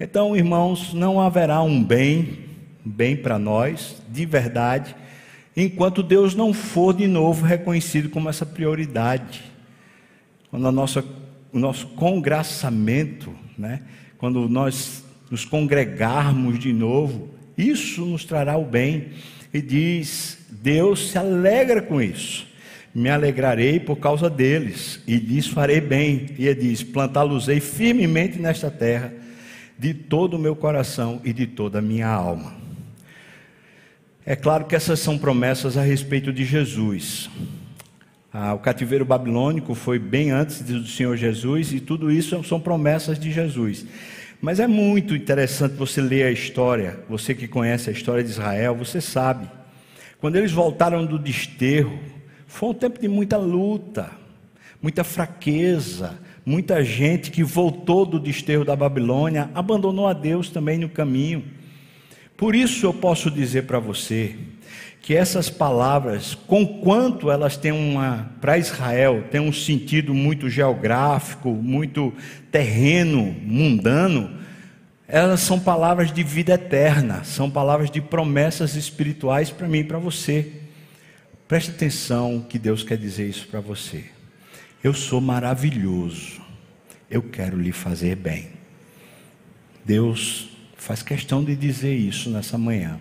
Então, 0.00 0.36
irmãos, 0.36 0.94
não 0.94 1.20
haverá 1.20 1.60
um 1.60 1.82
bem, 1.82 2.38
bem 2.84 3.16
para 3.16 3.36
nós, 3.36 4.00
de 4.08 4.24
verdade, 4.24 4.94
enquanto 5.56 6.04
Deus 6.04 6.36
não 6.36 6.54
for 6.54 6.94
de 6.94 7.08
novo 7.08 7.44
reconhecido 7.44 8.08
como 8.08 8.28
essa 8.28 8.46
prioridade. 8.46 9.42
Quando 10.52 10.70
nossa, 10.70 11.04
o 11.52 11.58
nosso 11.58 11.88
congraçamento, 11.88 13.34
né? 13.58 13.80
quando 14.18 14.48
nós 14.48 15.04
nos 15.32 15.44
congregarmos 15.44 16.60
de 16.60 16.72
novo, 16.72 17.30
isso 17.56 18.04
nos 18.06 18.24
trará 18.24 18.56
o 18.56 18.64
bem. 18.64 19.08
E 19.52 19.60
diz: 19.60 20.46
Deus 20.48 21.10
se 21.10 21.18
alegra 21.18 21.82
com 21.82 22.00
isso. 22.00 22.46
Me 22.94 23.10
alegrarei 23.10 23.80
por 23.80 23.96
causa 23.96 24.30
deles, 24.30 25.02
e 25.08 25.16
lhes 25.16 25.48
farei 25.48 25.80
bem. 25.80 26.26
E 26.38 26.46
ele 26.46 26.68
diz: 26.68 26.84
Plantá-los-ei 26.84 27.58
firmemente 27.58 28.38
nesta 28.38 28.70
terra 28.70 29.12
de 29.78 29.94
todo 29.94 30.34
o 30.34 30.38
meu 30.38 30.56
coração 30.56 31.20
e 31.24 31.32
de 31.32 31.46
toda 31.46 31.78
a 31.78 31.82
minha 31.82 32.08
alma. 32.08 32.54
É 34.26 34.34
claro 34.36 34.66
que 34.66 34.76
essas 34.76 35.00
são 35.00 35.16
promessas 35.16 35.76
a 35.76 35.82
respeito 35.82 36.32
de 36.32 36.44
Jesus. 36.44 37.30
Ah, 38.32 38.52
o 38.52 38.58
cativeiro 38.58 39.04
babilônico 39.04 39.74
foi 39.74 39.98
bem 39.98 40.30
antes 40.30 40.60
do 40.60 40.86
Senhor 40.86 41.16
Jesus 41.16 41.72
e 41.72 41.80
tudo 41.80 42.10
isso 42.10 42.42
são 42.44 42.60
promessas 42.60 43.18
de 43.18 43.32
Jesus. 43.32 43.86
Mas 44.40 44.60
é 44.60 44.66
muito 44.66 45.16
interessante 45.16 45.74
você 45.74 46.00
ler 46.00 46.24
a 46.24 46.30
história. 46.30 47.00
Você 47.08 47.34
que 47.34 47.48
conhece 47.48 47.88
a 47.88 47.92
história 47.92 48.22
de 48.22 48.30
Israel, 48.30 48.74
você 48.74 49.00
sabe. 49.00 49.48
Quando 50.20 50.36
eles 50.36 50.52
voltaram 50.52 51.06
do 51.06 51.18
desterro, 51.18 51.98
foi 52.46 52.70
um 52.70 52.74
tempo 52.74 53.00
de 53.00 53.08
muita 53.08 53.36
luta, 53.36 54.10
muita 54.82 55.02
fraqueza, 55.04 56.18
muita 56.48 56.82
gente 56.82 57.30
que 57.30 57.44
voltou 57.44 58.06
do 58.06 58.18
desterro 58.18 58.64
da 58.64 58.74
Babilônia, 58.74 59.50
abandonou 59.54 60.08
a 60.08 60.14
Deus 60.14 60.48
também 60.48 60.78
no 60.78 60.88
caminho. 60.88 61.44
Por 62.38 62.54
isso 62.54 62.86
eu 62.86 62.94
posso 62.94 63.30
dizer 63.30 63.64
para 63.64 63.78
você 63.78 64.34
que 65.02 65.14
essas 65.14 65.50
palavras, 65.50 66.34
conquanto 66.34 67.30
elas 67.30 67.58
têm 67.58 67.72
uma, 67.72 68.32
para 68.40 68.56
Israel, 68.56 69.24
tem 69.30 69.42
um 69.42 69.52
sentido 69.52 70.14
muito 70.14 70.48
geográfico, 70.48 71.50
muito 71.50 72.14
terreno, 72.50 73.36
mundano, 73.42 74.30
elas 75.06 75.40
são 75.40 75.60
palavras 75.60 76.10
de 76.10 76.22
vida 76.22 76.54
eterna, 76.54 77.24
são 77.24 77.50
palavras 77.50 77.90
de 77.90 78.00
promessas 78.00 78.74
espirituais 78.74 79.50
para 79.50 79.68
mim 79.68 79.80
e 79.80 79.84
para 79.84 79.98
você. 79.98 80.50
Preste 81.46 81.72
atenção 81.72 82.40
que 82.48 82.58
Deus 82.58 82.82
quer 82.82 82.96
dizer 82.96 83.28
isso 83.28 83.46
para 83.48 83.60
você. 83.60 84.17
Eu 84.82 84.94
sou 84.94 85.20
maravilhoso, 85.20 86.40
eu 87.10 87.20
quero 87.20 87.60
lhe 87.60 87.72
fazer 87.72 88.14
bem. 88.14 88.46
Deus 89.84 90.50
faz 90.76 91.02
questão 91.02 91.42
de 91.42 91.56
dizer 91.56 91.96
isso 91.96 92.30
nessa 92.30 92.56
manhã. 92.56 93.00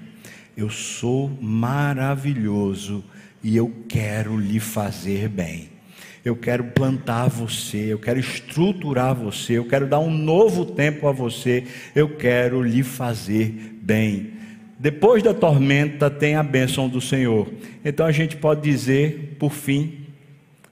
Eu 0.56 0.72
sou 0.72 1.30
maravilhoso 1.40 3.04
e 3.44 3.56
eu 3.56 3.72
quero 3.88 4.36
lhe 4.36 4.60
fazer 4.60 5.30
bem. 5.30 5.70
Eu 6.26 6.36
quero 6.36 6.64
plantar 6.64 7.28
você, 7.28 7.94
eu 7.94 8.00
quero 8.00 8.20
estruturar 8.20 9.14
você, 9.14 9.54
eu 9.54 9.66
quero 9.66 9.86
dar 9.86 10.00
um 10.00 10.10
novo 10.10 10.66
tempo 10.66 11.08
a 11.08 11.12
você, 11.12 11.64
eu 11.94 12.10
quero 12.18 12.64
lhe 12.64 12.82
fazer 12.82 13.78
bem. 13.84 14.34
Depois 14.80 15.22
da 15.22 15.34
tormenta 15.34 16.10
tem 16.10 16.36
a 16.36 16.44
bênção 16.44 16.90
do 16.90 17.00
Senhor. 17.00 17.48
Então 17.86 18.06
a 18.06 18.12
gente 18.12 18.36
pode 18.36 18.62
dizer, 18.62 19.36
por 19.38 19.52
fim, 19.52 19.97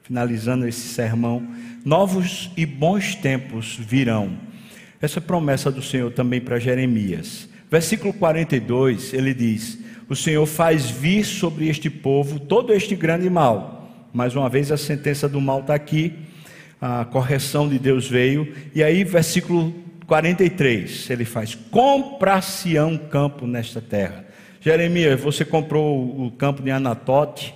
finalizando 0.06 0.68
esse 0.68 0.88
sermão, 0.88 1.46
novos 1.84 2.52
e 2.56 2.64
bons 2.64 3.16
tempos 3.16 3.76
virão. 3.80 4.38
Essa 5.02 5.20
promessa 5.20 5.72
do 5.72 5.82
Senhor 5.82 6.12
também 6.12 6.40
para 6.40 6.60
Jeremias. 6.60 7.50
Versículo 7.72 8.14
42, 8.14 9.14
ele 9.14 9.34
diz: 9.34 9.80
O 10.08 10.16
Senhor 10.16 10.46
faz 10.46 10.90
vir 10.90 11.26
sobre 11.26 11.68
este 11.68 11.90
povo 11.90 12.40
todo 12.40 12.72
este 12.72 12.96
grande 12.96 13.30
mal. 13.30 13.90
Mais 14.14 14.36
uma 14.36 14.48
vez, 14.48 14.72
a 14.72 14.78
sentença 14.78 15.28
do 15.28 15.42
mal 15.42 15.62
está 15.62 15.74
aqui, 15.74 16.14
a 16.80 17.04
correção 17.06 17.68
de 17.68 17.80
Deus 17.80 18.08
veio. 18.08 18.54
E 18.76 18.84
aí, 18.84 19.04
versículo 19.04 19.74
43, 20.06 21.10
ele 21.10 21.26
faz: 21.26 21.56
Comprar-se 21.56 22.80
um 22.80 22.98
campo 22.98 23.48
nesta 23.48 23.82
terra. 23.82 24.24
Jeremias, 24.62 25.20
você 25.20 25.44
comprou 25.44 26.26
o 26.26 26.32
campo 26.32 26.62
de 26.62 26.70
Anatote 26.70 27.54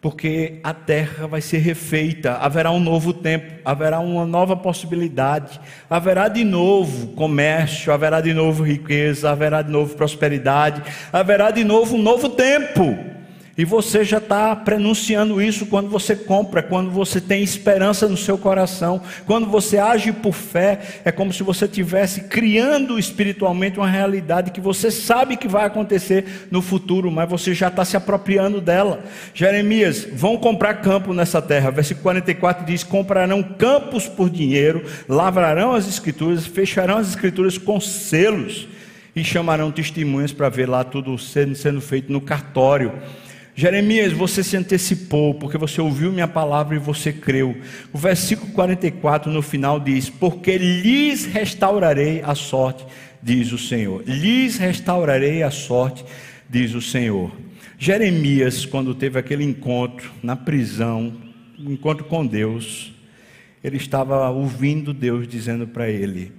porque 0.00 0.60
a 0.62 0.72
terra 0.72 1.26
vai 1.26 1.40
ser 1.40 1.58
refeita, 1.58 2.34
haverá 2.34 2.70
um 2.70 2.78
novo 2.78 3.12
tempo, 3.12 3.54
haverá 3.64 3.98
uma 3.98 4.24
nova 4.24 4.56
possibilidade, 4.56 5.60
haverá 5.88 6.28
de 6.28 6.44
novo 6.44 7.08
comércio, 7.08 7.92
haverá 7.92 8.20
de 8.20 8.34
novo 8.34 8.62
riqueza, 8.62 9.30
haverá 9.30 9.62
de 9.62 9.70
novo 9.70 9.96
prosperidade, 9.96 10.82
haverá 11.12 11.50
de 11.50 11.64
novo 11.64 11.96
um 11.96 12.02
novo 12.02 12.28
tempo. 12.28 13.15
E 13.58 13.64
você 13.64 14.04
já 14.04 14.18
está 14.18 14.54
prenunciando 14.54 15.40
isso 15.40 15.64
quando 15.64 15.88
você 15.88 16.14
compra, 16.14 16.62
quando 16.62 16.90
você 16.90 17.22
tem 17.22 17.42
esperança 17.42 18.06
no 18.06 18.16
seu 18.16 18.36
coração, 18.36 19.00
quando 19.24 19.46
você 19.46 19.78
age 19.78 20.12
por 20.12 20.34
fé, 20.34 20.78
é 21.06 21.10
como 21.10 21.32
se 21.32 21.42
você 21.42 21.64
estivesse 21.64 22.22
criando 22.22 22.98
espiritualmente 22.98 23.78
uma 23.78 23.88
realidade 23.88 24.50
que 24.50 24.60
você 24.60 24.90
sabe 24.90 25.38
que 25.38 25.48
vai 25.48 25.64
acontecer 25.64 26.48
no 26.50 26.60
futuro, 26.60 27.10
mas 27.10 27.30
você 27.30 27.54
já 27.54 27.68
está 27.68 27.82
se 27.82 27.96
apropriando 27.96 28.60
dela. 28.60 29.02
Jeremias, 29.32 30.06
vão 30.12 30.36
comprar 30.36 30.74
campo 30.74 31.14
nessa 31.14 31.40
terra. 31.40 31.70
Versículo 31.70 32.02
44 32.02 32.66
diz: 32.66 32.84
comprarão 32.84 33.42
campos 33.42 34.06
por 34.06 34.28
dinheiro, 34.28 34.84
lavrarão 35.08 35.72
as 35.72 35.88
escrituras, 35.88 36.44
fecharão 36.44 36.98
as 36.98 37.08
escrituras 37.08 37.56
com 37.56 37.80
selos 37.80 38.68
e 39.14 39.24
chamarão 39.24 39.70
testemunhas 39.72 40.30
para 40.30 40.50
ver 40.50 40.68
lá 40.68 40.84
tudo 40.84 41.16
sendo, 41.16 41.54
sendo 41.54 41.80
feito 41.80 42.12
no 42.12 42.20
cartório. 42.20 42.92
Jeremias, 43.58 44.12
você 44.12 44.44
se 44.44 44.54
antecipou, 44.54 45.32
porque 45.32 45.56
você 45.56 45.80
ouviu 45.80 46.12
minha 46.12 46.28
palavra 46.28 46.76
e 46.76 46.78
você 46.78 47.10
creu. 47.10 47.56
O 47.90 47.96
versículo 47.96 48.52
44 48.52 49.32
no 49.32 49.40
final 49.40 49.80
diz: 49.80 50.10
Porque 50.10 50.58
lhes 50.58 51.24
restaurarei 51.24 52.20
a 52.22 52.34
sorte, 52.34 52.84
diz 53.22 53.52
o 53.52 53.58
Senhor. 53.58 54.02
Lhes 54.06 54.58
restaurarei 54.58 55.42
a 55.42 55.50
sorte, 55.50 56.04
diz 56.50 56.74
o 56.74 56.82
Senhor. 56.82 57.32
Jeremias, 57.78 58.66
quando 58.66 58.94
teve 58.94 59.18
aquele 59.18 59.44
encontro 59.44 60.10
na 60.22 60.36
prisão, 60.36 61.14
um 61.58 61.72
encontro 61.72 62.04
com 62.04 62.26
Deus, 62.26 62.92
ele 63.64 63.78
estava 63.78 64.28
ouvindo 64.28 64.92
Deus 64.92 65.26
dizendo 65.26 65.66
para 65.66 65.88
ele: 65.88 66.30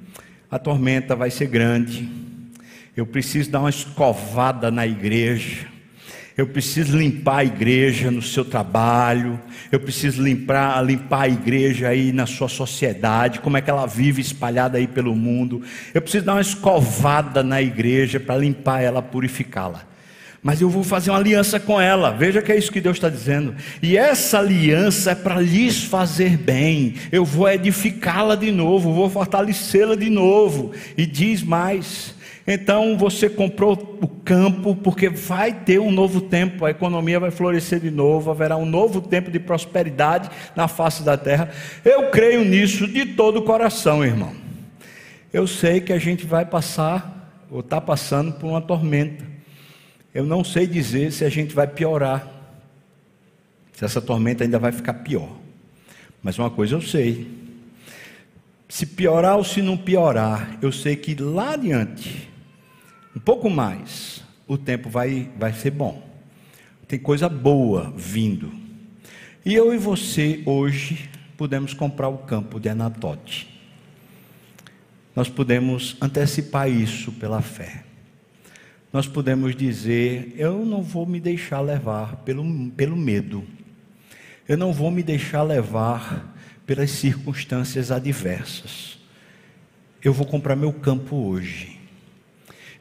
A 0.51 0.59
tormenta 0.59 1.15
vai 1.15 1.31
ser 1.31 1.47
grande, 1.47 2.07
eu 2.95 3.07
preciso 3.07 3.49
dar 3.49 3.61
uma 3.61 3.71
escovada 3.71 4.69
na 4.69 4.85
igreja 4.85 5.76
eu 6.37 6.45
preciso 6.45 6.95
limpar 6.95 7.37
a 7.37 7.45
igreja 7.45 8.11
no 8.11 8.21
seu 8.21 8.45
trabalho, 8.45 9.41
eu 9.71 9.79
preciso 9.79 10.21
limpar, 10.21 10.79
limpar 10.85 11.23
a 11.23 11.27
igreja 11.27 11.87
aí 11.87 12.11
na 12.11 12.27
sua 12.27 12.47
sociedade, 12.47 13.39
como 13.39 13.57
é 13.57 13.61
que 13.61 13.71
ela 13.71 13.87
vive 13.87 14.21
espalhada 14.21 14.77
aí 14.77 14.85
pelo 14.85 15.15
mundo. 15.15 15.63
Eu 15.95 16.01
preciso 16.01 16.25
dar 16.25 16.35
uma 16.35 16.41
escovada 16.41 17.41
na 17.41 17.59
igreja 17.59 18.19
para 18.19 18.37
limpar 18.37 18.81
ela, 18.81 19.01
purificá-la. 19.01 19.81
Mas 20.43 20.61
eu 20.61 20.69
vou 20.69 20.83
fazer 20.83 21.09
uma 21.09 21.17
aliança 21.17 21.59
com 21.59 21.81
ela. 21.81 22.11
Veja 22.11 22.41
que 22.41 22.51
é 22.51 22.57
isso 22.57 22.71
que 22.71 22.79
Deus 22.79 22.97
está 22.97 23.09
dizendo. 23.09 23.55
E 23.81 23.97
essa 23.97 24.37
aliança 24.37 25.11
é 25.11 25.15
para 25.15 25.41
lhes 25.41 25.83
fazer 25.83 26.37
bem. 26.37 26.93
Eu 27.11 27.25
vou 27.25 27.49
edificá-la 27.49 28.35
de 28.35 28.51
novo, 28.51 28.93
vou 28.93 29.09
fortalecê-la 29.09 29.95
de 29.95 30.09
novo. 30.09 30.71
E 30.95 31.07
diz 31.07 31.41
mais: 31.41 32.15
então 32.49 32.97
você 32.97 33.29
comprou 33.29 33.73
o 34.01 34.07
campo 34.07 34.73
porque 34.73 35.09
vai 35.09 35.51
ter 35.51 35.79
um 35.79 35.91
novo 35.91 36.21
tempo, 36.21 36.63
a 36.63 36.71
economia 36.71 37.19
vai 37.19 37.29
florescer 37.29 37.81
de 37.81 37.91
novo, 37.91 38.31
haverá 38.31 38.55
um 38.55 38.65
novo 38.65 39.01
tempo 39.01 39.29
de 39.29 39.37
prosperidade 39.37 40.29
na 40.55 40.69
face 40.69 41.03
da 41.03 41.17
terra. 41.17 41.51
Eu 41.83 42.09
creio 42.09 42.45
nisso 42.45 42.87
de 42.87 43.05
todo 43.05 43.39
o 43.39 43.41
coração, 43.41 44.01
irmão. 44.01 44.31
Eu 45.33 45.45
sei 45.45 45.81
que 45.81 45.91
a 45.91 45.99
gente 45.99 46.25
vai 46.25 46.45
passar, 46.45 47.45
ou 47.51 47.59
está 47.59 47.81
passando 47.81 48.31
por 48.31 48.47
uma 48.47 48.61
tormenta. 48.61 49.25
Eu 50.15 50.25
não 50.25 50.41
sei 50.41 50.65
dizer 50.65 51.11
se 51.11 51.25
a 51.25 51.29
gente 51.29 51.53
vai 51.53 51.67
piorar, 51.67 52.31
se 53.73 53.83
essa 53.83 53.99
tormenta 53.99 54.45
ainda 54.45 54.57
vai 54.57 54.71
ficar 54.71 54.93
pior. 54.93 55.35
Mas 56.23 56.39
uma 56.39 56.49
coisa 56.49 56.75
eu 56.75 56.81
sei: 56.81 57.27
se 58.69 58.85
piorar 58.85 59.35
ou 59.35 59.43
se 59.43 59.61
não 59.61 59.75
piorar, 59.75 60.57
eu 60.61 60.71
sei 60.71 60.95
que 60.95 61.13
lá 61.13 61.53
adiante 61.53 62.26
um 63.17 63.19
pouco 63.19 63.49
mais, 63.49 64.23
o 64.47 64.59
tempo 64.59 64.91
vai, 64.91 65.27
vai 65.39 65.51
ser 65.51 65.71
bom. 65.71 66.07
Tem 66.87 66.99
coisa 66.99 67.27
boa 67.27 67.91
vindo. 67.97 68.53
E 69.43 69.55
eu 69.55 69.73
e 69.73 69.77
você, 69.79 70.43
hoje, 70.45 71.09
podemos 71.35 71.73
comprar 71.73 72.09
o 72.09 72.19
campo 72.19 72.59
de 72.59 72.69
Anatote. 72.69 73.59
Nós 75.15 75.27
podemos 75.29 75.97
antecipar 75.99 76.69
isso 76.69 77.11
pela 77.11 77.41
fé. 77.41 77.85
Nós 78.93 79.07
podemos 79.07 79.55
dizer: 79.55 80.35
eu 80.37 80.63
não 80.63 80.83
vou 80.83 81.07
me 81.07 81.19
deixar 81.19 81.59
levar 81.61 82.17
pelo, 82.17 82.69
pelo 82.73 82.95
medo. 82.95 83.43
Eu 84.47 84.59
não 84.59 84.71
vou 84.71 84.91
me 84.91 85.01
deixar 85.01 85.41
levar 85.41 86.37
pelas 86.67 86.91
circunstâncias 86.91 87.89
adversas. 87.89 88.99
Eu 90.03 90.13
vou 90.13 90.27
comprar 90.27 90.55
meu 90.55 90.71
campo 90.71 91.15
hoje 91.15 91.76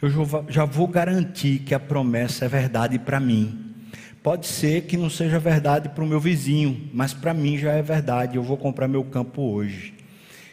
eu 0.01 0.11
já 0.49 0.65
vou 0.65 0.87
garantir 0.87 1.61
que 1.61 1.75
a 1.75 1.81
promessa 1.81 2.45
é 2.45 2.49
verdade 2.49 2.99
para 2.99 3.19
mim. 3.19 3.75
Pode 4.23 4.47
ser 4.47 4.83
que 4.83 4.97
não 4.97 5.09
seja 5.09 5.39
verdade 5.39 5.89
para 5.89 6.03
o 6.03 6.07
meu 6.07 6.21
vizinho, 6.21 6.91
mas 6.93 7.15
para 7.15 7.33
mim 7.33 7.57
já 7.57 7.73
é 7.73 7.81
verdade. 7.81 8.37
Eu 8.37 8.43
vou 8.43 8.57
comprar 8.57 8.89
meu 8.89 9.05
campo 9.05 9.41
hoje. 9.41 9.95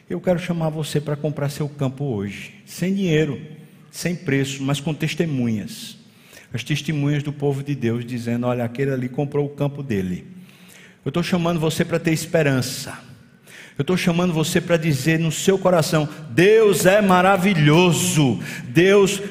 Eu 0.10 0.22
quero 0.22 0.38
chamar 0.38 0.70
você 0.70 1.02
para 1.02 1.16
comprar 1.16 1.50
seu 1.50 1.68
campo 1.68 2.06
hoje, 2.06 2.54
sem 2.66 2.94
dinheiro, 2.94 3.42
sem 3.90 4.16
preço, 4.16 4.62
mas 4.62 4.80
com 4.80 4.94
testemunhas. 4.94 5.98
As 6.54 6.64
testemunhas 6.64 7.24
do 7.24 7.34
povo 7.34 7.64
de 7.64 7.74
Deus 7.74 8.06
dizendo: 8.06 8.46
Olha, 8.46 8.64
aquele 8.64 8.92
ali 8.92 9.10
comprou 9.10 9.46
o 9.46 9.50
campo 9.50 9.82
dele. 9.82 10.28
Eu 11.04 11.10
estou 11.10 11.24
chamando 11.24 11.60
você 11.60 11.84
para 11.84 12.00
ter 12.00 12.12
esperança. 12.12 13.13
Eu 13.78 13.82
estou 13.82 13.98
chamando 13.98 14.34
você 14.34 14.62
para 14.62 14.78
dizer 14.78 15.20
no 15.20 15.32
seu 15.32 15.58
coração: 15.58 16.08
Deus 16.30 16.86
é 16.86 17.02
maravilhoso, 17.02 18.40
Deus 18.66 19.22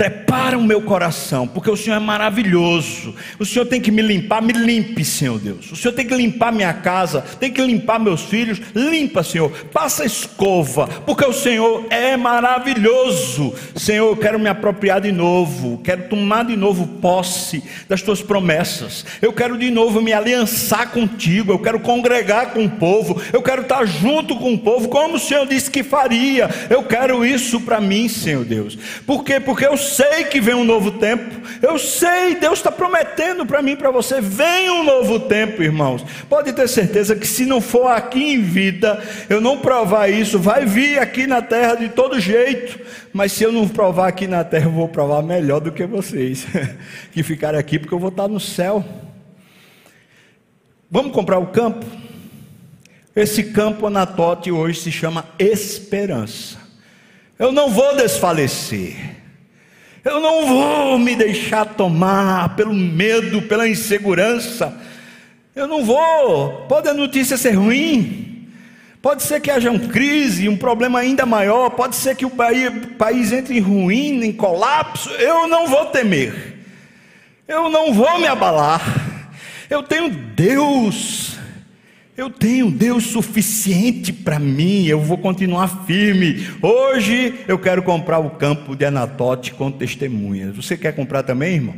Prepara 0.00 0.56
o 0.56 0.62
meu 0.62 0.80
coração, 0.80 1.46
porque 1.46 1.70
o 1.70 1.76
Senhor 1.76 1.96
é 1.96 2.00
maravilhoso. 2.00 3.14
O 3.38 3.44
Senhor 3.44 3.66
tem 3.66 3.78
que 3.78 3.90
me 3.90 4.00
limpar, 4.00 4.40
me 4.40 4.54
limpe, 4.54 5.04
Senhor 5.04 5.38
Deus. 5.38 5.70
O 5.70 5.76
Senhor 5.76 5.92
tem 5.92 6.06
que 6.06 6.14
limpar 6.14 6.50
minha 6.50 6.72
casa, 6.72 7.20
tem 7.38 7.52
que 7.52 7.60
limpar 7.60 8.00
meus 8.00 8.22
filhos. 8.22 8.62
Limpa, 8.74 9.22
Senhor. 9.22 9.50
Passa 9.70 10.06
escova, 10.06 10.86
porque 11.04 11.22
o 11.22 11.34
Senhor 11.34 11.84
é 11.90 12.16
maravilhoso. 12.16 13.52
Senhor, 13.76 14.08
eu 14.08 14.16
quero 14.16 14.40
me 14.40 14.48
apropriar 14.48 15.02
de 15.02 15.12
novo, 15.12 15.82
quero 15.84 16.08
tomar 16.08 16.46
de 16.46 16.56
novo 16.56 16.86
posse 16.86 17.62
das 17.86 18.00
tuas 18.00 18.22
promessas. 18.22 19.04
Eu 19.20 19.34
quero 19.34 19.58
de 19.58 19.70
novo 19.70 20.00
me 20.00 20.14
aliançar 20.14 20.92
contigo, 20.92 21.52
eu 21.52 21.58
quero 21.58 21.78
congregar 21.78 22.54
com 22.54 22.64
o 22.64 22.70
povo, 22.70 23.20
eu 23.34 23.42
quero 23.42 23.60
estar 23.60 23.84
junto 23.84 24.34
com 24.36 24.54
o 24.54 24.58
povo, 24.58 24.88
como 24.88 25.16
o 25.16 25.20
Senhor 25.20 25.46
disse 25.46 25.70
que 25.70 25.82
faria. 25.82 26.48
Eu 26.70 26.84
quero 26.84 27.22
isso 27.22 27.60
para 27.60 27.82
mim, 27.82 28.08
Senhor 28.08 28.46
Deus. 28.46 28.78
Por 29.06 29.22
quê? 29.22 29.38
Porque 29.38 29.66
eu 29.66 29.76
sei 29.94 30.24
que 30.24 30.40
vem 30.40 30.54
um 30.54 30.64
novo 30.64 30.92
tempo. 30.92 31.40
Eu 31.60 31.78
sei, 31.78 32.34
Deus 32.36 32.58
está 32.58 32.70
prometendo 32.70 33.44
para 33.44 33.60
mim, 33.60 33.76
para 33.76 33.90
você, 33.90 34.20
vem 34.20 34.70
um 34.70 34.84
novo 34.84 35.20
tempo, 35.20 35.62
irmãos. 35.62 36.04
Pode 36.28 36.52
ter 36.52 36.68
certeza 36.68 37.16
que 37.16 37.26
se 37.26 37.44
não 37.44 37.60
for 37.60 37.88
aqui 37.88 38.34
em 38.34 38.42
vida, 38.42 39.02
eu 39.28 39.40
não 39.40 39.58
provar 39.58 40.08
isso, 40.08 40.38
vai 40.38 40.64
vir 40.64 40.98
aqui 40.98 41.26
na 41.26 41.42
terra 41.42 41.74
de 41.74 41.88
todo 41.88 42.20
jeito. 42.20 42.78
Mas 43.12 43.32
se 43.32 43.44
eu 43.44 43.52
não 43.52 43.68
provar 43.68 44.08
aqui 44.08 44.26
na 44.26 44.44
terra, 44.44 44.66
eu 44.66 44.72
vou 44.72 44.88
provar 44.88 45.22
melhor 45.22 45.60
do 45.60 45.72
que 45.72 45.84
vocês 45.86 46.46
que 47.12 47.22
ficarem 47.22 47.58
aqui, 47.58 47.78
porque 47.78 47.94
eu 47.94 47.98
vou 47.98 48.10
estar 48.10 48.28
no 48.28 48.40
céu. 48.40 48.84
Vamos 50.90 51.12
comprar 51.12 51.38
o 51.38 51.48
campo? 51.48 51.84
Esse 53.14 53.44
campo 53.44 53.86
Anatote 53.86 54.50
hoje 54.50 54.80
se 54.80 54.92
chama 54.92 55.24
esperança. 55.38 56.58
Eu 57.38 57.52
não 57.52 57.70
vou 57.70 57.96
desfalecer. 57.96 59.19
Eu 60.04 60.20
não 60.20 60.46
vou 60.46 60.98
me 60.98 61.14
deixar 61.14 61.64
tomar 61.64 62.56
pelo 62.56 62.72
medo, 62.72 63.42
pela 63.42 63.68
insegurança. 63.68 64.74
Eu 65.54 65.66
não 65.66 65.84
vou. 65.84 66.66
Pode 66.68 66.88
a 66.88 66.94
notícia 66.94 67.36
ser 67.36 67.52
ruim. 67.52 68.48
Pode 69.02 69.22
ser 69.22 69.40
que 69.40 69.50
haja 69.50 69.70
uma 69.70 69.88
crise, 69.88 70.48
um 70.48 70.56
problema 70.56 71.00
ainda 71.00 71.26
maior. 71.26 71.70
Pode 71.70 71.96
ser 71.96 72.14
que 72.16 72.24
o 72.24 72.30
país 72.30 73.32
entre 73.32 73.58
em 73.58 73.60
ruína, 73.60 74.24
em 74.24 74.32
colapso. 74.32 75.10
Eu 75.10 75.46
não 75.48 75.66
vou 75.66 75.86
temer. 75.86 76.58
Eu 77.46 77.68
não 77.68 77.92
vou 77.92 78.18
me 78.18 78.26
abalar. 78.26 79.28
Eu 79.68 79.82
tenho 79.82 80.08
Deus 80.08 81.39
eu 82.16 82.28
tenho 82.28 82.70
Deus 82.70 83.04
suficiente 83.04 84.12
para 84.12 84.38
mim, 84.38 84.86
eu 84.86 85.00
vou 85.00 85.16
continuar 85.16 85.86
firme. 85.86 86.46
Hoje 86.60 87.40
eu 87.48 87.58
quero 87.58 87.82
comprar 87.82 88.18
o 88.18 88.30
campo 88.30 88.76
de 88.76 88.84
Anatote 88.84 89.54
com 89.54 89.70
testemunhas. 89.70 90.54
Você 90.54 90.76
quer 90.76 90.94
comprar 90.94 91.22
também, 91.22 91.54
irmão? 91.54 91.76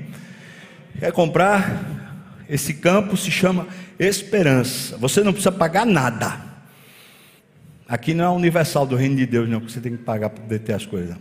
Quer 0.98 1.12
comprar? 1.12 2.00
Esse 2.48 2.74
campo 2.74 3.16
se 3.16 3.30
chama 3.30 3.66
Esperança. 3.98 4.96
Você 4.98 5.22
não 5.22 5.32
precisa 5.32 5.52
pagar 5.52 5.86
nada. 5.86 6.52
Aqui 7.88 8.14
não 8.14 8.24
é 8.24 8.28
universal 8.28 8.86
do 8.86 8.96
reino 8.96 9.16
de 9.16 9.26
Deus, 9.26 9.48
não, 9.48 9.60
que 9.60 9.70
você 9.70 9.80
tem 9.80 9.92
que 9.92 10.02
pagar 10.02 10.30
para 10.30 10.42
poder 10.42 10.58
ter 10.60 10.72
as 10.72 10.86
coisas. 10.86 11.16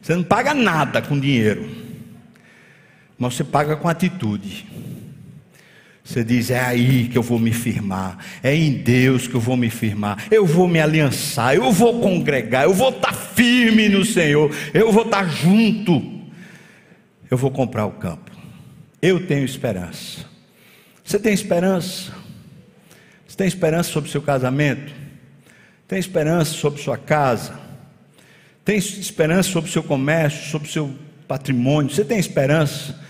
Você 0.00 0.14
não 0.14 0.22
paga 0.22 0.52
nada 0.52 1.00
com 1.00 1.18
dinheiro, 1.18 1.68
mas 3.18 3.34
você 3.34 3.44
paga 3.44 3.76
com 3.76 3.88
atitude. 3.88 4.66
Você 6.04 6.24
diz: 6.24 6.50
é 6.50 6.60
aí 6.60 7.08
que 7.08 7.16
eu 7.16 7.22
vou 7.22 7.38
me 7.38 7.52
firmar, 7.52 8.18
é 8.42 8.54
em 8.54 8.72
Deus 8.72 9.26
que 9.26 9.34
eu 9.34 9.40
vou 9.40 9.56
me 9.56 9.70
firmar, 9.70 10.26
eu 10.30 10.44
vou 10.44 10.66
me 10.66 10.80
aliançar, 10.80 11.54
eu 11.54 11.70
vou 11.70 12.00
congregar, 12.00 12.64
eu 12.64 12.74
vou 12.74 12.90
estar 12.90 13.12
firme 13.12 13.88
no 13.88 14.04
Senhor, 14.04 14.50
eu 14.74 14.90
vou 14.90 15.04
estar 15.04 15.28
junto, 15.28 16.02
eu 17.30 17.36
vou 17.36 17.50
comprar 17.50 17.86
o 17.86 17.92
campo. 17.92 18.30
Eu 19.00 19.26
tenho 19.26 19.44
esperança. 19.44 20.24
Você 21.04 21.18
tem 21.18 21.32
esperança? 21.32 22.12
Você 23.26 23.36
tem 23.36 23.46
esperança 23.46 23.90
sobre 23.90 24.10
seu 24.10 24.22
casamento? 24.22 24.92
Tem 25.88 25.98
esperança 25.98 26.52
sobre 26.52 26.80
sua 26.80 26.96
casa? 26.96 27.58
Tem 28.64 28.76
esperança 28.76 29.50
sobre 29.50 29.70
seu 29.70 29.82
comércio, 29.82 30.50
sobre 30.50 30.68
seu 30.68 30.94
patrimônio? 31.26 31.90
Você 31.90 32.04
tem 32.04 32.18
esperança? 32.18 33.00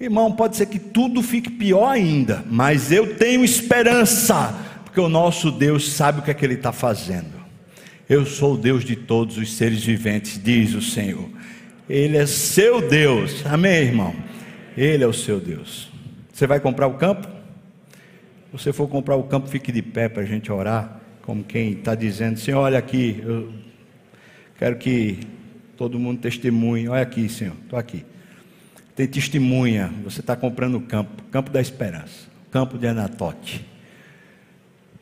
Irmão, 0.00 0.32
pode 0.32 0.56
ser 0.56 0.64
que 0.64 0.78
tudo 0.78 1.22
fique 1.22 1.50
pior 1.50 1.86
ainda, 1.86 2.42
mas 2.50 2.90
eu 2.90 3.16
tenho 3.16 3.44
esperança, 3.44 4.58
porque 4.82 4.98
o 4.98 5.10
nosso 5.10 5.50
Deus 5.50 5.92
sabe 5.92 6.20
o 6.20 6.22
que 6.22 6.30
é 6.30 6.34
que 6.34 6.42
Ele 6.42 6.54
está 6.54 6.72
fazendo. 6.72 7.38
Eu 8.08 8.24
sou 8.24 8.54
o 8.54 8.56
Deus 8.56 8.82
de 8.82 8.96
todos 8.96 9.36
os 9.36 9.52
seres 9.52 9.84
viventes, 9.84 10.42
diz 10.42 10.72
o 10.72 10.80
Senhor. 10.80 11.28
Ele 11.86 12.16
é 12.16 12.24
seu 12.24 12.80
Deus, 12.80 13.44
amém, 13.44 13.88
irmão? 13.88 14.16
Ele 14.74 15.04
é 15.04 15.06
o 15.06 15.12
seu 15.12 15.38
Deus. 15.38 15.90
Você 16.32 16.46
vai 16.46 16.60
comprar 16.60 16.86
o 16.86 16.94
campo? 16.94 17.28
Se 17.28 18.52
você 18.52 18.72
for 18.72 18.88
comprar 18.88 19.16
o 19.16 19.24
campo, 19.24 19.48
fique 19.48 19.70
de 19.70 19.82
pé 19.82 20.08
para 20.08 20.22
a 20.22 20.26
gente 20.26 20.50
orar, 20.50 20.98
como 21.20 21.44
quem 21.44 21.72
está 21.72 21.94
dizendo: 21.94 22.38
Senhor, 22.38 22.60
olha 22.60 22.78
aqui, 22.78 23.22
eu 23.22 23.52
quero 24.58 24.76
que 24.76 25.18
todo 25.76 25.98
mundo 25.98 26.22
testemunhe. 26.22 26.88
Olha 26.88 27.02
aqui, 27.02 27.28
Senhor, 27.28 27.54
estou 27.62 27.78
aqui 27.78 28.02
tem 29.00 29.08
testemunha, 29.08 29.90
você 30.04 30.20
está 30.20 30.36
comprando 30.36 30.74
o 30.74 30.82
campo, 30.82 31.22
campo 31.30 31.50
da 31.50 31.58
esperança, 31.58 32.28
campo 32.50 32.76
de 32.76 32.86
Anatote. 32.86 33.64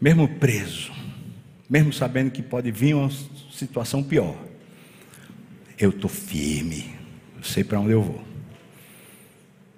Mesmo 0.00 0.28
preso, 0.28 0.92
mesmo 1.68 1.92
sabendo 1.92 2.30
que 2.30 2.40
pode 2.40 2.70
vir 2.70 2.94
uma 2.94 3.10
situação 3.50 4.00
pior, 4.00 4.36
eu 5.76 5.90
estou 5.90 6.08
firme, 6.08 6.94
eu 7.36 7.42
sei 7.42 7.64
para 7.64 7.80
onde 7.80 7.90
eu 7.90 8.00
vou. 8.00 8.22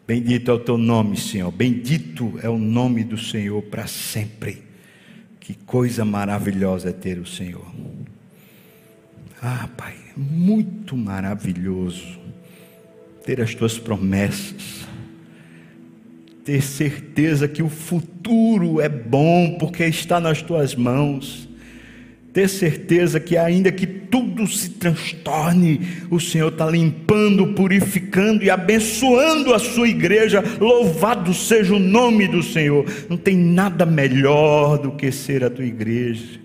Bendito 0.07 0.51
é 0.51 0.55
o 0.55 0.59
teu 0.59 0.77
nome, 0.77 1.17
Senhor. 1.17 1.51
Bendito 1.51 2.39
é 2.43 2.49
o 2.49 2.59
nome 2.59 3.03
do 3.05 3.17
Senhor 3.17 3.63
para 3.63 3.87
sempre. 3.87 4.63
Que 5.39 5.55
coisa 5.55 6.05
maravilhosa 6.05 6.91
é 6.91 6.93
ter 6.93 7.19
o 7.19 7.27
Senhor. 7.27 7.65
Ah, 9.41 9.67
Pai, 9.79 9.97
muito 10.15 10.95
maravilhoso 10.95 12.20
ter 13.25 13.41
as 13.41 13.55
tuas 13.55 13.79
promessas, 13.79 14.87
ter 16.45 16.63
certeza 16.63 17.47
que 17.47 17.63
o 17.63 17.69
futuro 17.69 18.81
é 18.81 18.89
bom 18.89 19.57
porque 19.59 19.85
está 19.85 20.19
nas 20.19 20.43
tuas 20.43 20.75
mãos, 20.75 21.49
ter 22.33 22.49
certeza 22.49 23.19
que, 23.19 23.37
ainda 23.37 23.73
que 23.73 23.87
tudo 23.87 24.47
se 24.47 24.71
transtorne, 24.71 25.81
o 26.11 26.21
Senhor 26.21 26.53
está 26.53 26.69
limpando, 26.69 27.49
purificando 27.55 28.45
e 28.45 28.51
abençoando 28.51 29.53
a 29.53 29.59
sua 29.59 29.89
igreja. 29.89 30.43
Louvado 30.61 31.35
seja 31.35 31.75
o 31.75 31.79
nome 31.79 32.29
do 32.29 32.43
Senhor. 32.43 32.85
Não 33.09 33.17
tem 33.17 33.37
nada 33.37 33.85
melhor 33.85 34.79
do 34.79 34.93
que 34.93 35.11
ser 35.11 35.43
a 35.43 35.51
tua 35.51 35.65
igreja. 35.65 36.39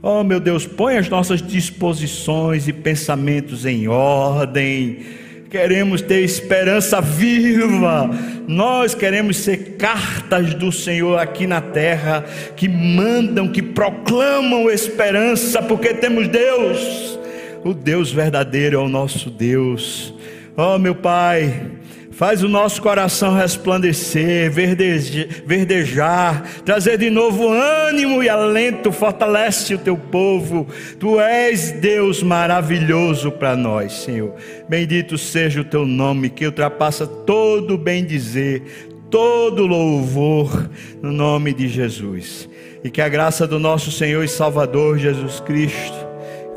Oh, 0.00 0.22
meu 0.22 0.38
Deus, 0.38 0.64
põe 0.64 0.96
as 0.96 1.08
nossas 1.08 1.42
disposições 1.42 2.68
e 2.68 2.72
pensamentos 2.72 3.66
em 3.66 3.88
ordem 3.88 5.25
queremos 5.50 6.02
ter 6.02 6.22
esperança 6.22 7.00
viva, 7.00 8.10
nós 8.46 8.94
queremos 8.94 9.38
ser 9.38 9.76
cartas 9.76 10.54
do 10.54 10.70
Senhor 10.70 11.18
aqui 11.18 11.46
na 11.46 11.60
terra, 11.60 12.24
que 12.56 12.68
mandam, 12.68 13.48
que 13.48 13.62
proclamam 13.62 14.70
esperança, 14.70 15.62
porque 15.62 15.94
temos 15.94 16.28
Deus, 16.28 17.18
o 17.64 17.72
Deus 17.72 18.12
verdadeiro 18.12 18.76
é 18.76 18.80
o 18.80 18.88
nosso 18.88 19.30
Deus. 19.30 20.14
Oh, 20.56 20.78
meu 20.78 20.94
Pai, 20.94 21.70
Faz 22.16 22.42
o 22.42 22.48
nosso 22.48 22.80
coração 22.80 23.34
resplandecer, 23.34 24.50
verdejar, 24.50 26.42
trazer 26.64 26.96
de 26.96 27.10
novo 27.10 27.46
ânimo 27.46 28.22
e 28.22 28.28
alento, 28.28 28.90
fortalece 28.90 29.74
o 29.74 29.78
teu 29.78 29.98
povo. 29.98 30.66
Tu 30.98 31.20
és 31.20 31.72
Deus 31.72 32.22
maravilhoso 32.22 33.30
para 33.30 33.54
nós, 33.54 33.92
Senhor. 33.92 34.32
Bendito 34.66 35.18
seja 35.18 35.60
o 35.60 35.64
teu 35.64 35.84
nome, 35.84 36.30
que 36.30 36.46
ultrapassa 36.46 37.06
todo 37.06 37.76
bem 37.76 38.02
dizer, 38.02 38.62
todo 39.10 39.66
louvor, 39.66 40.70
no 41.02 41.12
nome 41.12 41.52
de 41.52 41.68
Jesus. 41.68 42.48
E 42.82 42.88
que 42.88 43.02
a 43.02 43.10
graça 43.10 43.46
do 43.46 43.58
nosso 43.58 43.92
Senhor 43.92 44.24
e 44.24 44.28
Salvador 44.28 44.96
Jesus 44.96 45.38
Cristo, 45.40 46.06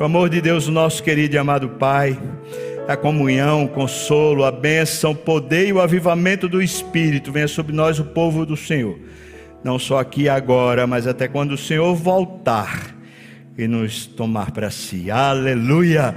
o 0.00 0.04
amor 0.04 0.30
de 0.30 0.40
Deus, 0.40 0.68
o 0.68 0.72
nosso 0.72 1.02
querido 1.02 1.34
e 1.34 1.38
amado 1.38 1.68
Pai, 1.68 2.18
a 2.88 2.96
comunhão, 2.96 3.64
o 3.64 3.68
consolo, 3.68 4.44
a 4.44 4.50
bênção, 4.50 5.12
o 5.12 5.16
poder 5.16 5.68
e 5.68 5.72
o 5.72 5.80
avivamento 5.80 6.48
do 6.48 6.62
Espírito 6.62 7.30
venha 7.30 7.48
sobre 7.48 7.72
nós, 7.72 7.98
o 7.98 8.04
povo 8.04 8.44
do 8.44 8.56
Senhor. 8.56 8.98
Não 9.62 9.78
só 9.78 9.98
aqui 9.98 10.22
e 10.22 10.28
agora, 10.28 10.86
mas 10.86 11.06
até 11.06 11.28
quando 11.28 11.52
o 11.52 11.58
Senhor 11.58 11.94
voltar 11.94 12.96
e 13.56 13.68
nos 13.68 14.06
tomar 14.06 14.50
para 14.50 14.70
si. 14.70 15.10
Aleluia! 15.10 16.14